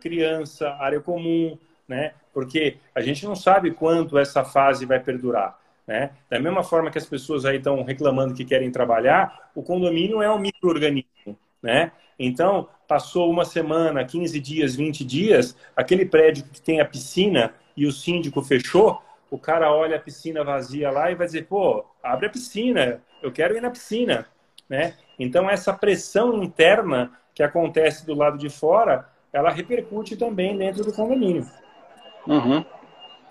criança, 0.00 0.70
área 0.78 1.00
comum, 1.00 1.58
né? 1.88 2.12
Porque 2.32 2.76
a 2.94 3.00
gente 3.00 3.24
não 3.26 3.34
sabe 3.34 3.72
quanto 3.72 4.18
essa 4.18 4.44
fase 4.44 4.86
vai 4.86 5.00
perdurar. 5.00 5.58
Né? 5.86 6.10
Da 6.30 6.38
mesma 6.38 6.62
forma 6.62 6.90
que 6.90 6.98
as 6.98 7.06
pessoas 7.06 7.44
aí 7.44 7.56
estão 7.56 7.82
reclamando 7.82 8.34
que 8.34 8.44
querem 8.44 8.70
trabalhar, 8.70 9.50
o 9.54 9.62
condomínio 9.62 10.22
é 10.22 10.32
um 10.32 10.38
microorganismo, 10.38 11.36
né? 11.60 11.90
Então, 12.18 12.68
passou 12.86 13.28
uma 13.28 13.44
semana, 13.44 14.04
15 14.04 14.38
dias, 14.38 14.76
20 14.76 15.04
dias, 15.04 15.56
aquele 15.74 16.06
prédio 16.06 16.44
que 16.44 16.62
tem 16.62 16.80
a 16.80 16.84
piscina 16.84 17.52
e 17.76 17.84
o 17.84 17.92
síndico 17.92 18.42
fechou, 18.42 19.02
o 19.30 19.38
cara 19.38 19.72
olha 19.72 19.96
a 19.96 20.00
piscina 20.00 20.44
vazia 20.44 20.90
lá 20.90 21.10
e 21.10 21.14
vai 21.14 21.26
dizer, 21.26 21.46
pô, 21.46 21.84
abre 22.02 22.26
a 22.26 22.30
piscina, 22.30 23.02
eu 23.22 23.32
quero 23.32 23.56
ir 23.56 23.60
na 23.60 23.70
piscina, 23.70 24.26
né? 24.68 24.94
Então 25.18 25.50
essa 25.50 25.72
pressão 25.72 26.42
interna 26.42 27.10
que 27.34 27.42
acontece 27.42 28.06
do 28.06 28.14
lado 28.14 28.36
de 28.36 28.50
fora, 28.50 29.08
ela 29.32 29.50
repercute 29.50 30.16
também 30.16 30.56
dentro 30.56 30.84
do 30.84 30.92
condomínio. 30.92 31.46
Uhum. 32.26 32.64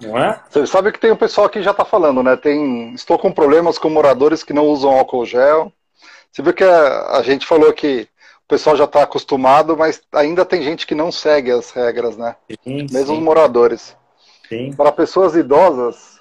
Não 0.02 0.18
é? 0.18 0.42
Você 0.50 0.66
sabe 0.66 0.92
que 0.92 1.00
tem 1.00 1.12
um 1.12 1.18
pessoal 1.18 1.48
que 1.48 1.62
já 1.62 1.72
está 1.72 1.86
falando, 1.86 2.24
né? 2.24 2.36
Tem, 2.36 2.94
estou 2.94 3.20
com 3.20 3.32
problemas 3.32 3.78
com 3.78 3.90
moradores 3.90 4.44
que 4.44 4.54
não 4.54 4.66
usam 4.66 4.92
álcool 4.92 5.26
gel. 5.26 5.72
Você 6.32 6.42
viu 6.42 6.54
que 6.54 6.64
a, 6.64 7.18
a 7.18 7.24
gente 7.24 7.46
falou 7.46 7.72
que 7.72 8.08
o 8.46 8.48
pessoal 8.48 8.76
já 8.76 8.86
está 8.86 9.04
acostumado, 9.04 9.78
mas 9.78 10.02
ainda 10.14 10.44
tem 10.44 10.64
gente 10.64 10.88
que 10.88 10.96
não 10.96 11.12
segue 11.12 11.52
as 11.52 11.70
regras, 11.70 12.18
né? 12.18 12.36
Sim, 12.64 12.88
Mesmo 12.92 13.08
sim. 13.08 13.14
os 13.14 13.20
moradores. 13.20 13.96
Sim. 14.50 14.74
Para 14.74 14.92
pessoas 14.92 15.36
idosas. 15.36 16.20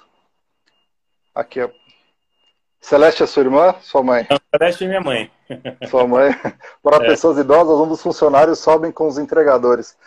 Aqui, 1.33 1.61
ó. 1.61 1.69
Celeste 2.79 3.23
é 3.23 3.25
sua 3.27 3.43
irmã? 3.43 3.75
Sua 3.81 4.03
mãe? 4.03 4.27
Não, 4.29 4.37
Celeste 4.55 4.83
é 4.83 4.87
minha 4.87 5.01
mãe. 5.01 5.31
Sua 5.89 6.07
mãe. 6.07 6.31
Para 6.81 7.03
é. 7.03 7.07
pessoas 7.07 7.37
idosas, 7.37 7.77
um 7.79 7.87
dos 7.87 8.01
funcionários 8.01 8.59
sobem 8.59 8.91
com 8.91 9.07
os 9.07 9.17
entregadores. 9.17 9.97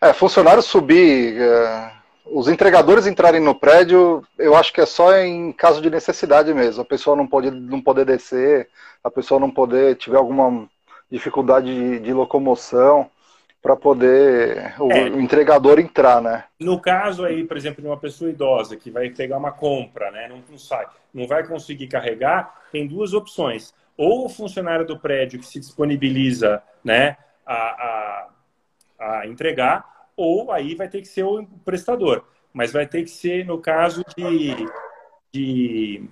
É, 0.00 0.12
funcionários 0.12 0.66
subir. 0.66 1.40
É, 1.40 1.92
os 2.26 2.48
entregadores 2.48 3.06
entrarem 3.06 3.40
no 3.40 3.54
prédio, 3.54 4.24
eu 4.38 4.54
acho 4.54 4.72
que 4.72 4.80
é 4.80 4.86
só 4.86 5.16
em 5.16 5.52
caso 5.52 5.82
de 5.82 5.90
necessidade 5.90 6.52
mesmo. 6.54 6.82
A 6.82 6.84
pessoa 6.84 7.16
não 7.16 7.26
pode 7.26 7.50
não 7.50 7.80
poder 7.80 8.04
descer, 8.04 8.68
a 9.02 9.10
pessoa 9.10 9.40
não 9.40 9.50
poder 9.50 9.96
tiver 9.96 10.16
alguma 10.16 10.68
dificuldade 11.10 11.66
de, 11.66 11.98
de 11.98 12.12
locomoção 12.12 13.10
para 13.62 13.76
poder 13.76 14.74
o, 14.78 14.90
é. 14.90 15.08
entregador 15.08 15.78
entrar, 15.78 16.22
né? 16.22 16.44
No 16.58 16.80
caso 16.80 17.24
aí, 17.24 17.44
por 17.44 17.56
exemplo, 17.56 17.82
de 17.82 17.88
uma 17.88 17.98
pessoa 17.98 18.30
idosa 18.30 18.76
que 18.76 18.90
vai 18.90 19.10
pegar 19.10 19.36
uma 19.36 19.52
compra, 19.52 20.10
né, 20.10 20.28
não, 20.28 20.42
não 20.48 20.58
sai, 20.58 20.86
não 21.12 21.26
vai 21.26 21.46
conseguir 21.46 21.86
carregar, 21.86 22.54
tem 22.72 22.86
duas 22.86 23.12
opções. 23.12 23.74
Ou 24.00 24.24
o 24.24 24.28
funcionário 24.30 24.86
do 24.86 24.98
prédio 24.98 25.38
que 25.38 25.46
se 25.46 25.60
disponibiliza, 25.60 26.62
né, 26.82 27.18
a, 27.44 27.54
a, 27.54 28.28
a 28.98 29.26
entregar, 29.26 30.08
ou 30.16 30.50
aí 30.50 30.74
vai 30.74 30.88
ter 30.88 31.02
que 31.02 31.08
ser 31.08 31.24
o 31.24 31.46
prestador. 31.64 32.24
Mas 32.50 32.72
vai 32.72 32.86
ter 32.86 33.02
que 33.02 33.10
ser 33.10 33.44
no 33.44 33.58
caso 33.58 34.02
de, 34.16 34.56
de 35.30 36.08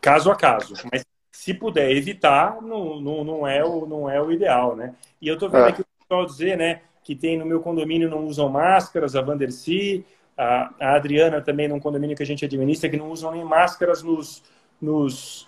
caso 0.00 0.30
a 0.30 0.36
caso. 0.36 0.74
Mas 0.92 1.04
se 1.32 1.52
puder 1.52 1.90
evitar, 1.90 2.62
não, 2.62 3.00
não, 3.00 3.24
não, 3.24 3.46
é, 3.46 3.64
o, 3.64 3.86
não 3.86 4.08
é 4.08 4.22
o 4.22 4.30
ideal, 4.30 4.76
né? 4.76 4.94
E 5.20 5.26
eu 5.26 5.34
estou 5.34 5.50
vendo 5.50 5.66
é. 5.66 5.68
aqui 5.70 5.82
pessoal 6.10 6.26
dizer, 6.26 6.56
né, 6.56 6.82
que 7.02 7.16
tem 7.16 7.36
no 7.36 7.44
meu 7.44 7.60
condomínio 7.60 8.08
não 8.08 8.24
usam 8.26 8.48
máscaras, 8.48 9.14
a 9.14 9.20
Vandercy, 9.20 10.04
a, 10.36 10.72
a 10.80 10.94
Adriana 10.94 11.40
também 11.40 11.68
num 11.68 11.80
condomínio 11.80 12.16
que 12.16 12.22
a 12.22 12.26
gente 12.26 12.44
administra, 12.44 12.88
que 12.88 12.96
não 12.96 13.10
usam 13.10 13.32
nem 13.32 13.44
máscaras 13.44 14.02
nos, 14.02 14.42
nos, 14.80 15.46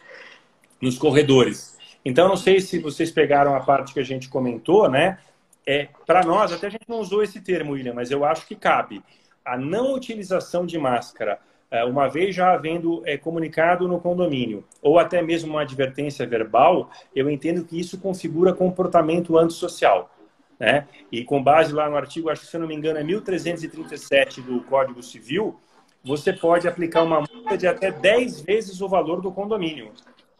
nos 0.82 0.98
corredores. 0.98 1.78
Então, 2.04 2.28
não 2.28 2.36
sei 2.36 2.60
se 2.60 2.80
vocês 2.80 3.12
pegaram 3.12 3.54
a 3.54 3.60
parte 3.60 3.94
que 3.94 4.00
a 4.00 4.04
gente 4.04 4.28
comentou, 4.28 4.90
né? 4.90 5.18
É, 5.64 5.88
Para 6.04 6.24
nós, 6.24 6.52
até 6.52 6.66
a 6.66 6.70
gente 6.70 6.88
não 6.88 6.98
usou 6.98 7.22
esse 7.22 7.40
termo, 7.40 7.72
William, 7.72 7.94
mas 7.94 8.10
eu 8.10 8.24
acho 8.24 8.44
que 8.46 8.56
cabe. 8.56 9.00
A 9.44 9.56
não 9.56 9.94
utilização 9.94 10.66
de 10.66 10.76
máscara, 10.76 11.38
é, 11.70 11.84
uma 11.84 12.08
vez 12.08 12.34
já 12.34 12.52
havendo 12.52 13.00
é, 13.06 13.16
comunicado 13.16 13.86
no 13.86 14.00
condomínio, 14.00 14.64
ou 14.82 14.98
até 14.98 15.22
mesmo 15.22 15.50
uma 15.50 15.62
advertência 15.62 16.26
verbal, 16.26 16.90
eu 17.14 17.30
entendo 17.30 17.64
que 17.64 17.78
isso 17.78 17.98
configura 17.98 18.52
comportamento 18.52 19.38
antissocial. 19.38 20.10
Né? 20.58 20.86
E 21.10 21.24
com 21.24 21.42
base 21.42 21.72
lá 21.72 21.88
no 21.88 21.96
artigo, 21.96 22.28
acho 22.28 22.42
que 22.42 22.48
se 22.48 22.56
eu 22.56 22.60
não 22.60 22.68
me 22.68 22.74
engano, 22.74 22.98
é 22.98 23.04
1337 23.04 24.42
do 24.42 24.60
Código 24.62 25.02
Civil, 25.02 25.56
você 26.04 26.32
pode 26.32 26.66
aplicar 26.66 27.04
uma 27.04 27.20
multa 27.20 27.56
de 27.56 27.66
até 27.66 27.90
10 27.92 28.40
vezes 28.42 28.80
o 28.80 28.88
valor 28.88 29.20
do 29.20 29.30
condomínio. 29.30 29.92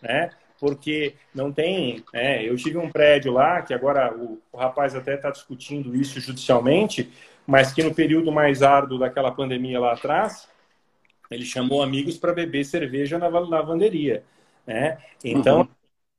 Né? 0.02 0.30
Porque 0.58 1.14
não 1.34 1.52
tem. 1.52 2.04
Né? 2.12 2.44
Eu 2.44 2.56
tive 2.56 2.76
um 2.76 2.90
prédio 2.90 3.32
lá, 3.32 3.62
que 3.62 3.72
agora 3.72 4.14
o, 4.14 4.40
o 4.52 4.56
rapaz 4.56 4.94
até 4.94 5.14
está 5.14 5.30
discutindo 5.30 5.94
isso 5.94 6.20
judicialmente, 6.20 7.10
mas 7.46 7.72
que 7.72 7.82
no 7.82 7.94
período 7.94 8.30
mais 8.30 8.62
árduo 8.62 8.98
daquela 8.98 9.30
pandemia 9.30 9.80
lá 9.80 9.92
atrás, 9.92 10.48
ele 11.30 11.44
chamou 11.44 11.82
amigos 11.82 12.18
para 12.18 12.32
beber 12.32 12.64
cerveja 12.64 13.18
na 13.18 13.28
lavanderia. 13.28 14.22
Né? 14.66 14.98
Então, 15.24 15.60
uhum. 15.60 15.68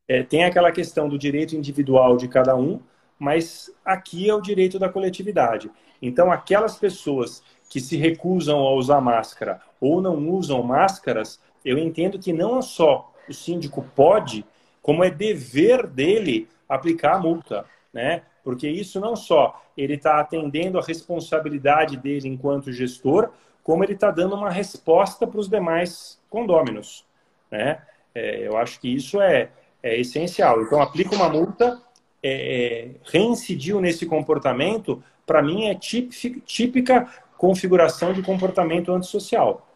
é, 0.07 0.23
tem 0.23 0.43
aquela 0.43 0.71
questão 0.71 1.07
do 1.07 1.17
direito 1.17 1.55
individual 1.55 2.17
de 2.17 2.27
cada 2.27 2.55
um, 2.55 2.79
mas 3.17 3.71
aqui 3.85 4.29
é 4.29 4.33
o 4.33 4.41
direito 4.41 4.77
da 4.77 4.89
coletividade. 4.89 5.71
Então, 6.01 6.31
aquelas 6.31 6.75
pessoas 6.77 7.43
que 7.69 7.79
se 7.79 7.95
recusam 7.95 8.59
a 8.59 8.73
usar 8.73 8.99
máscara 8.99 9.61
ou 9.79 10.01
não 10.01 10.29
usam 10.29 10.61
máscaras, 10.61 11.39
eu 11.63 11.77
entendo 11.77 12.19
que 12.19 12.33
não 12.33 12.61
só 12.61 13.12
o 13.27 13.33
síndico 13.33 13.85
pode, 13.95 14.45
como 14.81 15.03
é 15.03 15.09
dever 15.09 15.87
dele 15.87 16.49
aplicar 16.67 17.15
a 17.15 17.19
multa, 17.19 17.65
né? 17.93 18.23
Porque 18.43 18.67
isso 18.67 18.99
não 18.99 19.15
só 19.15 19.61
ele 19.77 19.95
está 19.95 20.19
atendendo 20.19 20.77
a 20.77 20.83
responsabilidade 20.83 21.97
dele 21.97 22.27
enquanto 22.27 22.71
gestor, 22.71 23.29
como 23.63 23.83
ele 23.83 23.93
está 23.93 24.11
dando 24.11 24.35
uma 24.35 24.49
resposta 24.49 25.25
para 25.25 25.39
os 25.39 25.47
demais 25.47 26.19
condôminos, 26.29 27.05
né? 27.49 27.81
É, 28.13 28.45
eu 28.45 28.57
acho 28.57 28.79
que 28.79 28.93
isso 28.93 29.21
é, 29.21 29.49
é 29.81 29.99
essencial. 29.99 30.61
Então, 30.61 30.81
aplica 30.81 31.15
uma 31.15 31.29
multa, 31.29 31.81
é, 32.21 32.31
é 32.31 32.89
reincidiu 33.05 33.79
nesse 33.81 34.05
comportamento, 34.05 35.01
para 35.25 35.41
mim 35.41 35.65
é 35.65 35.75
típica 35.75 37.07
configuração 37.37 38.13
de 38.13 38.21
comportamento 38.21 38.91
antissocial, 38.91 39.67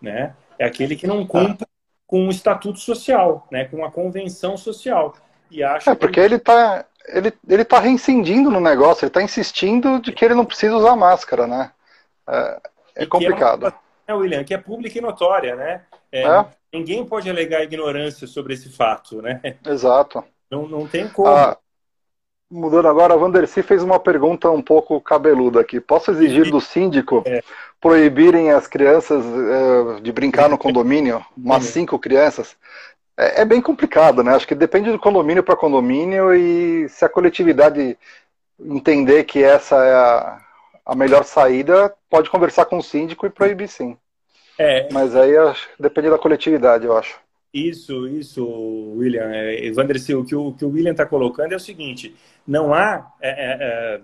né? 0.00 0.34
É 0.58 0.64
aquele 0.64 0.96
que 0.96 1.06
não 1.06 1.26
cumpre 1.26 1.65
com 2.06 2.26
o 2.26 2.30
estatuto 2.30 2.78
social, 2.78 3.46
né? 3.50 3.64
Com 3.64 3.84
a 3.84 3.90
convenção 3.90 4.56
social. 4.56 5.14
E 5.50 5.62
acha 5.62 5.90
é, 5.90 5.94
porque 5.94 6.14
que... 6.14 6.20
ele 6.20 6.36
está 6.36 6.84
ele, 7.08 7.32
ele 7.48 7.64
tá 7.64 7.78
reincidindo 7.78 8.50
no 8.50 8.60
negócio, 8.60 9.04
ele 9.04 9.10
está 9.10 9.22
insistindo 9.22 10.00
de 10.00 10.12
que 10.12 10.24
ele 10.24 10.34
não 10.34 10.44
precisa 10.44 10.76
usar 10.76 10.96
máscara, 10.96 11.46
né? 11.46 11.70
É, 12.28 12.60
é 12.96 13.06
complicado. 13.06 13.72
É, 14.06 14.12
uma, 14.12 14.20
William, 14.20 14.44
que 14.44 14.54
é 14.54 14.58
pública 14.58 14.98
e 14.98 15.00
notória, 15.00 15.54
né? 15.54 15.82
É, 16.10 16.22
é. 16.22 16.46
Ninguém 16.72 17.04
pode 17.06 17.30
alegar 17.30 17.62
ignorância 17.62 18.26
sobre 18.26 18.54
esse 18.54 18.68
fato, 18.68 19.22
né? 19.22 19.40
Exato. 19.64 20.24
Não, 20.50 20.68
não 20.68 20.86
tem 20.86 21.08
como. 21.08 21.28
Ah, 21.28 21.56
mudando 22.50 22.88
agora, 22.88 23.14
a 23.14 23.16
Vandercy 23.16 23.62
fez 23.62 23.82
uma 23.82 23.98
pergunta 23.98 24.50
um 24.50 24.62
pouco 24.62 25.00
cabeluda 25.00 25.60
aqui. 25.60 25.80
Posso 25.80 26.10
exigir 26.10 26.50
do 26.50 26.60
síndico 26.60 27.22
é. 27.26 27.42
proibirem 27.80 28.50
as 28.50 28.66
crianças 28.66 29.24
uh, 29.24 30.00
de 30.00 30.12
brincar 30.12 30.48
no 30.48 30.58
condomínio? 30.58 31.24
Umas 31.36 31.64
cinco 31.64 31.98
crianças? 31.98 32.56
É, 33.16 33.42
é, 33.42 33.44
bem 33.44 33.60
complicado, 33.60 34.22
né? 34.22 34.34
Acho 34.34 34.46
que 34.46 34.54
depende 34.54 34.90
do 34.90 34.98
condomínio 34.98 35.42
para 35.42 35.56
condomínio 35.56 36.34
e 36.34 36.88
se 36.88 37.04
a 37.04 37.08
coletividade 37.08 37.98
entender 38.60 39.24
que 39.24 39.42
essa 39.42 39.76
é 39.84 39.94
a, 39.94 40.38
a 40.84 40.94
melhor 40.94 41.24
saída, 41.24 41.94
pode 42.08 42.30
conversar 42.30 42.66
com 42.66 42.78
o 42.78 42.82
síndico 42.82 43.26
e 43.26 43.30
proibir 43.30 43.68
sim. 43.68 43.96
É. 44.58 44.88
Mas 44.92 45.14
aí 45.14 45.32
depende 45.78 46.10
da 46.10 46.18
coletividade, 46.18 46.86
eu 46.86 46.96
acho. 46.96 47.18
Isso, 47.52 48.06
isso, 48.08 48.44
William. 48.96 49.30
É, 49.32 49.64
Evander, 49.64 49.96
o 49.96 50.24
que 50.24 50.34
o, 50.34 50.52
que 50.52 50.64
o 50.64 50.70
William 50.70 50.92
está 50.92 51.06
colocando 51.06 51.52
é 51.52 51.56
o 51.56 51.60
seguinte: 51.60 52.14
não 52.46 52.74
há. 52.74 53.12
É, 53.20 53.30
é, 53.30 53.56
é, 53.60 54.00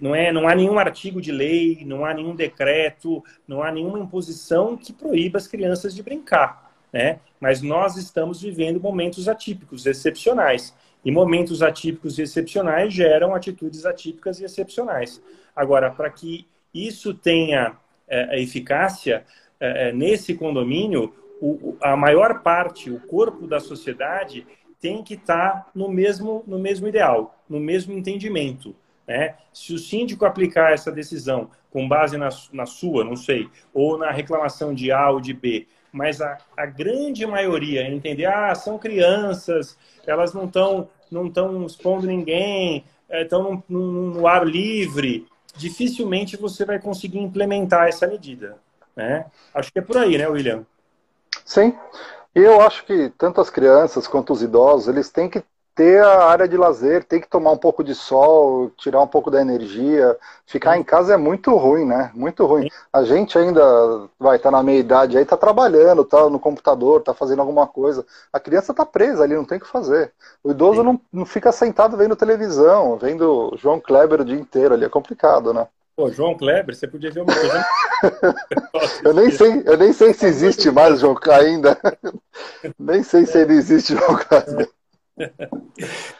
não, 0.00 0.14
é, 0.14 0.30
não 0.32 0.46
há 0.46 0.54
nenhum 0.54 0.78
artigo 0.78 1.20
de 1.20 1.32
lei, 1.32 1.82
não 1.86 2.04
há 2.04 2.12
nenhum 2.12 2.34
decreto, 2.34 3.24
não 3.48 3.62
há 3.62 3.72
nenhuma 3.72 3.98
imposição 3.98 4.76
que 4.76 4.92
proíba 4.92 5.38
as 5.38 5.46
crianças 5.46 5.94
de 5.94 6.02
brincar 6.02 6.72
né? 6.92 7.20
Mas 7.40 7.62
nós 7.62 7.96
estamos 7.96 8.42
vivendo 8.42 8.80
momentos 8.80 9.28
atípicos, 9.28 9.86
excepcionais. 9.86 10.74
E 11.04 11.10
momentos 11.10 11.62
atípicos 11.62 12.18
e 12.18 12.22
excepcionais 12.22 12.92
geram 12.92 13.34
atitudes 13.34 13.84
atípicas 13.86 14.38
e 14.38 14.44
excepcionais. 14.44 15.20
Agora, 15.56 15.90
para 15.90 16.10
que 16.10 16.46
isso 16.72 17.12
tenha 17.14 17.76
é, 18.06 18.40
eficácia, 18.40 19.24
é, 19.58 19.88
é, 19.88 19.92
nesse 19.92 20.34
condomínio, 20.34 21.12
o, 21.42 21.76
a 21.82 21.96
maior 21.96 22.40
parte, 22.40 22.88
o 22.88 23.00
corpo 23.00 23.48
da 23.48 23.58
sociedade, 23.58 24.46
tem 24.80 25.02
que 25.02 25.14
estar 25.14 25.50
tá 25.50 25.70
no 25.74 25.88
mesmo, 25.88 26.44
no 26.46 26.58
mesmo 26.58 26.86
ideal, 26.86 27.36
no 27.48 27.58
mesmo 27.58 27.92
entendimento. 27.92 28.74
Né? 29.06 29.34
Se 29.52 29.74
o 29.74 29.78
síndico 29.78 30.24
aplicar 30.24 30.72
essa 30.72 30.92
decisão 30.92 31.50
com 31.70 31.88
base 31.88 32.16
na, 32.16 32.28
na 32.52 32.64
sua, 32.64 33.04
não 33.04 33.16
sei, 33.16 33.48
ou 33.74 33.98
na 33.98 34.12
reclamação 34.12 34.72
de 34.72 34.92
A 34.92 35.10
ou 35.10 35.20
de 35.20 35.32
B, 35.32 35.66
mas 35.90 36.20
a, 36.20 36.38
a 36.56 36.64
grande 36.64 37.26
maioria 37.26 37.90
entender, 37.90 38.26
ah, 38.26 38.54
são 38.54 38.78
crianças, 38.78 39.76
elas 40.06 40.32
não 40.32 40.44
estão 40.44 40.88
não 41.10 41.26
estão 41.26 41.66
expondo 41.66 42.06
ninguém, 42.06 42.84
estão 43.10 43.42
no, 43.42 43.64
no, 43.68 44.14
no, 44.14 44.26
ar 44.26 44.46
livre, 44.46 45.26
dificilmente 45.54 46.38
você 46.38 46.64
vai 46.64 46.78
conseguir 46.78 47.18
implementar 47.18 47.86
essa 47.88 48.06
medida. 48.06 48.56
Né? 48.96 49.26
Acho 49.52 49.70
que 49.70 49.78
é 49.78 49.82
por 49.82 49.98
aí, 49.98 50.16
né, 50.16 50.26
William? 50.26 50.64
Sim. 51.44 51.76
E 52.34 52.40
eu 52.40 52.60
acho 52.62 52.84
que 52.86 53.10
tanto 53.18 53.40
as 53.40 53.50
crianças 53.50 54.06
quanto 54.06 54.32
os 54.32 54.42
idosos, 54.42 54.88
eles 54.88 55.10
têm 55.10 55.28
que 55.28 55.44
ter 55.74 56.02
a 56.04 56.26
área 56.26 56.46
de 56.46 56.56
lazer, 56.56 57.04
tem 57.04 57.20
que 57.20 57.28
tomar 57.28 57.50
um 57.50 57.56
pouco 57.56 57.82
de 57.82 57.94
sol, 57.94 58.70
tirar 58.76 59.00
um 59.00 59.06
pouco 59.06 59.30
da 59.30 59.40
energia. 59.40 60.16
Ficar 60.46 60.76
em 60.76 60.82
casa 60.82 61.14
é 61.14 61.16
muito 61.16 61.54
ruim, 61.56 61.84
né? 61.86 62.10
Muito 62.14 62.44
ruim. 62.44 62.68
A 62.92 63.04
gente 63.04 63.38
ainda 63.38 63.62
vai 64.18 64.36
estar 64.36 64.50
tá 64.50 64.56
na 64.56 64.62
meia 64.62 64.78
idade 64.80 65.16
aí, 65.16 65.24
tá 65.24 65.36
trabalhando, 65.36 66.04
tá 66.04 66.28
no 66.28 66.38
computador, 66.38 67.02
tá 67.02 67.14
fazendo 67.14 67.40
alguma 67.40 67.66
coisa. 67.66 68.04
A 68.32 68.38
criança 68.38 68.74
tá 68.74 68.84
presa 68.84 69.24
ali, 69.24 69.34
não 69.34 69.44
tem 69.44 69.58
o 69.58 69.60
que 69.60 69.66
fazer. 69.66 70.12
O 70.44 70.50
idoso 70.50 70.82
não, 70.82 71.00
não 71.12 71.24
fica 71.24 71.50
sentado 71.52 71.96
vendo 71.96 72.16
televisão, 72.16 72.96
vendo 72.98 73.54
João 73.56 73.80
Kleber 73.80 74.20
o 74.20 74.24
dia 74.24 74.38
inteiro 74.38 74.74
ali, 74.74 74.84
é 74.84 74.88
complicado, 74.88 75.52
né? 75.54 75.66
Pô, 75.94 76.10
João 76.10 76.36
Kleber, 76.36 76.74
você 76.74 76.88
podia 76.88 77.10
ver 77.10 77.20
uma 77.22 77.34
coisa. 77.34 77.64
eu 79.04 79.14
nem 79.14 79.30
sei, 79.30 79.62
eu 79.66 79.76
nem 79.76 79.92
sei 79.92 80.14
se 80.14 80.26
existe 80.26 80.70
mais 80.70 81.00
João 81.00 81.16
ainda. 81.30 81.78
nem 82.78 83.02
sei 83.02 83.26
se 83.26 83.38
ele 83.38 83.54
existe 83.54 83.94
João 83.94 84.16
Kleber 84.16 84.68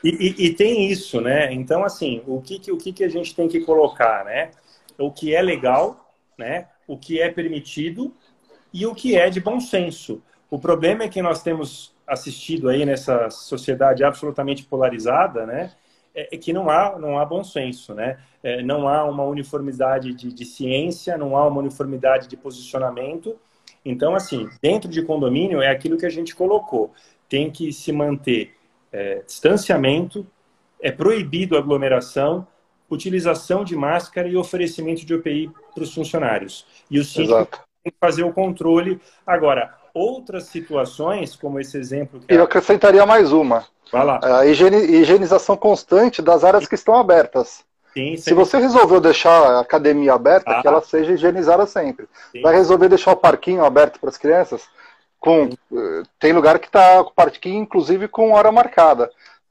e, 0.04 0.08
e, 0.10 0.46
e, 0.46 0.54
tem 0.54 0.90
isso, 0.90 1.20
né? 1.20 1.52
Então, 1.52 1.84
assim, 1.84 2.22
o 2.26 2.40
que, 2.40 2.70
o 2.70 2.76
que 2.76 3.04
a 3.04 3.08
gente 3.08 3.34
tem 3.34 3.48
que 3.48 3.60
colocar, 3.60 4.24
né? 4.24 4.50
O 4.98 5.10
que 5.10 5.34
é 5.34 5.40
legal, 5.40 6.14
né? 6.38 6.68
O 6.86 6.96
que 6.96 7.20
é 7.20 7.30
permitido 7.30 8.14
e 8.72 8.86
o 8.86 8.94
que 8.94 9.16
é 9.16 9.30
de 9.30 9.40
bom 9.40 9.60
senso. 9.60 10.22
O 10.50 10.58
problema 10.58 11.04
é 11.04 11.08
que 11.08 11.22
nós 11.22 11.42
temos 11.42 11.94
assistido 12.06 12.68
aí 12.68 12.84
nessa 12.84 13.30
sociedade 13.30 14.04
absolutamente 14.04 14.64
polarizada, 14.64 15.46
né? 15.46 15.72
É, 16.14 16.34
é 16.34 16.38
que 16.38 16.52
não 16.52 16.68
há, 16.68 16.98
não 16.98 17.18
há 17.18 17.24
bom 17.24 17.42
senso, 17.42 17.94
né? 17.94 18.18
É, 18.42 18.62
não 18.62 18.88
há 18.88 19.04
uma 19.04 19.24
uniformidade 19.24 20.12
de, 20.12 20.32
de 20.32 20.44
ciência, 20.44 21.16
não 21.16 21.36
há 21.36 21.46
uma 21.46 21.60
uniformidade 21.60 22.28
de 22.28 22.36
posicionamento. 22.36 23.36
Então, 23.84 24.14
assim, 24.14 24.48
dentro 24.60 24.90
de 24.90 25.02
condomínio 25.02 25.60
é 25.60 25.68
aquilo 25.68 25.96
que 25.96 26.06
a 26.06 26.10
gente 26.10 26.34
colocou. 26.34 26.92
Tem 27.28 27.50
que 27.50 27.72
se 27.72 27.92
manter 27.92 28.54
é, 28.92 29.22
distanciamento, 29.26 30.26
é 30.80 30.92
proibido 30.92 31.56
aglomeração, 31.56 32.46
utilização 32.90 33.64
de 33.64 33.74
máscara 33.74 34.28
e 34.28 34.36
oferecimento 34.36 35.06
de 35.06 35.14
OPI 35.14 35.50
para 35.74 35.82
os 35.82 35.94
funcionários. 35.94 36.66
E 36.90 36.98
o 36.98 37.04
síndico 37.04 37.46
tem 37.82 37.92
que 37.92 37.98
fazer 37.98 38.22
o 38.22 38.32
controle. 38.32 39.00
Agora, 39.26 39.74
outras 39.94 40.44
situações, 40.44 41.36
como 41.36 41.60
esse 41.60 41.76
exemplo... 41.76 42.20
Que 42.20 42.34
Eu 42.34 42.44
acrescentaria 42.44 43.04
mais 43.04 43.32
uma. 43.32 43.64
Vai 43.90 44.04
lá. 44.04 44.20
A 44.22 44.46
higienização 44.46 45.56
constante 45.56 46.22
das 46.22 46.44
áreas 46.44 46.66
que 46.66 46.74
estão 46.74 46.94
abertas. 46.94 47.64
Sim, 47.92 48.16
Se 48.16 48.32
você 48.32 48.58
resolveu 48.58 49.00
deixar 49.00 49.30
a 49.30 49.60
academia 49.60 50.14
aberta, 50.14 50.50
ah. 50.50 50.62
que 50.62 50.66
ela 50.66 50.80
seja 50.80 51.12
higienizada 51.12 51.66
sempre. 51.66 52.08
Sim. 52.32 52.40
Vai 52.40 52.54
resolver 52.54 52.88
deixar 52.88 53.12
o 53.12 53.16
parquinho 53.16 53.64
aberto 53.64 54.00
para 54.00 54.08
as 54.08 54.16
crianças? 54.16 54.66
Com, 55.20 55.50
tem 56.18 56.32
lugar 56.32 56.58
que 56.58 56.66
está 56.66 57.04
com 57.04 57.12
parquinho, 57.12 57.62
inclusive 57.62 58.08
com 58.08 58.32
hora 58.32 58.50
marcada. 58.50 59.10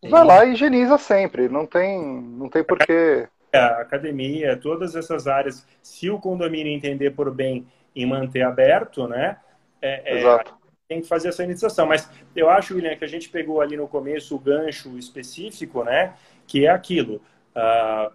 Vai 0.10 0.26
lá 0.26 0.44
e 0.44 0.54
higieniza 0.54 0.98
sempre, 0.98 1.48
não 1.48 1.68
tem, 1.68 2.02
não 2.02 2.50
tem 2.50 2.64
porquê. 2.64 3.28
É, 3.54 3.60
a 3.60 3.82
academia, 3.82 4.58
todas 4.58 4.96
essas 4.96 5.28
áreas, 5.28 5.66
se 5.82 6.10
o 6.10 6.18
condomínio 6.18 6.74
entender 6.74 7.12
por 7.12 7.30
bem 7.30 7.68
em 7.96 8.06
manter 8.06 8.42
aberto, 8.42 9.08
né? 9.08 9.38
É, 9.82 10.20
é, 10.20 10.44
tem 10.88 11.02
que 11.02 11.08
fazer 11.08 11.30
essa 11.30 11.44
iniciação. 11.44 11.88
Mas 11.88 12.10
eu 12.36 12.50
acho, 12.50 12.76
William, 12.76 12.96
que 12.96 13.06
a 13.06 13.08
gente 13.08 13.30
pegou 13.30 13.62
ali 13.62 13.78
no 13.78 13.88
começo 13.88 14.36
o 14.36 14.40
gancho 14.40 14.98
específico, 14.98 15.84
né? 15.84 16.14
Que 16.46 16.66
é 16.66 16.70
aquilo. 16.70 17.22
Uh, 17.56 18.12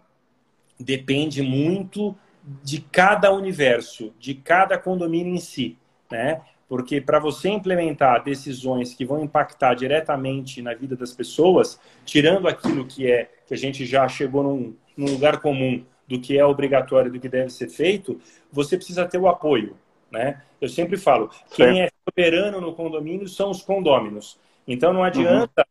depende 0.78 1.42
muito 1.42 2.14
de 2.62 2.80
cada 2.80 3.32
universo, 3.32 4.14
de 4.18 4.34
cada 4.34 4.78
condomínio 4.78 5.34
em 5.34 5.40
si, 5.40 5.78
né? 6.10 6.42
Porque 6.68 7.00
para 7.00 7.18
você 7.18 7.48
implementar 7.48 8.22
decisões 8.22 8.92
que 8.92 9.04
vão 9.04 9.22
impactar 9.24 9.74
diretamente 9.74 10.60
na 10.60 10.74
vida 10.74 10.96
das 10.96 11.12
pessoas, 11.12 11.80
tirando 12.04 12.46
aquilo 12.46 12.86
que 12.86 13.10
é 13.10 13.30
que 13.46 13.54
a 13.54 13.56
gente 13.56 13.86
já 13.86 14.06
chegou 14.08 14.42
num, 14.42 14.76
num 14.96 15.12
lugar 15.12 15.40
comum 15.40 15.84
do 16.06 16.20
que 16.20 16.36
é 16.36 16.44
obrigatório, 16.44 17.10
do 17.10 17.20
que 17.20 17.28
deve 17.28 17.50
ser 17.50 17.68
feito, 17.68 18.20
você 18.52 18.76
precisa 18.76 19.06
ter 19.06 19.18
o 19.18 19.28
apoio. 19.28 19.76
Né? 20.10 20.42
Eu 20.60 20.68
sempre 20.68 20.96
falo, 20.96 21.30
quem 21.50 21.82
é 21.82 21.88
soberano 22.08 22.60
no 22.60 22.74
condomínio 22.74 23.28
são 23.28 23.50
os 23.50 23.62
condôminos. 23.62 24.38
Então 24.66 24.92
não 24.92 25.02
adianta 25.02 25.66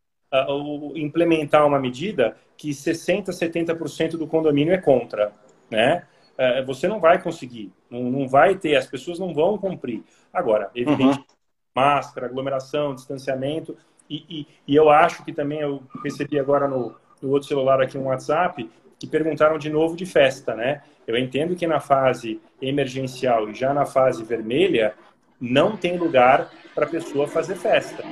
uhum. 0.47 0.91
uh, 0.91 0.97
implementar 0.97 1.65
uma 1.65 1.79
medida 1.79 2.37
que 2.57 2.69
60%, 2.69 3.27
70% 3.29 4.11
do 4.11 4.27
condomínio 4.27 4.73
é 4.73 4.77
contra. 4.77 5.31
Né? 5.69 6.03
Uh, 6.33 6.65
você 6.65 6.87
não 6.87 6.99
vai 6.99 7.21
conseguir, 7.21 7.71
não, 7.89 8.03
não 8.03 8.27
vai 8.27 8.55
ter, 8.55 8.75
as 8.75 8.87
pessoas 8.87 9.19
não 9.19 9.33
vão 9.33 9.57
cumprir. 9.57 10.03
Agora, 10.33 10.69
evidente, 10.75 11.19
uhum. 11.19 11.25
máscara, 11.73 12.27
aglomeração, 12.27 12.93
distanciamento. 12.93 13.77
E, 14.09 14.23
e, 14.29 14.47
e, 14.67 14.75
eu 14.75 14.89
acho 14.89 15.25
que 15.25 15.33
também 15.33 15.61
eu 15.61 15.81
recebi 16.03 16.37
agora 16.37 16.67
no, 16.67 16.95
no 17.21 17.31
outro 17.31 17.47
celular 17.47 17.81
aqui 17.81 17.97
um 17.97 18.05
WhatsApp 18.05 18.69
que 19.05 19.11
perguntaram 19.11 19.57
de 19.57 19.69
novo 19.69 19.95
de 19.95 20.05
festa, 20.05 20.55
né? 20.55 20.81
Eu 21.05 21.17
entendo 21.17 21.55
que 21.55 21.67
na 21.67 21.79
fase 21.79 22.41
emergencial 22.61 23.49
e 23.49 23.53
já 23.53 23.73
na 23.73 23.85
fase 23.85 24.23
vermelha 24.23 24.95
não 25.39 25.77
tem 25.77 25.97
lugar 25.97 26.49
para 26.73 26.85
a 26.85 26.89
pessoa 26.89 27.27
fazer 27.27 27.55
festa. 27.55 28.03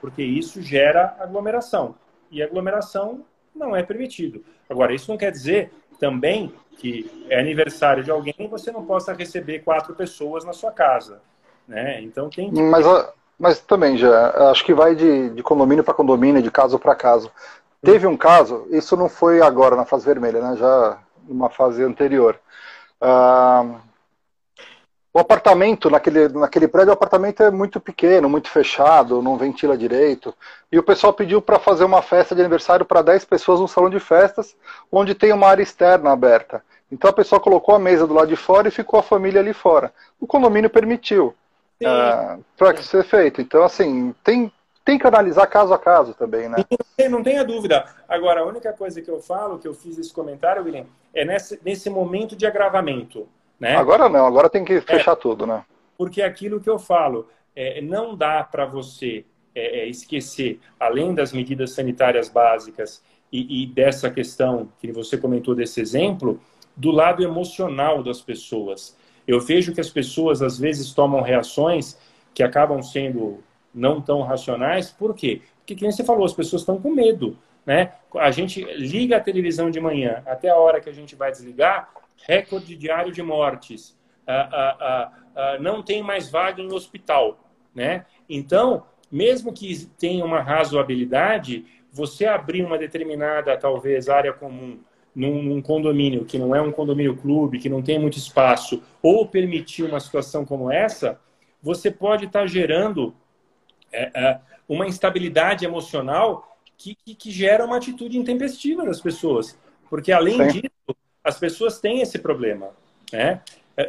porque 0.00 0.22
isso 0.22 0.62
gera 0.62 1.16
aglomeração. 1.18 1.96
E 2.30 2.40
aglomeração 2.40 3.24
não 3.54 3.74
é 3.74 3.82
permitido. 3.82 4.44
Agora, 4.70 4.94
isso 4.94 5.10
não 5.10 5.18
quer 5.18 5.32
dizer 5.32 5.72
também 5.98 6.52
que 6.76 7.26
é 7.28 7.40
aniversário 7.40 8.04
de 8.04 8.10
alguém 8.10 8.34
e 8.38 8.46
você 8.46 8.70
não 8.70 8.84
possa 8.86 9.12
receber 9.12 9.60
quatro 9.60 9.94
pessoas 9.94 10.44
na 10.44 10.52
sua 10.52 10.70
casa. 10.70 11.20
Né? 11.66 12.00
Então 12.02 12.30
tem. 12.30 12.52
Mas, 12.52 12.86
mas 13.36 13.58
também 13.58 13.96
já 13.96 14.50
acho 14.50 14.64
que 14.64 14.72
vai 14.72 14.94
de, 14.94 15.30
de 15.30 15.42
condomínio 15.42 15.82
para 15.82 15.94
condomínio, 15.94 16.40
de 16.40 16.50
caso 16.50 16.78
para 16.78 16.94
caso. 16.94 17.30
Teve 17.82 18.06
um 18.06 18.16
caso, 18.16 18.66
isso 18.70 18.96
não 18.96 19.08
foi 19.08 19.40
agora 19.40 19.76
na 19.76 19.84
fase 19.84 20.04
vermelha, 20.04 20.40
né? 20.40 20.56
Já 20.56 20.98
numa 21.28 21.48
fase 21.48 21.82
anterior. 21.82 22.38
Uh, 23.00 23.78
o 25.12 25.18
apartamento, 25.20 25.90
naquele, 25.90 26.28
naquele 26.28 26.68
prédio, 26.68 26.90
o 26.90 26.94
apartamento 26.94 27.42
é 27.42 27.50
muito 27.50 27.80
pequeno, 27.80 28.28
muito 28.28 28.48
fechado, 28.48 29.22
não 29.22 29.36
ventila 29.36 29.76
direito. 29.76 30.34
E 30.70 30.78
o 30.78 30.82
pessoal 30.82 31.12
pediu 31.12 31.40
para 31.40 31.58
fazer 31.58 31.84
uma 31.84 32.02
festa 32.02 32.34
de 32.34 32.40
aniversário 32.40 32.84
para 32.84 33.02
10 33.02 33.24
pessoas 33.24 33.58
no 33.58 33.68
salão 33.68 33.90
de 33.90 33.98
festas, 33.98 34.54
onde 34.92 35.14
tem 35.14 35.32
uma 35.32 35.48
área 35.48 35.62
externa 35.62 36.12
aberta. 36.12 36.62
Então 36.90 37.10
a 37.10 37.12
pessoa 37.12 37.40
colocou 37.40 37.74
a 37.74 37.78
mesa 37.78 38.06
do 38.06 38.14
lado 38.14 38.28
de 38.28 38.36
fora 38.36 38.68
e 38.68 38.72
ficou 38.72 39.00
a 39.00 39.02
família 39.02 39.40
ali 39.40 39.52
fora. 39.52 39.92
O 40.20 40.26
condomínio 40.26 40.70
permitiu 40.70 41.34
uh, 41.82 42.44
para 42.56 42.74
que 42.74 42.84
ser 42.84 43.04
feito. 43.04 43.40
Então, 43.40 43.64
assim, 43.64 44.14
tem, 44.22 44.52
tem 44.88 44.98
que 44.98 45.06
analisar 45.06 45.46
caso 45.46 45.74
a 45.74 45.78
caso 45.78 46.14
também, 46.14 46.48
né? 46.48 46.64
Não, 47.10 47.22
tenha 47.22 47.44
dúvida. 47.44 47.84
Agora, 48.08 48.40
a 48.40 48.46
única 48.46 48.72
coisa 48.72 49.02
que 49.02 49.10
eu 49.10 49.20
falo, 49.20 49.58
que 49.58 49.68
eu 49.68 49.74
fiz 49.74 49.98
esse 49.98 50.10
comentário, 50.10 50.64
William, 50.64 50.86
é 51.12 51.26
nesse, 51.26 51.60
nesse 51.62 51.90
momento 51.90 52.34
de 52.34 52.46
agravamento. 52.46 53.28
Né? 53.60 53.76
Agora 53.76 54.08
não, 54.08 54.24
agora 54.24 54.48
tem 54.48 54.64
que 54.64 54.72
é. 54.72 54.80
fechar 54.80 55.12
é, 55.12 55.16
tudo, 55.16 55.46
né? 55.46 55.62
Porque 55.98 56.22
aquilo 56.22 56.58
que 56.58 56.70
eu 56.70 56.78
falo, 56.78 57.28
é, 57.54 57.82
não 57.82 58.16
dá 58.16 58.42
para 58.42 58.64
você 58.64 59.26
é, 59.54 59.80
é, 59.80 59.86
esquecer, 59.88 60.58
além 60.80 61.14
das 61.14 61.34
medidas 61.34 61.72
sanitárias 61.72 62.30
básicas 62.30 63.02
e, 63.30 63.64
e, 63.64 63.66
dessa 63.66 64.08
questão 64.08 64.72
que 64.80 64.90
você 64.90 65.18
comentou 65.18 65.54
desse 65.54 65.82
exemplo, 65.82 66.40
do 66.74 66.90
lado 66.90 67.22
emocional 67.22 68.02
das 68.02 68.22
pessoas. 68.22 68.96
Eu 69.26 69.38
vejo 69.38 69.74
que 69.74 69.82
as 69.82 69.90
pessoas 69.90 70.40
às 70.40 70.58
vezes 70.58 70.94
tomam 70.94 71.20
reações 71.20 71.98
que 72.32 72.42
acabam 72.42 72.82
sendo 72.82 73.46
não 73.74 74.00
tão 74.00 74.22
racionais, 74.22 74.90
por 74.90 75.14
quê? 75.14 75.42
Porque, 75.58 75.76
como 75.76 75.92
você 75.92 76.04
falou, 76.04 76.24
as 76.24 76.32
pessoas 76.32 76.62
estão 76.62 76.80
com 76.80 76.90
medo. 76.90 77.36
Né? 77.66 77.92
A 78.16 78.30
gente 78.30 78.64
liga 78.64 79.18
a 79.18 79.20
televisão 79.20 79.70
de 79.70 79.80
manhã 79.80 80.22
até 80.26 80.48
a 80.48 80.56
hora 80.56 80.80
que 80.80 80.88
a 80.88 80.92
gente 80.92 81.14
vai 81.14 81.30
desligar, 81.30 81.90
recorde 82.26 82.74
diário 82.74 83.12
de 83.12 83.22
mortes, 83.22 83.96
ah, 84.26 84.48
ah, 84.52 85.12
ah, 85.36 85.58
não 85.60 85.82
tem 85.82 86.02
mais 86.02 86.30
vaga 86.30 86.60
em 86.60 86.72
hospital, 86.72 87.38
né? 87.74 88.04
Então, 88.28 88.84
mesmo 89.10 89.52
que 89.52 89.86
tenha 89.98 90.24
uma 90.24 90.40
razoabilidade, 90.40 91.64
você 91.90 92.26
abrir 92.26 92.62
uma 92.62 92.76
determinada, 92.76 93.56
talvez, 93.56 94.08
área 94.08 94.32
comum 94.32 94.78
num, 95.14 95.42
num, 95.42 95.62
condomínio 95.62 96.24
que 96.24 96.38
não 96.38 96.54
é 96.54 96.60
um 96.60 96.70
condomínio 96.70 97.16
clube, 97.16 97.58
que 97.58 97.68
não 97.68 97.82
tem 97.82 97.98
muito 97.98 98.18
espaço, 98.18 98.82
ou 99.02 99.26
permitir 99.26 99.82
uma 99.82 99.98
situação 99.98 100.44
como 100.44 100.70
essa, 100.70 101.18
você 101.62 101.90
pode 101.90 102.26
estar 102.26 102.46
gerando 102.46 103.14
é, 103.92 104.10
é, 104.14 104.40
uma 104.68 104.86
instabilidade 104.86 105.64
emocional 105.64 106.56
que, 106.76 106.96
que, 107.04 107.14
que, 107.14 107.30
gera 107.30 107.64
uma 107.64 107.76
atitude 107.76 108.18
intempestiva 108.18 108.84
das 108.84 109.00
pessoas. 109.00 109.58
Porque, 109.88 110.12
além 110.12 110.36
Sim. 110.36 110.60
disso, 110.60 110.96
as 111.24 111.38
pessoas 111.38 111.80
têm 111.80 112.00
esse 112.00 112.18
problema. 112.18 112.70
Né? 113.12 113.40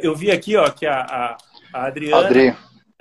Eu 0.02 0.14
vi 0.14 0.30
aqui 0.30 0.56
ó, 0.56 0.68
que 0.70 0.86
a, 0.86 1.00
a, 1.00 1.38
a 1.72 1.86
Adriana 1.86 2.26
Adri. 2.26 2.56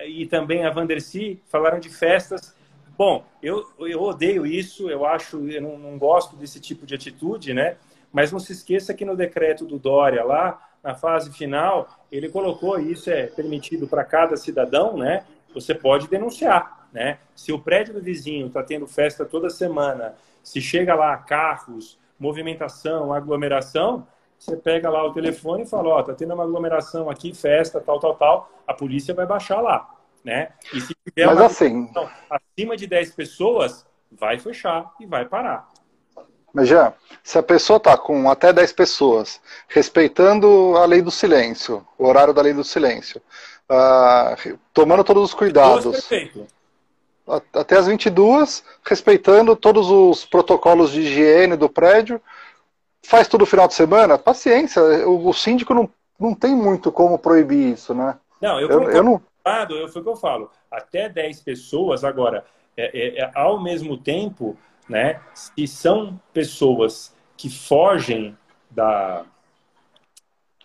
e 0.06 0.26
também 0.26 0.66
a 0.66 0.70
Vandercy 0.70 1.42
falaram 1.48 1.80
de 1.80 1.90
festas. 1.90 2.56
Bom, 2.98 3.24
eu, 3.42 3.66
eu 3.80 4.02
odeio 4.02 4.46
isso, 4.46 4.90
eu 4.90 5.06
acho, 5.06 5.48
eu 5.50 5.62
não, 5.62 5.78
não 5.78 5.98
gosto 5.98 6.36
desse 6.36 6.60
tipo 6.60 6.86
de 6.86 6.96
atitude, 6.96 7.54
né? 7.54 7.78
Mas 8.12 8.32
não 8.32 8.40
se 8.40 8.52
esqueça 8.52 8.94
que 8.94 9.06
no 9.06 9.16
decreto 9.16 9.66
do 9.66 9.78
Dória, 9.78 10.24
lá 10.24 10.60
na 10.84 10.96
fase 10.96 11.32
final, 11.32 11.88
ele 12.12 12.30
colocou 12.30 12.80
isso 12.80 13.10
é 13.10 13.28
permitido 13.28 13.88
para 13.88 14.04
cada 14.04 14.36
cidadão, 14.36 14.98
né? 14.98 15.24
Você 15.54 15.74
pode 15.74 16.08
denunciar, 16.08 16.79
né? 16.92 17.20
Se 17.36 17.52
o 17.52 17.60
prédio 17.60 17.94
do 17.94 18.02
vizinho 18.02 18.48
está 18.48 18.64
tendo 18.64 18.88
festa 18.88 19.26
toda 19.26 19.50
semana, 19.50 20.16
se 20.44 20.62
chega 20.62 20.96
lá 20.96 21.16
carros, 21.18 21.98
movimentação, 22.20 23.14
aglomeração, 23.14 24.06
você 24.38 24.56
pega 24.56 24.90
lá 24.90 25.06
o 25.06 25.14
telefone 25.14 25.64
e 25.64 25.68
fala, 25.68 25.90
ó, 25.90 26.00
oh, 26.00 26.04
tá 26.04 26.14
tendo 26.14 26.34
uma 26.34 26.44
aglomeração 26.44 27.10
aqui, 27.10 27.34
festa, 27.34 27.82
tal, 27.82 28.00
tal, 28.00 28.16
tal, 28.16 28.52
a 28.66 28.74
polícia 28.74 29.14
vai 29.14 29.26
baixar 29.26 29.60
lá, 29.60 29.90
né? 30.24 30.50
E 30.74 30.80
se 30.80 30.94
tiver 31.06 31.26
Mas 31.26 31.38
uma 31.38 31.46
assim... 31.46 31.92
acima 32.30 32.78
de 32.78 32.88
10 32.88 33.14
pessoas, 33.14 33.86
vai 34.12 34.40
fechar 34.40 34.92
e 35.00 35.06
vai 35.06 35.26
parar. 35.26 35.70
Mas 36.54 36.68
já, 36.68 36.94
se 37.24 37.38
a 37.38 37.44
pessoa 37.44 37.78
está 37.78 37.98
com 37.98 38.30
até 38.30 38.52
10 38.52 38.74
pessoas, 38.74 39.40
respeitando 39.68 40.76
a 40.78 40.86
lei 40.86 41.02
do 41.02 41.12
silêncio, 41.12 41.86
o 41.98 42.08
horário 42.08 42.34
da 42.34 42.42
lei 42.42 42.54
do 42.54 42.64
silêncio, 42.64 43.22
uh, 43.70 44.58
tomando 44.74 45.04
todos 45.04 45.24
os 45.24 45.34
cuidados. 45.34 46.08
Perfeito. 46.08 46.48
Até 47.54 47.78
as 47.78 47.88
22, 47.88 48.64
respeitando 48.84 49.56
todos 49.56 49.90
os 49.90 50.26
protocolos 50.26 50.92
de 50.92 51.02
higiene 51.02 51.56
do 51.56 51.70
prédio, 51.70 52.22
faz 53.06 53.28
tudo 53.28 53.46
final 53.46 53.68
de 53.68 53.74
semana, 53.74 54.18
paciência. 54.18 54.82
O, 55.08 55.28
o, 55.28 55.34
síndico 55.34 55.74
não, 55.74 55.90
não 56.20 56.34
tem 56.34 56.56
muito 56.56 56.92
como 56.92 57.20
proibir 57.20 57.74
isso, 57.74 57.94
né? 57.94 58.18
Não, 58.42 58.60
eu, 58.60 58.70
eu, 58.70 58.90
eu 58.90 59.04
não. 59.04 59.22
Eu, 59.70 59.88
foi 59.90 60.02
o 60.02 60.04
que 60.04 60.10
eu 60.10 60.16
falo. 60.16 60.52
Até 60.72 61.10
10 61.10 61.42
pessoas, 61.42 62.04
agora, 62.04 62.46
é, 62.78 62.92
é, 62.94 63.24
é, 63.24 63.32
ao 63.36 63.62
mesmo 63.62 63.98
tempo, 63.98 64.58
né? 64.88 65.20
Se 65.34 65.68
são 65.68 66.20
pessoas 66.34 67.16
que 67.36 67.50
fogem 67.50 68.38
da. 68.70 69.24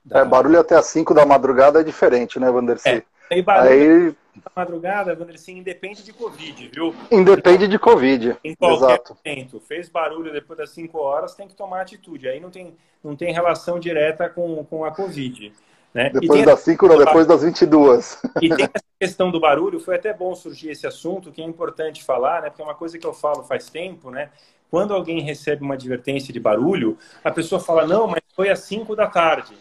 da... 0.05 0.21
É, 0.21 0.25
barulho 0.25 0.61
até 0.61 0.77
as 0.77 0.87
5 0.87 1.15
da 1.15 1.25
madrugada 1.25 1.81
é 1.81 1.85
diferente, 1.85 2.39
né, 2.39 2.51
Vandercy? 2.51 2.89
É. 2.89 3.03
Aí, 3.31 3.43
barulho, 3.43 4.17
da 4.37 4.51
madrugada, 4.55 5.15
Vandercinho, 5.15 5.59
independe 5.59 6.03
de 6.03 6.13
Covid, 6.13 6.71
viu? 6.75 6.95
Independe 7.11 7.69
de 7.69 7.79
Covid. 7.79 8.37
Em 8.43 8.55
qualquer 8.55 8.95
Exato. 8.95 9.17
momento. 9.25 9.61
Fez 9.61 9.89
barulho 9.89 10.33
depois 10.33 10.59
das 10.59 10.71
5 10.71 10.99
horas, 10.99 11.35
tem 11.35 11.47
que 11.47 11.55
tomar 11.55 11.83
atitude. 11.83 12.29
Aí 12.29 12.41
não 12.41 12.51
tem, 12.51 12.75
não 13.03 13.15
tem 13.15 13.33
relação 13.33 13.79
direta 13.79 14.29
com, 14.29 14.65
com 14.65 14.85
a 14.85 14.91
Covid. 14.91 15.53
Né? 15.93 16.11
Depois 16.11 16.45
das 16.45 16.61
5, 16.61 16.89
não, 16.89 16.99
depois 16.99 17.27
das 17.27 17.43
22. 17.43 18.23
E 18.43 18.49
tem 18.49 18.65
essa 18.65 18.85
questão 18.99 19.31
do 19.31 19.39
barulho, 19.39 19.79
foi 19.79 19.95
até 19.95 20.13
bom 20.13 20.35
surgir 20.35 20.71
esse 20.71 20.87
assunto, 20.87 21.31
que 21.31 21.41
é 21.41 21.45
importante 21.45 22.03
falar, 22.03 22.43
né? 22.43 22.51
Porque 22.51 22.63
é 22.63 22.65
uma 22.65 22.75
coisa 22.75 22.99
que 22.99 23.07
eu 23.07 23.15
falo 23.15 23.45
faz 23.45 23.71
tempo, 23.71 24.11
né? 24.11 24.31
Quando 24.69 24.93
alguém 24.93 25.21
recebe 25.21 25.63
uma 25.63 25.75
advertência 25.75 26.33
de 26.33 26.41
barulho, 26.41 26.99
a 27.23 27.31
pessoa 27.31 27.61
fala, 27.61 27.87
não, 27.87 28.09
mas 28.09 28.23
foi 28.35 28.51
às 28.51 28.59
5 28.61 28.97
da 28.97 29.07
tarde. 29.07 29.55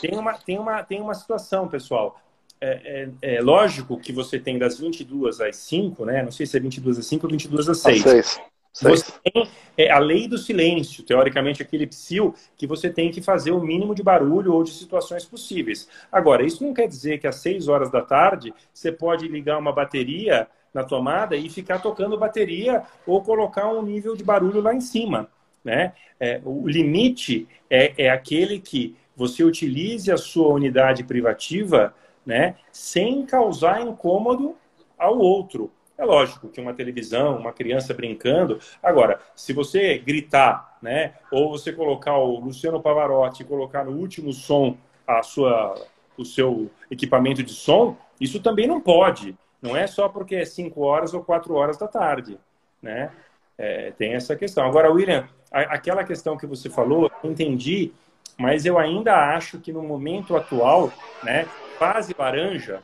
Tem 0.00 0.18
uma, 0.18 0.32
tem, 0.34 0.58
uma, 0.58 0.82
tem 0.82 1.00
uma 1.00 1.14
situação, 1.14 1.68
pessoal 1.68 2.18
é, 2.64 3.08
é, 3.20 3.34
é, 3.34 3.40
lógico 3.40 3.98
que 3.98 4.12
você 4.12 4.38
tem 4.38 4.56
das 4.56 4.78
22 4.78 5.40
às 5.40 5.56
5, 5.56 6.04
né? 6.04 6.22
Não 6.22 6.30
sei 6.30 6.46
se 6.46 6.56
é 6.56 6.60
22 6.60 6.96
às 6.96 7.06
5 7.06 7.26
ou 7.26 7.30
22 7.32 7.68
às 7.68 7.78
6. 7.78 8.06
Às 8.06 8.12
6. 8.12 8.40
Você 8.74 9.12
tem 9.24 9.48
é, 9.76 9.90
a 9.90 9.98
lei 9.98 10.28
do 10.28 10.38
silêncio, 10.38 11.02
teoricamente, 11.02 11.60
aquele 11.60 11.88
psil 11.88 12.34
que 12.56 12.66
você 12.66 12.88
tem 12.88 13.10
que 13.10 13.20
fazer 13.20 13.50
o 13.50 13.60
mínimo 13.60 13.96
de 13.96 14.02
barulho 14.02 14.54
ou 14.54 14.62
de 14.62 14.70
situações 14.70 15.24
possíveis. 15.24 15.88
Agora, 16.10 16.46
isso 16.46 16.64
não 16.64 16.72
quer 16.72 16.86
dizer 16.86 17.18
que 17.18 17.26
às 17.26 17.36
6 17.36 17.66
horas 17.66 17.90
da 17.90 18.00
tarde 18.00 18.54
você 18.72 18.92
pode 18.92 19.26
ligar 19.26 19.58
uma 19.58 19.72
bateria 19.72 20.46
na 20.72 20.84
tomada 20.84 21.36
e 21.36 21.50
ficar 21.50 21.80
tocando 21.80 22.16
bateria 22.16 22.84
ou 23.04 23.20
colocar 23.22 23.68
um 23.68 23.82
nível 23.82 24.14
de 24.14 24.22
barulho 24.22 24.60
lá 24.60 24.72
em 24.72 24.80
cima. 24.80 25.28
Né? 25.64 25.92
É, 26.18 26.40
o 26.44 26.66
limite 26.66 27.48
é, 27.68 27.92
é 28.04 28.08
aquele 28.08 28.60
que 28.60 28.96
você 29.14 29.44
utilize 29.44 30.10
a 30.10 30.16
sua 30.16 30.48
unidade 30.48 31.04
privativa 31.04 31.92
né, 32.24 32.56
sem 32.70 33.24
causar 33.26 33.80
incômodo 33.80 34.56
ao 34.98 35.18
outro. 35.18 35.70
É 35.96 36.04
lógico 36.04 36.48
que 36.48 36.60
uma 36.60 36.74
televisão, 36.74 37.36
uma 37.36 37.52
criança 37.52 37.92
brincando. 37.94 38.58
Agora, 38.82 39.20
se 39.36 39.52
você 39.52 39.98
gritar, 39.98 40.78
né, 40.82 41.14
ou 41.30 41.50
você 41.50 41.72
colocar 41.72 42.16
o 42.16 42.40
Luciano 42.40 42.80
Pavarotti 42.80 43.44
colocar 43.44 43.84
no 43.84 43.92
último 43.92 44.32
som 44.32 44.76
a 45.06 45.22
sua, 45.22 45.74
o 46.16 46.24
seu 46.24 46.70
equipamento 46.90 47.42
de 47.42 47.52
som, 47.52 47.96
isso 48.20 48.40
também 48.40 48.66
não 48.66 48.80
pode. 48.80 49.36
Não 49.60 49.76
é 49.76 49.86
só 49.86 50.08
porque 50.08 50.34
é 50.34 50.44
5 50.44 50.80
horas 50.80 51.14
ou 51.14 51.22
4 51.22 51.54
horas 51.54 51.78
da 51.78 51.86
tarde, 51.86 52.38
né? 52.80 53.12
É, 53.56 53.92
tem 53.92 54.14
essa 54.14 54.34
questão. 54.34 54.64
Agora, 54.64 54.90
William, 54.90 55.28
aquela 55.52 56.02
questão 56.02 56.36
que 56.36 56.46
você 56.46 56.68
falou, 56.68 57.10
entendi, 57.22 57.92
mas 58.36 58.64
eu 58.64 58.78
ainda 58.78 59.14
acho 59.36 59.60
que 59.60 59.72
no 59.72 59.82
momento 59.82 60.34
atual, 60.34 60.90
né, 61.22 61.46
fase 61.82 62.14
laranja, 62.16 62.80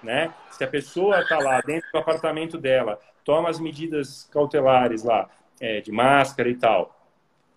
né? 0.00 0.32
Se 0.50 0.62
a 0.62 0.68
pessoa 0.68 1.20
está 1.20 1.36
lá 1.38 1.60
dentro 1.60 1.90
do 1.92 1.98
apartamento 1.98 2.56
dela, 2.56 3.00
toma 3.24 3.48
as 3.48 3.58
medidas 3.58 4.28
cautelares 4.32 5.02
lá, 5.02 5.28
é, 5.60 5.80
de 5.80 5.90
máscara 5.90 6.48
e 6.48 6.54
tal, 6.54 6.96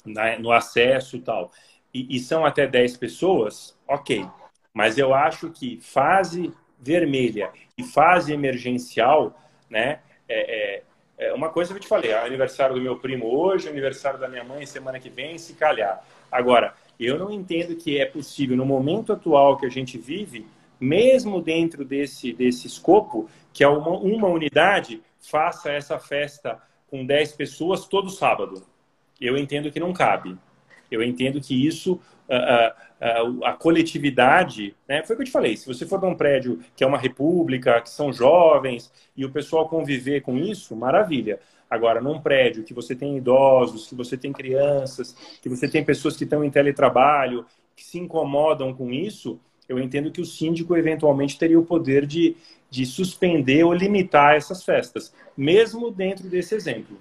né, 0.03 0.37
no 0.39 0.51
acesso 0.51 1.15
e 1.15 1.21
tal, 1.21 1.51
e, 1.93 2.15
e 2.15 2.19
são 2.19 2.43
até 2.43 2.65
10 2.65 2.97
pessoas, 2.97 3.77
ok. 3.87 4.25
Mas 4.73 4.97
eu 4.97 5.13
acho 5.13 5.51
que 5.51 5.79
fase 5.79 6.51
vermelha 6.79 7.51
e 7.77 7.83
fase 7.83 8.33
emergencial, 8.33 9.39
né? 9.69 9.99
é, 10.27 10.81
é, 11.17 11.27
é 11.27 11.33
uma 11.33 11.49
coisa 11.49 11.71
que 11.71 11.77
eu 11.77 11.81
te 11.81 11.87
falei, 11.87 12.11
é 12.11 12.25
aniversário 12.25 12.75
do 12.75 12.81
meu 12.81 12.97
primo 12.97 13.27
hoje, 13.27 13.67
aniversário 13.67 14.19
da 14.19 14.27
minha 14.27 14.43
mãe 14.43 14.65
semana 14.65 14.99
que 14.99 15.09
vem, 15.09 15.37
se 15.37 15.53
calhar. 15.53 16.03
Agora, 16.31 16.73
eu 16.99 17.17
não 17.17 17.31
entendo 17.31 17.75
que 17.75 17.99
é 17.99 18.05
possível, 18.05 18.55
no 18.55 18.65
momento 18.65 19.11
atual 19.11 19.57
que 19.57 19.65
a 19.65 19.69
gente 19.69 19.97
vive, 19.97 20.47
mesmo 20.79 21.41
dentro 21.41 21.83
desse, 21.83 22.33
desse 22.33 22.67
escopo, 22.67 23.29
que 23.51 23.63
é 23.63 23.67
uma, 23.67 23.91
uma 23.97 24.27
unidade 24.27 25.01
faça 25.19 25.71
essa 25.71 25.99
festa 25.99 26.61
com 26.87 27.05
10 27.05 27.33
pessoas 27.33 27.85
todo 27.85 28.09
sábado. 28.09 28.63
Eu 29.19 29.37
entendo 29.37 29.71
que 29.71 29.79
não 29.79 29.93
cabe. 29.93 30.37
Eu 30.89 31.03
entendo 31.03 31.39
que 31.39 31.67
isso, 31.67 31.99
a, 32.29 32.75
a, 32.99 33.49
a 33.51 33.53
coletividade, 33.53 34.75
né? 34.87 35.03
foi 35.03 35.15
o 35.15 35.17
que 35.17 35.23
eu 35.23 35.27
te 35.27 35.31
falei, 35.31 35.55
se 35.55 35.67
você 35.67 35.85
for 35.85 36.01
num 36.01 36.15
prédio 36.15 36.59
que 36.75 36.83
é 36.83 36.87
uma 36.87 36.97
república, 36.97 37.79
que 37.81 37.89
são 37.89 38.11
jovens, 38.11 38.91
e 39.15 39.23
o 39.23 39.31
pessoal 39.31 39.69
conviver 39.69 40.21
com 40.21 40.37
isso, 40.37 40.75
maravilha. 40.75 41.39
Agora, 41.69 42.01
num 42.01 42.19
prédio 42.19 42.63
que 42.63 42.73
você 42.73 42.95
tem 42.95 43.17
idosos, 43.17 43.87
que 43.87 43.93
você 43.93 44.17
tem 44.17 44.33
crianças, 44.33 45.15
que 45.39 45.47
você 45.47 45.67
tem 45.67 45.85
pessoas 45.85 46.17
que 46.17 46.23
estão 46.23 46.43
em 46.43 46.49
teletrabalho, 46.49 47.45
que 47.75 47.83
se 47.83 47.99
incomodam 47.99 48.73
com 48.73 48.91
isso, 48.91 49.39
eu 49.69 49.79
entendo 49.79 50.11
que 50.11 50.19
o 50.19 50.25
síndico 50.25 50.75
eventualmente 50.75 51.37
teria 51.37 51.59
o 51.59 51.65
poder 51.65 52.05
de, 52.05 52.35
de 52.69 52.85
suspender 52.85 53.63
ou 53.63 53.71
limitar 53.71 54.35
essas 54.35 54.63
festas, 54.63 55.13
mesmo 55.37 55.91
dentro 55.91 56.27
desse 56.27 56.55
exemplo. 56.55 56.97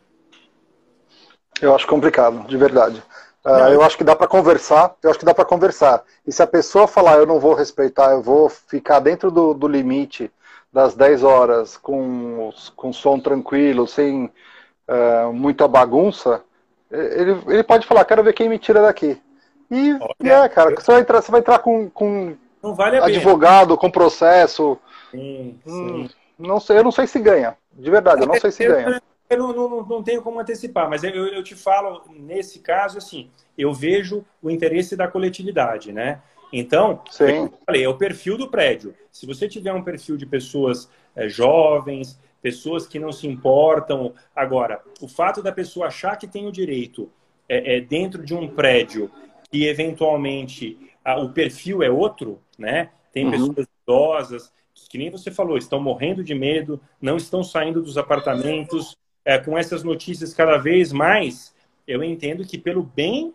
Eu 1.61 1.75
acho 1.75 1.87
complicado, 1.87 2.47
de 2.47 2.57
verdade. 2.57 3.03
Uh, 3.45 3.73
eu 3.73 3.83
acho 3.83 3.97
que 3.97 4.05
dá 4.05 4.15
para 4.15 4.29
conversar. 4.29 4.95
Eu 5.03 5.11
acho 5.11 5.19
que 5.19 5.25
dá 5.25 5.35
para 5.35 5.45
conversar. 5.45 6.05
E 6.27 6.31
se 6.31 6.43
a 6.43 6.47
pessoa 6.47 6.87
falar, 6.87 7.17
eu 7.17 7.27
não 7.27 7.41
vou 7.41 7.55
respeitar, 7.55 8.13
eu 8.13 8.23
vou 8.23 8.49
ficar 8.49 9.01
dentro 9.01 9.31
do, 9.31 9.55
do 9.55 9.67
limite 9.67 10.31
das 10.71 10.95
10 10.95 11.25
horas 11.25 11.77
com, 11.77 12.53
com 12.77 12.93
som 12.93 13.19
tranquilo, 13.19 13.87
sem 13.87 14.31
uh, 14.87 15.33
muita 15.33 15.67
bagunça, 15.67 16.43
ele, 16.91 17.43
ele 17.47 17.63
pode 17.63 17.87
falar, 17.87 18.05
quero 18.05 18.23
ver 18.23 18.35
quem 18.35 18.49
me 18.49 18.59
tira 18.59 18.83
daqui. 18.83 19.21
E, 19.71 19.99
é, 20.27 20.49
cara, 20.49 20.75
você 20.75 20.93
vai 20.93 21.01
entrar, 21.01 21.23
você 21.23 21.31
vai 21.31 21.41
entrar 21.41 21.59
com, 21.59 21.91
com 21.91 22.37
vale 22.63 22.99
advogado, 22.99 23.77
com 23.77 23.91
processo. 23.91 24.79
Sim, 25.11 25.59
hum, 25.67 26.07
sim. 26.07 26.15
não 26.39 26.61
sei, 26.61 26.79
eu 26.79 26.85
não 26.85 26.93
sei 26.93 27.07
se 27.07 27.19
ganha. 27.19 27.57
De 27.73 27.91
verdade, 27.91 28.23
eu 28.23 28.27
não 28.27 28.39
sei 28.39 28.51
se 28.51 28.67
ganha. 28.67 29.01
Eu 29.31 29.39
não, 29.39 29.53
não, 29.53 29.83
não 29.85 30.03
tenho 30.03 30.23
como 30.23 30.41
antecipar, 30.41 30.89
mas 30.89 31.05
eu, 31.05 31.11
eu 31.11 31.43
te 31.43 31.55
falo, 31.55 32.03
nesse 32.09 32.61
caso, 32.61 32.97
assim, 32.97 33.31
eu 33.57 33.75
vejo 33.75 34.25
o 34.43 34.51
interesse 34.51 34.97
da 34.97 35.07
coletividade, 35.07 35.93
né? 35.93 36.23
Então, 36.53 37.03
Sim. 37.11 37.51
falei, 37.67 37.85
é 37.85 37.89
o 37.89 37.99
perfil 37.99 38.39
do 38.39 38.49
prédio. 38.49 38.95
Se 39.13 39.27
você 39.27 39.47
tiver 39.47 39.73
um 39.73 39.83
perfil 39.83 40.17
de 40.17 40.25
pessoas 40.25 40.89
é, 41.15 41.29
jovens, 41.29 42.19
pessoas 42.41 42.87
que 42.87 42.99
não 42.99 43.13
se 43.13 43.27
importam. 43.27 44.15
Agora, 44.35 44.81
o 45.01 45.09
fato 45.09 45.43
da 45.43 45.53
pessoa 45.53 45.89
achar 45.89 46.17
que 46.17 46.27
tem 46.27 46.47
o 46.47 46.53
direito 46.53 47.11
é, 47.49 47.77
é 47.77 47.81
dentro 47.81 48.25
de 48.25 48.35
um 48.35 48.49
prédio 48.49 49.11
e 49.53 49.67
eventualmente 49.67 50.79
a, 51.05 51.19
o 51.21 51.31
perfil 51.31 51.83
é 51.83 51.91
outro, 51.91 52.41
né? 52.59 52.91
Tem 53.13 53.25
uhum. 53.25 53.31
pessoas 53.55 53.67
idosas 53.83 54.53
que 54.89 54.99
nem 54.99 55.11
você 55.11 55.31
falou, 55.31 55.59
estão 55.59 55.81
morrendo 55.81 56.23
de 56.23 56.35
medo, 56.35 56.81
não 57.01 57.17
estão 57.17 57.43
saindo 57.43 57.83
dos 57.83 57.99
apartamentos, 57.99 58.97
é, 59.25 59.39
com 59.39 59.59
essas 59.59 59.83
notícias 59.83 60.33
cada 60.33 60.57
vez 60.57 60.93
mais, 60.93 61.55
eu 61.87 62.03
entendo 62.03 62.47
que 62.47 62.57
pelo 62.57 62.83
bem 62.83 63.35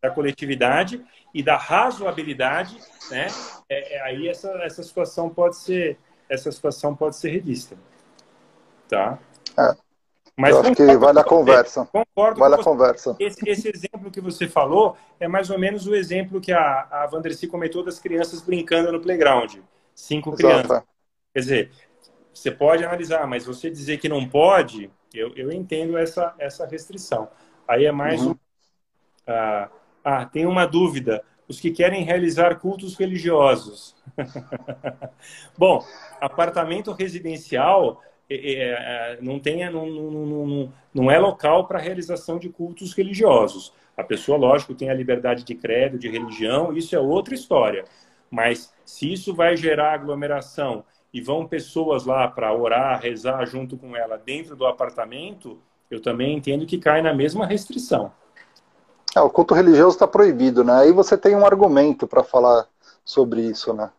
da 0.00 0.10
coletividade 0.10 1.04
e 1.32 1.42
da 1.42 1.56
razoabilidade, 1.56 2.78
né, 3.10 3.26
é, 3.68 3.96
é, 3.96 4.02
aí 4.02 4.28
essa, 4.28 4.50
essa 4.62 4.82
situação 4.82 5.28
pode 5.28 5.56
ser 5.56 5.98
essa 6.26 6.50
situação 6.50 6.96
pode 6.96 7.16
ser 7.16 7.30
revista, 7.30 7.76
tá? 8.88 9.18
É. 9.58 9.76
Mas 10.36 10.50
eu 10.50 10.60
acho 10.60 10.74
que 10.74 10.96
vale 10.96 11.20
a 11.20 11.24
conversa. 11.24 11.86
Concordo 11.86 12.40
vale 12.40 12.56
a 12.56 12.58
conversa. 12.62 13.16
Esse, 13.20 13.48
esse, 13.48 13.68
exemplo 13.68 14.10
que 14.10 14.20
você 14.20 14.48
falou 14.48 14.96
é 15.20 15.28
mais 15.28 15.48
ou 15.48 15.58
menos 15.58 15.86
o 15.86 15.94
exemplo 15.94 16.40
que 16.40 16.52
a, 16.52 16.88
a 16.90 17.06
Vandercy 17.06 17.46
comentou 17.46 17.84
das 17.84 18.00
crianças 18.00 18.42
brincando 18.42 18.90
no 18.90 19.00
playground. 19.00 19.58
Cinco 19.94 20.30
Exato. 20.30 20.36
crianças. 20.36 20.82
Quer 21.32 21.40
dizer, 21.40 21.70
você 22.32 22.50
pode 22.50 22.84
analisar, 22.84 23.26
mas 23.28 23.46
você 23.46 23.70
dizer 23.70 23.98
que 23.98 24.08
não 24.08 24.28
pode, 24.28 24.90
eu, 25.12 25.32
eu 25.36 25.52
entendo 25.52 25.96
essa, 25.96 26.34
essa 26.38 26.66
restrição. 26.66 27.28
Aí 27.66 27.84
é 27.84 27.92
mais 27.92 28.20
uhum. 28.22 28.32
um. 28.32 28.36
Ah, 29.26 29.68
ah, 30.02 30.26
tem 30.26 30.46
uma 30.46 30.66
dúvida. 30.66 31.22
Os 31.46 31.60
que 31.60 31.70
querem 31.70 32.02
realizar 32.02 32.58
cultos 32.58 32.96
religiosos. 32.96 33.94
Bom, 35.56 35.84
apartamento 36.20 36.92
residencial 36.92 38.02
é, 38.28 38.34
é, 38.34 38.68
é, 38.70 39.18
não, 39.20 39.38
tem, 39.38 39.68
não, 39.70 39.86
não, 39.86 40.10
não, 40.10 40.72
não 40.92 41.10
é 41.10 41.18
local 41.18 41.66
para 41.66 41.78
realização 41.78 42.38
de 42.38 42.48
cultos 42.48 42.94
religiosos. 42.94 43.72
A 43.96 44.02
pessoa, 44.02 44.38
lógico, 44.38 44.74
tem 44.74 44.90
a 44.90 44.94
liberdade 44.94 45.44
de 45.44 45.54
credo, 45.54 45.98
de 45.98 46.08
religião, 46.08 46.76
isso 46.76 46.96
é 46.96 46.98
outra 46.98 47.34
história. 47.34 47.84
Mas 48.30 48.72
se 48.84 49.12
isso 49.12 49.34
vai 49.34 49.56
gerar 49.56 49.92
aglomeração 49.92 50.84
e 51.12 51.20
vão 51.20 51.46
pessoas 51.46 52.04
lá 52.04 52.26
para 52.26 52.52
orar, 52.52 53.00
rezar 53.00 53.46
junto 53.46 53.76
com 53.76 53.96
ela 53.96 54.16
dentro 54.16 54.56
do 54.56 54.66
apartamento, 54.66 55.60
eu 55.90 56.00
também 56.00 56.36
entendo 56.36 56.66
que 56.66 56.78
cai 56.78 57.00
na 57.02 57.14
mesma 57.14 57.46
restrição. 57.46 58.10
É, 59.14 59.20
o 59.20 59.30
culto 59.30 59.54
religioso 59.54 59.96
está 59.96 60.08
proibido, 60.08 60.64
né? 60.64 60.72
Aí 60.72 60.92
você 60.92 61.16
tem 61.16 61.36
um 61.36 61.46
argumento 61.46 62.06
para 62.06 62.24
falar 62.24 62.66
sobre 63.04 63.42
isso, 63.42 63.72
né? 63.72 63.90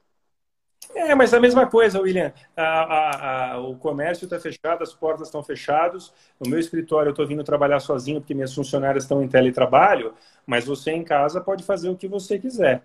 É, 0.96 1.14
mas 1.14 1.34
a 1.34 1.42
mesma 1.42 1.68
coisa, 1.68 2.00
William. 2.00 2.32
A, 2.56 2.64
a, 2.64 3.52
a, 3.52 3.60
o 3.60 3.76
comércio 3.76 4.24
está 4.24 4.40
fechado, 4.40 4.82
as 4.82 4.94
portas 4.94 5.28
estão 5.28 5.44
fechadas. 5.44 6.14
No 6.40 6.50
meu 6.50 6.58
escritório 6.58 7.10
eu 7.10 7.12
estou 7.12 7.28
vindo 7.28 7.44
trabalhar 7.44 7.82
sozinho 7.82 8.22
porque 8.22 8.34
minhas 8.34 8.56
funcionárias 8.56 9.04
estão 9.04 9.22
em 9.22 9.28
teletrabalho, 9.28 10.14
mas 10.48 10.66
você 10.66 10.92
em 10.92 11.04
casa 11.04 11.42
pode 11.42 11.66
fazer 11.66 11.90
o 11.90 11.98
que 11.98 12.08
você 12.08 12.40
quiser, 12.40 12.82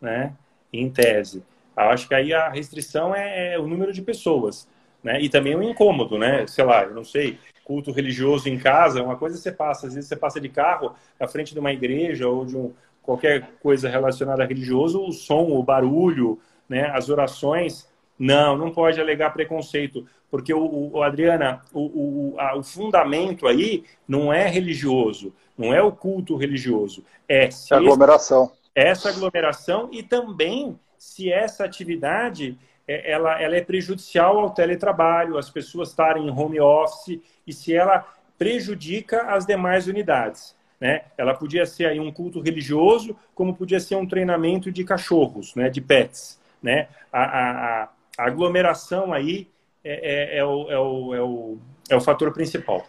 né? 0.00 0.34
Em 0.72 0.90
tese. 0.90 1.44
Acho 1.76 2.08
que 2.08 2.14
aí 2.14 2.34
a 2.34 2.48
restrição 2.48 3.14
é, 3.14 3.54
é 3.54 3.58
o 3.58 3.66
número 3.68 3.92
de 3.92 4.02
pessoas, 4.02 4.68
né? 5.02 5.20
E 5.20 5.28
também 5.28 5.54
o 5.54 5.62
incômodo, 5.62 6.18
né? 6.18 6.44
Sei 6.48 6.64
lá, 6.64 6.82
eu 6.82 6.94
não 6.94 7.04
sei, 7.04 7.38
culto 7.64 7.92
religioso 7.92 8.48
em 8.48 8.58
casa, 8.58 9.02
uma 9.02 9.16
coisa 9.16 9.36
você 9.36 9.52
passa, 9.52 9.86
às 9.86 9.94
vezes 9.94 10.08
você 10.08 10.16
passa 10.16 10.40
de 10.40 10.48
carro 10.48 10.94
à 11.18 11.28
frente 11.28 11.54
de 11.54 11.60
uma 11.60 11.72
igreja 11.72 12.28
ou 12.28 12.44
de 12.44 12.56
um, 12.56 12.72
qualquer 13.02 13.50
coisa 13.62 13.88
relacionada 13.88 14.42
a 14.42 14.46
religioso, 14.46 15.00
o 15.00 15.12
som, 15.12 15.44
o 15.50 15.62
barulho, 15.62 16.40
né? 16.72 16.90
As 16.94 17.10
orações, 17.10 17.86
não, 18.18 18.56
não 18.56 18.70
pode 18.70 18.98
alegar 18.98 19.34
preconceito, 19.34 20.06
porque 20.30 20.54
o, 20.54 20.90
o 20.90 21.02
Adriana, 21.02 21.60
o, 21.70 21.80
o, 21.80 22.40
a, 22.40 22.56
o 22.56 22.62
fundamento 22.62 23.46
aí 23.46 23.84
não 24.08 24.32
é 24.32 24.48
religioso, 24.48 25.34
não 25.56 25.74
é 25.74 25.82
o 25.82 25.92
culto 25.92 26.34
religioso, 26.34 27.04
é, 27.28 27.44
é 27.44 27.74
aglomeração. 27.74 28.50
essa 28.74 29.10
aglomeração 29.10 29.90
e 29.92 30.02
também 30.02 30.78
se 30.96 31.30
essa 31.30 31.62
atividade 31.62 32.58
é, 32.88 33.12
ela, 33.12 33.38
ela 33.40 33.54
é 33.54 33.60
prejudicial 33.60 34.38
ao 34.38 34.50
teletrabalho, 34.50 35.36
as 35.36 35.50
pessoas 35.50 35.90
estarem 35.90 36.26
em 36.26 36.30
home 36.30 36.58
office 36.58 37.20
e 37.46 37.52
se 37.52 37.74
ela 37.74 38.06
prejudica 38.38 39.24
as 39.24 39.44
demais 39.44 39.86
unidades. 39.86 40.56
Né? 40.80 41.02
Ela 41.18 41.34
podia 41.34 41.66
ser 41.66 41.84
aí 41.84 42.00
um 42.00 42.10
culto 42.10 42.40
religioso, 42.40 43.14
como 43.34 43.54
podia 43.54 43.78
ser 43.78 43.96
um 43.96 44.06
treinamento 44.06 44.72
de 44.72 44.82
cachorros, 44.84 45.54
né? 45.54 45.68
de 45.68 45.82
pets. 45.82 46.40
Né? 46.62 46.88
A, 47.12 47.22
a, 47.22 47.88
a 48.18 48.26
aglomeração 48.26 49.12
aí 49.12 49.50
é, 49.84 50.36
é, 50.36 50.38
é, 50.38 50.44
o, 50.44 50.70
é, 50.70 50.78
o, 50.78 51.14
é, 51.14 51.22
o, 51.22 51.58
é 51.90 51.96
o 51.96 52.00
fator 52.00 52.32
principal. 52.32 52.86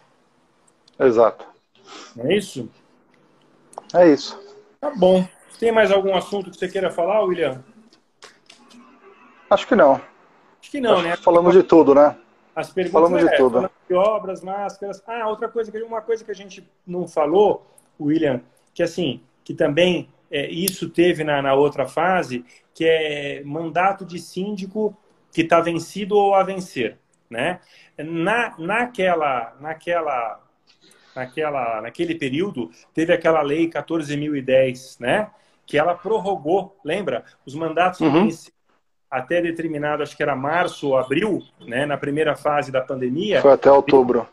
Exato. 0.98 1.46
Não 2.14 2.26
é 2.26 2.36
isso? 2.36 2.70
É 3.92 4.08
isso. 4.08 4.40
Tá 4.80 4.90
bom. 4.90 5.26
Tem 5.58 5.72
mais 5.72 5.90
algum 5.90 6.14
assunto 6.14 6.50
que 6.50 6.56
você 6.56 6.68
queira 6.68 6.90
falar, 6.90 7.22
William? 7.22 7.64
Acho 9.50 9.66
que 9.66 9.74
não. 9.74 10.00
Acho 10.60 10.70
que 10.70 10.80
não, 10.80 10.94
Acho 10.94 11.02
né? 11.02 11.16
Falamos 11.16 11.54
de 11.54 11.62
tudo, 11.62 11.94
né? 11.94 12.16
As 12.54 12.70
perguntas 12.70 12.92
falamos 12.92 13.22
é, 13.22 13.30
de 13.30 13.36
tudo. 13.36 13.52
Falamos 13.54 13.76
de 13.88 13.94
obras, 13.94 14.42
máscaras. 14.42 15.02
Ah, 15.06 15.28
outra 15.28 15.48
coisa, 15.48 15.72
uma 15.84 16.00
coisa 16.00 16.24
que 16.24 16.30
a 16.30 16.34
gente 16.34 16.68
não 16.86 17.08
falou, 17.08 17.66
William, 18.00 18.40
que 18.72 18.82
assim, 18.82 19.20
que 19.44 19.54
também 19.54 20.08
é, 20.34 20.50
isso 20.50 20.90
teve 20.90 21.22
na, 21.22 21.40
na 21.40 21.54
outra 21.54 21.86
fase, 21.86 22.44
que 22.74 22.84
é 22.84 23.42
mandato 23.44 24.04
de 24.04 24.18
síndico 24.18 24.96
que 25.32 25.42
está 25.42 25.60
vencido 25.60 26.16
ou 26.16 26.34
a 26.34 26.42
vencer, 26.42 26.98
né? 27.30 27.60
Na, 27.96 28.54
naquela, 28.58 29.56
naquela, 29.60 30.40
naquela, 31.14 31.80
naquele 31.82 32.16
período 32.16 32.68
teve 32.92 33.12
aquela 33.12 33.42
lei 33.42 33.70
14.010, 33.70 34.96
né? 34.98 35.30
Que 35.64 35.78
ela 35.78 35.94
prorrogou, 35.94 36.76
lembra? 36.84 37.24
Os 37.46 37.54
mandatos 37.54 38.00
uhum 38.00 38.28
até 39.14 39.40
determinado, 39.40 40.02
acho 40.02 40.16
que 40.16 40.24
era 40.24 40.34
março 40.34 40.88
ou 40.88 40.98
abril, 40.98 41.40
né, 41.60 41.86
na 41.86 41.96
primeira 41.96 42.34
fase 42.34 42.72
da 42.72 42.80
pandemia. 42.80 43.40
Foi 43.40 43.52
até 43.52 43.70
outubro. 43.70 44.26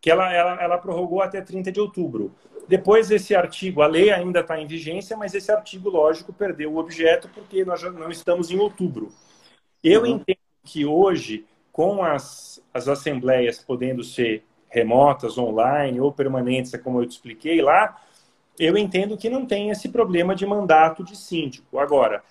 Que 0.00 0.08
ela, 0.08 0.32
ela, 0.32 0.62
ela 0.62 0.78
prorrogou 0.78 1.20
até 1.20 1.40
30 1.40 1.72
de 1.72 1.80
outubro. 1.80 2.32
Depois 2.68 3.10
esse 3.10 3.34
artigo, 3.34 3.82
a 3.82 3.86
lei 3.86 4.10
ainda 4.10 4.40
está 4.40 4.60
em 4.60 4.66
vigência, 4.66 5.16
mas 5.16 5.34
esse 5.34 5.52
artigo, 5.52 5.88
lógico, 5.88 6.32
perdeu 6.32 6.72
o 6.72 6.78
objeto 6.78 7.28
porque 7.32 7.64
nós 7.64 7.80
já 7.80 7.90
não 7.90 8.10
estamos 8.10 8.50
em 8.50 8.58
outubro. 8.58 9.12
Eu 9.82 10.02
uhum. 10.02 10.06
entendo 10.06 10.38
que 10.64 10.84
hoje, 10.84 11.46
com 11.70 12.02
as, 12.02 12.60
as 12.74 12.88
assembleias 12.88 13.58
podendo 13.58 14.02
ser 14.02 14.42
remotas, 14.68 15.38
online 15.38 16.00
ou 16.00 16.12
permanentes, 16.12 16.74
como 16.82 17.00
eu 17.00 17.06
te 17.06 17.12
expliquei 17.12 17.62
lá, 17.62 18.00
eu 18.58 18.76
entendo 18.76 19.16
que 19.16 19.30
não 19.30 19.46
tem 19.46 19.70
esse 19.70 19.88
problema 19.88 20.34
de 20.34 20.44
mandato 20.44 21.04
de 21.04 21.16
síndico. 21.16 21.78
Agora, 21.78 22.22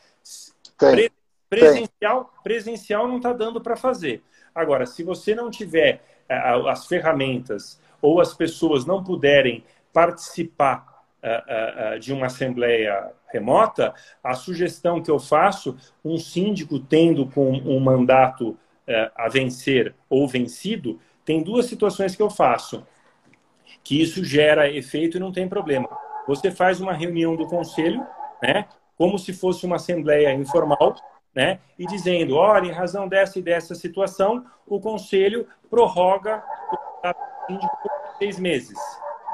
pre 0.77 1.11
presencial, 1.49 2.33
presencial 2.43 3.07
não 3.07 3.17
está 3.17 3.31
dando 3.31 3.61
para 3.61 3.77
fazer. 3.77 4.23
Agora, 4.53 4.85
se 4.85 5.03
você 5.03 5.33
não 5.35 5.49
tiver 5.49 6.03
uh, 6.29 6.67
as 6.67 6.87
ferramentas 6.87 7.79
ou 8.01 8.19
as 8.19 8.33
pessoas 8.33 8.85
não 8.85 9.03
puderem 9.03 9.63
participar 9.95 10.85
uh, 11.23 11.95
uh, 11.95 11.99
de 11.99 12.11
uma 12.11 12.25
assembleia 12.25 13.13
remota, 13.31 13.93
a 14.21 14.33
sugestão 14.33 15.01
que 15.01 15.09
eu 15.09 15.17
faço, 15.17 15.77
um 16.03 16.17
síndico 16.17 16.77
tendo 16.79 17.25
com 17.27 17.49
um 17.51 17.79
mandato 17.79 18.57
a 19.15 19.27
vencer 19.27 19.95
ou 20.07 20.27
vencido, 20.27 20.99
tem 21.25 21.41
duas 21.41 21.65
situações 21.65 22.15
que 22.15 22.21
eu 22.21 22.29
faço, 22.29 22.85
que 23.83 23.99
isso 23.99 24.23
gera 24.23 24.69
efeito 24.69 25.17
e 25.17 25.19
não 25.19 25.31
tem 25.31 25.49
problema. 25.49 25.89
Você 26.27 26.51
faz 26.51 26.79
uma 26.79 26.93
reunião 26.93 27.35
do 27.35 27.47
conselho, 27.47 28.05
né, 28.43 28.67
como 28.95 29.17
se 29.17 29.33
fosse 29.33 29.65
uma 29.65 29.77
assembleia 29.77 30.31
informal, 30.33 30.95
né, 31.33 31.59
e 31.79 31.87
dizendo, 31.87 32.35
olha, 32.35 32.67
em 32.67 32.71
razão 32.71 33.07
dessa 33.07 33.39
e 33.39 33.41
dessa 33.41 33.73
situação, 33.73 34.45
o 34.67 34.79
conselho 34.79 35.47
prorroga 35.67 36.43
o 36.71 37.47
síndico 37.47 37.77
por 37.81 38.17
seis 38.19 38.39
meses, 38.39 38.77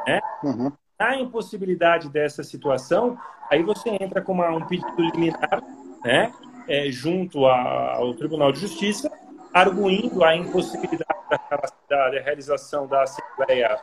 né? 0.05 0.21
Uhum. 0.43 0.71
Na 0.99 1.15
impossibilidade 1.15 2.09
dessa 2.09 2.43
situação, 2.43 3.17
aí 3.49 3.63
você 3.63 3.89
entra 3.89 4.21
com 4.21 4.33
uma, 4.33 4.49
um 4.49 4.65
pedido 4.65 5.01
liminar, 5.01 5.63
né, 6.03 6.31
é, 6.67 6.91
junto 6.91 7.45
a, 7.47 7.95
ao 7.95 8.13
Tribunal 8.13 8.51
de 8.51 8.59
Justiça, 8.59 9.11
arguindo 9.53 10.23
a 10.23 10.35
impossibilidade 10.35 11.19
da, 11.29 12.09
da 12.09 12.19
realização 12.21 12.87
da 12.87 13.03
Assembleia 13.03 13.79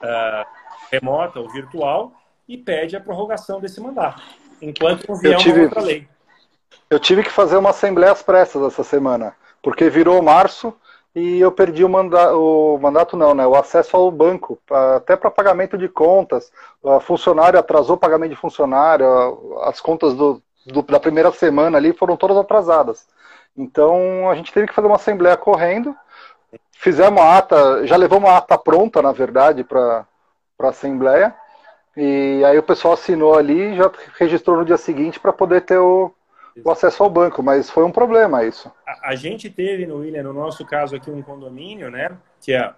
uh, 0.00 0.46
remota 0.90 1.40
ou 1.40 1.48
virtual 1.50 2.12
e 2.48 2.56
pede 2.56 2.96
a 2.96 3.00
prorrogação 3.00 3.60
desse 3.60 3.80
mandato, 3.80 4.22
enquanto 4.62 5.08
não 5.08 5.16
vier 5.16 5.36
tive, 5.38 5.58
uma 5.58 5.64
outra 5.64 5.82
lei. 5.82 6.08
Eu 6.88 7.00
tive 7.00 7.22
que 7.22 7.30
fazer 7.30 7.56
uma 7.56 7.70
Assembleia 7.70 8.12
às 8.12 8.22
pressas 8.22 8.62
essa 8.62 8.84
semana, 8.84 9.34
porque 9.62 9.90
virou 9.90 10.22
março 10.22 10.74
e 11.16 11.40
eu 11.40 11.50
perdi 11.50 11.82
o, 11.82 11.88
manda 11.88 12.36
o 12.36 12.78
mandato, 12.78 13.16
não, 13.16 13.34
né? 13.34 13.46
O 13.46 13.54
acesso 13.54 13.96
ao 13.96 14.10
banco, 14.10 14.58
até 14.70 15.16
para 15.16 15.30
pagamento 15.30 15.78
de 15.78 15.88
contas. 15.88 16.52
O 16.82 17.00
funcionário 17.00 17.58
atrasou 17.58 17.96
o 17.96 17.98
pagamento 17.98 18.32
de 18.32 18.36
funcionário, 18.36 19.58
as 19.62 19.80
contas 19.80 20.12
do, 20.12 20.42
do, 20.66 20.82
da 20.82 21.00
primeira 21.00 21.32
semana 21.32 21.78
ali 21.78 21.94
foram 21.94 22.18
todas 22.18 22.36
atrasadas. 22.36 23.06
Então 23.56 24.28
a 24.28 24.34
gente 24.34 24.52
teve 24.52 24.66
que 24.66 24.74
fazer 24.74 24.88
uma 24.88 24.96
assembleia 24.96 25.38
correndo. 25.38 25.96
Fizemos 26.72 27.22
a 27.22 27.38
ata, 27.38 27.86
já 27.86 27.96
levamos 27.96 28.28
a 28.28 28.36
ata 28.36 28.58
pronta, 28.58 29.00
na 29.00 29.12
verdade, 29.12 29.64
para 29.64 30.06
a 30.60 30.68
assembleia. 30.68 31.34
E 31.96 32.42
aí 32.44 32.58
o 32.58 32.62
pessoal 32.62 32.92
assinou 32.92 33.38
ali 33.38 33.72
e 33.72 33.76
já 33.76 33.90
registrou 34.18 34.58
no 34.58 34.66
dia 34.66 34.76
seguinte 34.76 35.18
para 35.18 35.32
poder 35.32 35.62
ter 35.62 35.78
o, 35.78 36.12
o, 36.64 36.70
acesso 36.70 37.02
ao 37.02 37.10
banco, 37.10 37.42
mas 37.42 37.70
foi 37.70 37.84
um 37.84 37.92
problema 37.92 38.44
isso. 38.44 38.70
A, 38.86 39.10
a, 39.10 39.14
gente 39.14 39.50
teve 39.50 39.86
no 39.86 39.98
William, 39.98 40.22
no 40.22 40.32
nosso 40.32 40.64
caso 40.64 40.96
aqui, 40.96 41.10
um 41.10 41.22
condomínio, 41.22 41.90
né? 41.90 42.16
Que 42.40 42.54
a, 42.54 42.74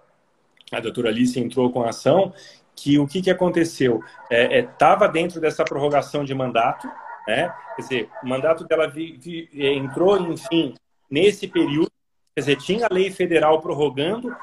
a 0.72 0.80
doutora 0.80 1.08
Alice 1.08 1.38
entrou 1.38 1.70
com 1.70 1.82
a 1.82 1.90
ação, 1.90 2.32
que 2.74 2.98
o 2.98 3.06
que, 3.06 3.22
que 3.22 3.30
aconteceu? 3.30 4.02
Estava 4.30 5.06
é, 5.06 5.08
é, 5.08 5.12
dentro 5.12 5.40
dessa 5.40 5.64
prorrogação 5.64 6.24
de 6.24 6.34
mandato, 6.34 6.88
né? 7.26 7.52
Quer 7.76 7.82
dizer, 7.82 8.10
o 8.22 8.28
mandato 8.28 8.64
dela 8.64 8.88
vi, 8.88 9.16
vi, 9.18 9.48
é, 9.54 9.74
entrou, 9.74 10.18
enfim, 10.18 10.74
nesse 11.10 11.48
período, 11.48 11.90
quer 12.34 12.40
dizer, 12.40 12.56
tinha 12.56 12.86
a 12.86 12.94
lei 12.94 13.10
federal 13.10 13.60
prorrogando, 13.60 14.34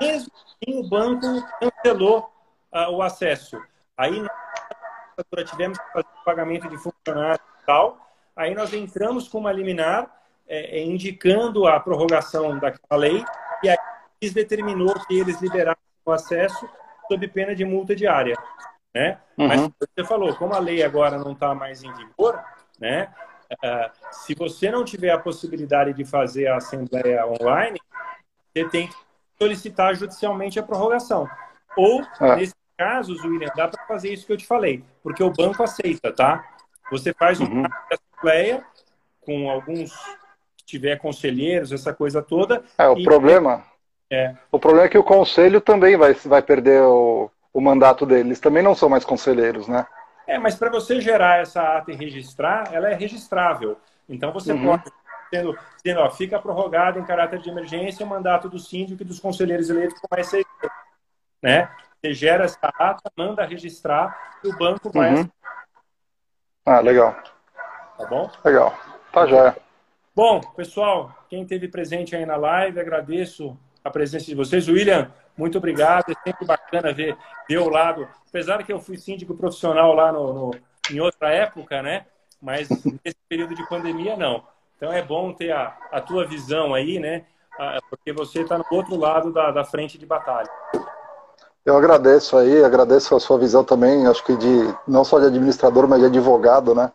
mesmo 0.00 0.32
assim 0.34 0.78
o 0.78 0.88
banco 0.88 1.26
cancelou 1.60 2.30
uh, 2.72 2.90
o 2.90 3.02
acesso. 3.02 3.60
Aí 3.96 4.20
nós 4.20 5.50
tivemos 5.50 5.78
que 5.78 5.92
fazer 5.92 6.08
o 6.20 6.24
pagamento 6.24 6.68
de 6.68 6.76
funcionários 6.76 7.46
e 7.62 7.66
tal, 7.66 7.98
aí 8.36 8.54
nós 8.54 8.72
entramos 8.72 9.28
com 9.28 9.38
uma 9.38 9.52
liminar 9.52 10.10
é, 10.46 10.78
é, 10.78 10.84
indicando 10.84 11.66
a 11.66 11.80
prorrogação 11.80 12.58
daquela 12.58 13.00
lei, 13.00 13.24
e 13.62 13.68
aí 13.68 13.78
determinou 14.32 14.94
que 15.06 15.18
eles 15.18 15.40
liberassem 15.40 15.82
o 16.04 16.12
acesso 16.12 16.68
sob 17.08 17.28
pena 17.28 17.54
de 17.54 17.64
multa 17.64 17.94
diária. 17.94 18.36
Né? 18.94 19.18
Uhum. 19.36 19.48
Mas 19.48 19.60
você 19.60 20.06
falou, 20.06 20.34
como 20.36 20.54
a 20.54 20.58
lei 20.58 20.82
agora 20.82 21.18
não 21.18 21.32
está 21.32 21.54
mais 21.54 21.82
em 21.82 21.92
vigor, 21.92 22.42
né? 22.78 23.12
Uh, 23.52 23.90
se 24.10 24.34
você 24.34 24.70
não 24.70 24.84
tiver 24.84 25.10
a 25.10 25.18
possibilidade 25.18 25.92
de 25.92 26.04
fazer 26.04 26.46
a 26.46 26.56
assembleia 26.56 27.26
online, 27.26 27.78
você 28.52 28.68
tem 28.68 28.88
que 28.88 28.94
solicitar 29.38 29.94
judicialmente 29.94 30.58
a 30.58 30.62
prorrogação. 30.62 31.28
Ou, 31.76 32.02
ah. 32.20 32.36
nesse 32.36 32.54
caso, 32.76 33.14
William, 33.26 33.50
dá 33.54 33.68
para 33.68 33.84
fazer 33.86 34.12
isso 34.12 34.26
que 34.26 34.32
eu 34.32 34.36
te 34.36 34.46
falei, 34.46 34.84
porque 35.02 35.22
o 35.22 35.30
banco 35.30 35.62
aceita, 35.62 36.12
tá? 36.12 36.44
Você 36.90 37.12
faz 37.12 37.40
uma 37.40 37.50
uhum. 37.50 37.62
Assembleia 38.24 38.64
com 39.20 39.50
alguns, 39.50 39.92
se 39.92 40.64
tiver 40.66 40.96
conselheiros, 40.96 41.72
essa 41.72 41.92
coisa 41.92 42.22
toda. 42.22 42.62
É, 42.78 42.88
o 42.88 42.98
e... 42.98 43.04
problema. 43.04 43.62
É. 44.10 44.34
O 44.50 44.58
problema 44.58 44.86
é 44.86 44.88
que 44.88 44.98
o 44.98 45.04
conselho 45.04 45.60
também 45.60 45.96
vai, 45.96 46.12
vai 46.12 46.42
perder 46.42 46.82
o, 46.82 47.30
o 47.52 47.60
mandato 47.60 48.04
deles 48.04 48.38
também 48.38 48.62
não 48.62 48.74
são 48.74 48.88
mais 48.88 49.04
conselheiros, 49.04 49.66
né? 49.66 49.86
É, 50.26 50.38
mas 50.38 50.54
para 50.54 50.70
você 50.70 51.00
gerar 51.00 51.40
essa 51.40 51.76
ata 51.76 51.90
e 51.90 51.96
registrar, 51.96 52.72
ela 52.72 52.90
é 52.90 52.94
registrável. 52.94 53.78
Então 54.08 54.32
você 54.32 54.52
uhum. 54.52 54.64
pode, 54.64 54.84
dizendo, 55.30 55.58
dizendo 55.82 56.00
ó, 56.00 56.10
fica 56.10 56.38
prorrogado 56.38 56.98
em 56.98 57.04
caráter 57.04 57.40
de 57.40 57.48
emergência 57.48 58.04
o 58.04 58.08
mandato 58.08 58.48
do 58.48 58.58
síndico 58.58 59.02
e 59.02 59.06
dos 59.06 59.18
conselheiros 59.18 59.70
eleitos 59.70 59.98
com 59.98 60.06
mais 60.10 60.26
seis. 60.28 60.46
Né? 61.42 61.68
Você 62.00 62.12
gera 62.12 62.44
essa 62.44 62.72
ata, 62.78 63.10
manda 63.16 63.44
registrar 63.44 64.38
e 64.44 64.48
o 64.48 64.56
banco 64.56 64.90
vai. 64.90 65.14
Uhum. 65.14 65.30
Ah, 66.66 66.80
legal. 66.80 67.16
Tá 67.98 68.06
bom? 68.06 68.30
Legal. 68.44 68.74
Tá 69.12 69.26
já. 69.26 69.56
Bom, 70.14 70.40
pessoal, 70.40 71.12
quem 71.28 71.42
esteve 71.42 71.68
presente 71.68 72.14
aí 72.14 72.24
na 72.24 72.36
live, 72.36 72.80
agradeço 72.80 73.56
a 73.82 73.90
presença 73.90 74.26
de 74.26 74.34
vocês. 74.34 74.68
William, 74.68 75.10
muito 75.36 75.58
obrigado. 75.58 76.10
É 76.10 76.14
sempre 76.30 76.46
bacana 76.46 76.92
ver, 76.92 77.16
ver 77.48 77.58
o 77.58 77.68
lado. 77.68 78.08
Apesar 78.28 78.62
que 78.62 78.72
eu 78.72 78.80
fui 78.80 78.96
síndico 78.96 79.34
profissional 79.34 79.92
lá 79.92 80.12
no, 80.12 80.32
no 80.32 80.50
em 80.90 81.00
outra 81.00 81.30
época, 81.30 81.82
né? 81.82 82.06
Mas 82.40 82.68
nesse 82.68 83.18
período 83.28 83.54
de 83.54 83.66
pandemia, 83.68 84.16
não. 84.16 84.44
Então 84.76 84.92
é 84.92 85.02
bom 85.02 85.32
ter 85.32 85.50
a, 85.52 85.76
a 85.90 86.00
tua 86.00 86.26
visão 86.26 86.74
aí, 86.74 86.98
né? 86.98 87.24
Porque 87.88 88.12
você 88.12 88.42
está 88.42 88.58
no 88.58 88.64
outro 88.70 88.96
lado 88.96 89.32
da, 89.32 89.50
da 89.50 89.64
frente 89.64 89.96
de 89.96 90.04
batalha. 90.04 90.50
Eu 91.64 91.76
agradeço 91.76 92.36
aí, 92.36 92.62
agradeço 92.62 93.14
a 93.14 93.20
sua 93.20 93.38
visão 93.38 93.64
também, 93.64 94.06
acho 94.06 94.22
que 94.22 94.36
de 94.36 94.74
não 94.86 95.02
só 95.02 95.18
de 95.18 95.26
administrador, 95.26 95.88
mas 95.88 96.00
de 96.00 96.06
advogado, 96.06 96.74
né? 96.74 96.92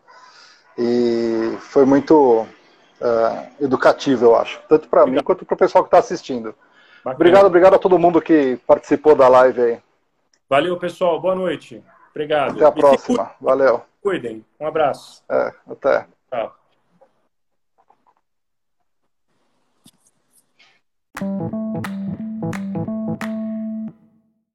E 0.81 1.57
foi 1.59 1.83
muito 1.83 2.43
uh, 2.43 3.47
educativo, 3.59 4.27
eu 4.27 4.35
acho, 4.37 4.61
tanto 4.69 4.87
para 4.87 5.05
mim 5.05 5.21
quanto 5.21 5.45
para 5.45 5.55
o 5.55 5.57
pessoal 5.57 5.83
que 5.83 5.89
está 5.89 5.97
assistindo. 5.97 6.55
Bacana. 7.03 7.15
Obrigado, 7.15 7.45
obrigado 7.47 7.73
a 7.73 7.79
todo 7.79 7.99
mundo 7.99 8.21
que 8.21 8.57
participou 8.65 9.13
da 9.13 9.27
live 9.27 9.61
aí. 9.61 9.79
Valeu, 10.49 10.77
pessoal. 10.77 11.19
Boa 11.19 11.35
noite. 11.35 11.83
Obrigado. 12.11 12.55
Até 12.55 12.65
a 12.65 12.71
próxima. 12.71 13.31
Valeu. 13.41 13.81
Cuidem. 14.01 14.45
Um 14.59 14.67
abraço. 14.67 15.21
É, 15.29 15.53
até. 15.69 16.07
Tchau. 21.21 21.98